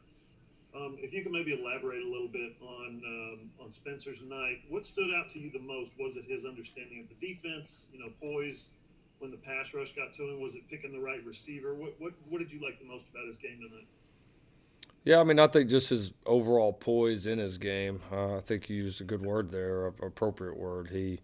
Um, 0.75 0.97
if 0.99 1.13
you 1.13 1.23
could 1.23 1.33
maybe 1.33 1.53
elaborate 1.53 2.03
a 2.03 2.09
little 2.09 2.29
bit 2.29 2.53
on 2.63 3.03
um, 3.07 3.51
on 3.61 3.71
Spencer's 3.71 4.23
night, 4.23 4.63
what 4.69 4.85
stood 4.85 5.11
out 5.15 5.29
to 5.31 5.39
you 5.39 5.51
the 5.51 5.59
most? 5.59 5.95
Was 5.99 6.17
it 6.17 6.25
his 6.25 6.45
understanding 6.47 7.01
of 7.01 7.09
the 7.09 7.35
defense? 7.35 7.91
You 7.93 8.01
know, 8.01 8.11
poise 8.21 8.73
when 9.19 9.31
the 9.31 9.37
pass 9.37 9.75
rush 9.75 9.93
got 9.93 10.13
to 10.15 10.23
him. 10.23 10.41
Was 10.41 10.55
it 10.55 10.63
picking 10.71 10.93
the 10.93 11.01
right 11.01 11.25
receiver? 11.25 11.75
What 11.75 11.95
what 11.99 12.13
what 12.29 12.39
did 12.39 12.51
you 12.53 12.61
like 12.61 12.79
the 12.79 12.87
most 12.87 13.07
about 13.09 13.27
his 13.27 13.37
game 13.37 13.59
tonight? 13.59 13.87
Yeah, 15.05 15.19
I 15.19 15.25
mean, 15.25 15.39
I 15.39 15.49
think 15.49 15.69
just 15.69 15.91
his 15.91 16.13
overall 16.27 16.73
poise 16.73 17.27
in 17.27 17.39
his 17.39 17.59
game. 17.59 18.01
Uh, 18.11 18.37
I 18.37 18.41
think 18.41 18.71
you 18.71 18.77
used 18.77 19.01
a 19.01 19.05
good 19.05 19.27
word 19.27 19.51
there, 19.51 19.87
appropriate 19.87 20.57
word. 20.57 20.89
He, 20.91 21.19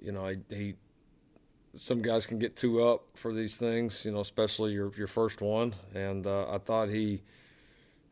you 0.00 0.10
know, 0.10 0.26
he, 0.26 0.38
he 0.54 0.74
some 1.74 2.02
guys 2.02 2.26
can 2.26 2.38
get 2.38 2.56
too 2.56 2.84
up 2.84 3.04
for 3.14 3.32
these 3.32 3.56
things, 3.56 4.04
you 4.04 4.10
know, 4.10 4.20
especially 4.20 4.72
your 4.72 4.92
your 4.96 5.06
first 5.06 5.40
one. 5.40 5.74
And 5.94 6.26
uh, 6.26 6.50
I 6.50 6.58
thought 6.58 6.88
he 6.88 7.22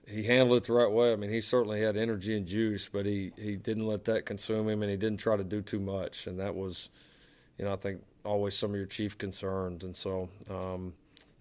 he 0.06 0.22
handled 0.22 0.62
it 0.62 0.66
the 0.66 0.72
right 0.72 0.90
way. 0.90 1.12
I 1.12 1.16
mean, 1.16 1.30
he 1.30 1.40
certainly 1.40 1.82
had 1.82 1.96
energy 1.96 2.36
and 2.36 2.46
juice, 2.46 2.88
but 2.88 3.06
he, 3.06 3.32
he 3.36 3.56
didn't 3.56 3.86
let 3.86 4.04
that 4.04 4.24
consume 4.24 4.68
him, 4.68 4.82
and 4.82 4.90
he 4.90 4.96
didn't 4.96 5.18
try 5.18 5.36
to 5.36 5.44
do 5.44 5.60
too 5.60 5.80
much. 5.80 6.26
And 6.26 6.38
that 6.38 6.54
was, 6.54 6.90
you 7.58 7.64
know, 7.64 7.72
I 7.72 7.76
think 7.76 8.02
always 8.24 8.56
some 8.56 8.70
of 8.70 8.76
your 8.76 8.86
chief 8.86 9.18
concerns. 9.18 9.84
And 9.84 9.96
so, 9.96 10.28
um, 10.48 10.94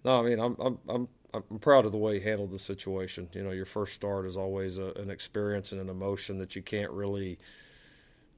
no, 0.03 0.19
I 0.19 0.23
mean, 0.23 0.39
I'm 0.39 0.55
I'm 0.59 0.79
I'm 0.89 1.07
I'm 1.33 1.59
proud 1.59 1.85
of 1.85 1.91
the 1.91 1.97
way 1.97 2.19
he 2.19 2.25
handled 2.25 2.51
the 2.51 2.59
situation. 2.59 3.29
You 3.33 3.43
know, 3.43 3.51
your 3.51 3.65
first 3.65 3.93
start 3.93 4.25
is 4.25 4.37
always 4.37 4.77
a, 4.77 4.93
an 4.93 5.09
experience 5.09 5.71
and 5.71 5.81
an 5.81 5.89
emotion 5.89 6.39
that 6.39 6.55
you 6.55 6.61
can't 6.61 6.91
really 6.91 7.37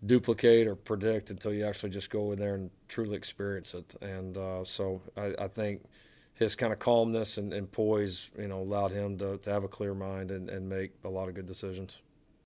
duplicate 0.05 0.67
or 0.67 0.75
predict 0.75 1.31
until 1.31 1.53
you 1.53 1.65
actually 1.65 1.89
just 1.89 2.09
go 2.09 2.31
in 2.31 2.39
there 2.39 2.55
and 2.55 2.69
truly 2.87 3.15
experience 3.15 3.73
it. 3.73 3.95
And 4.01 4.37
uh, 4.37 4.63
so, 4.63 5.01
I, 5.15 5.33
I 5.39 5.47
think 5.47 5.83
his 6.37 6.55
kind 6.55 6.71
of 6.71 6.79
calmness 6.79 7.37
and, 7.37 7.53
and, 7.53 7.71
poise, 7.71 8.29
you 8.37 8.47
know, 8.47 8.59
allowed 8.59 8.91
him 8.91 9.17
to, 9.17 9.37
to 9.37 9.49
have 9.49 9.63
a 9.63 9.67
clear 9.67 9.93
mind 9.93 10.31
and, 10.31 10.49
and 10.49 10.69
make 10.69 10.91
a 11.03 11.09
lot 11.09 11.27
of 11.27 11.35
good 11.35 11.47
decisions. 11.47 12.01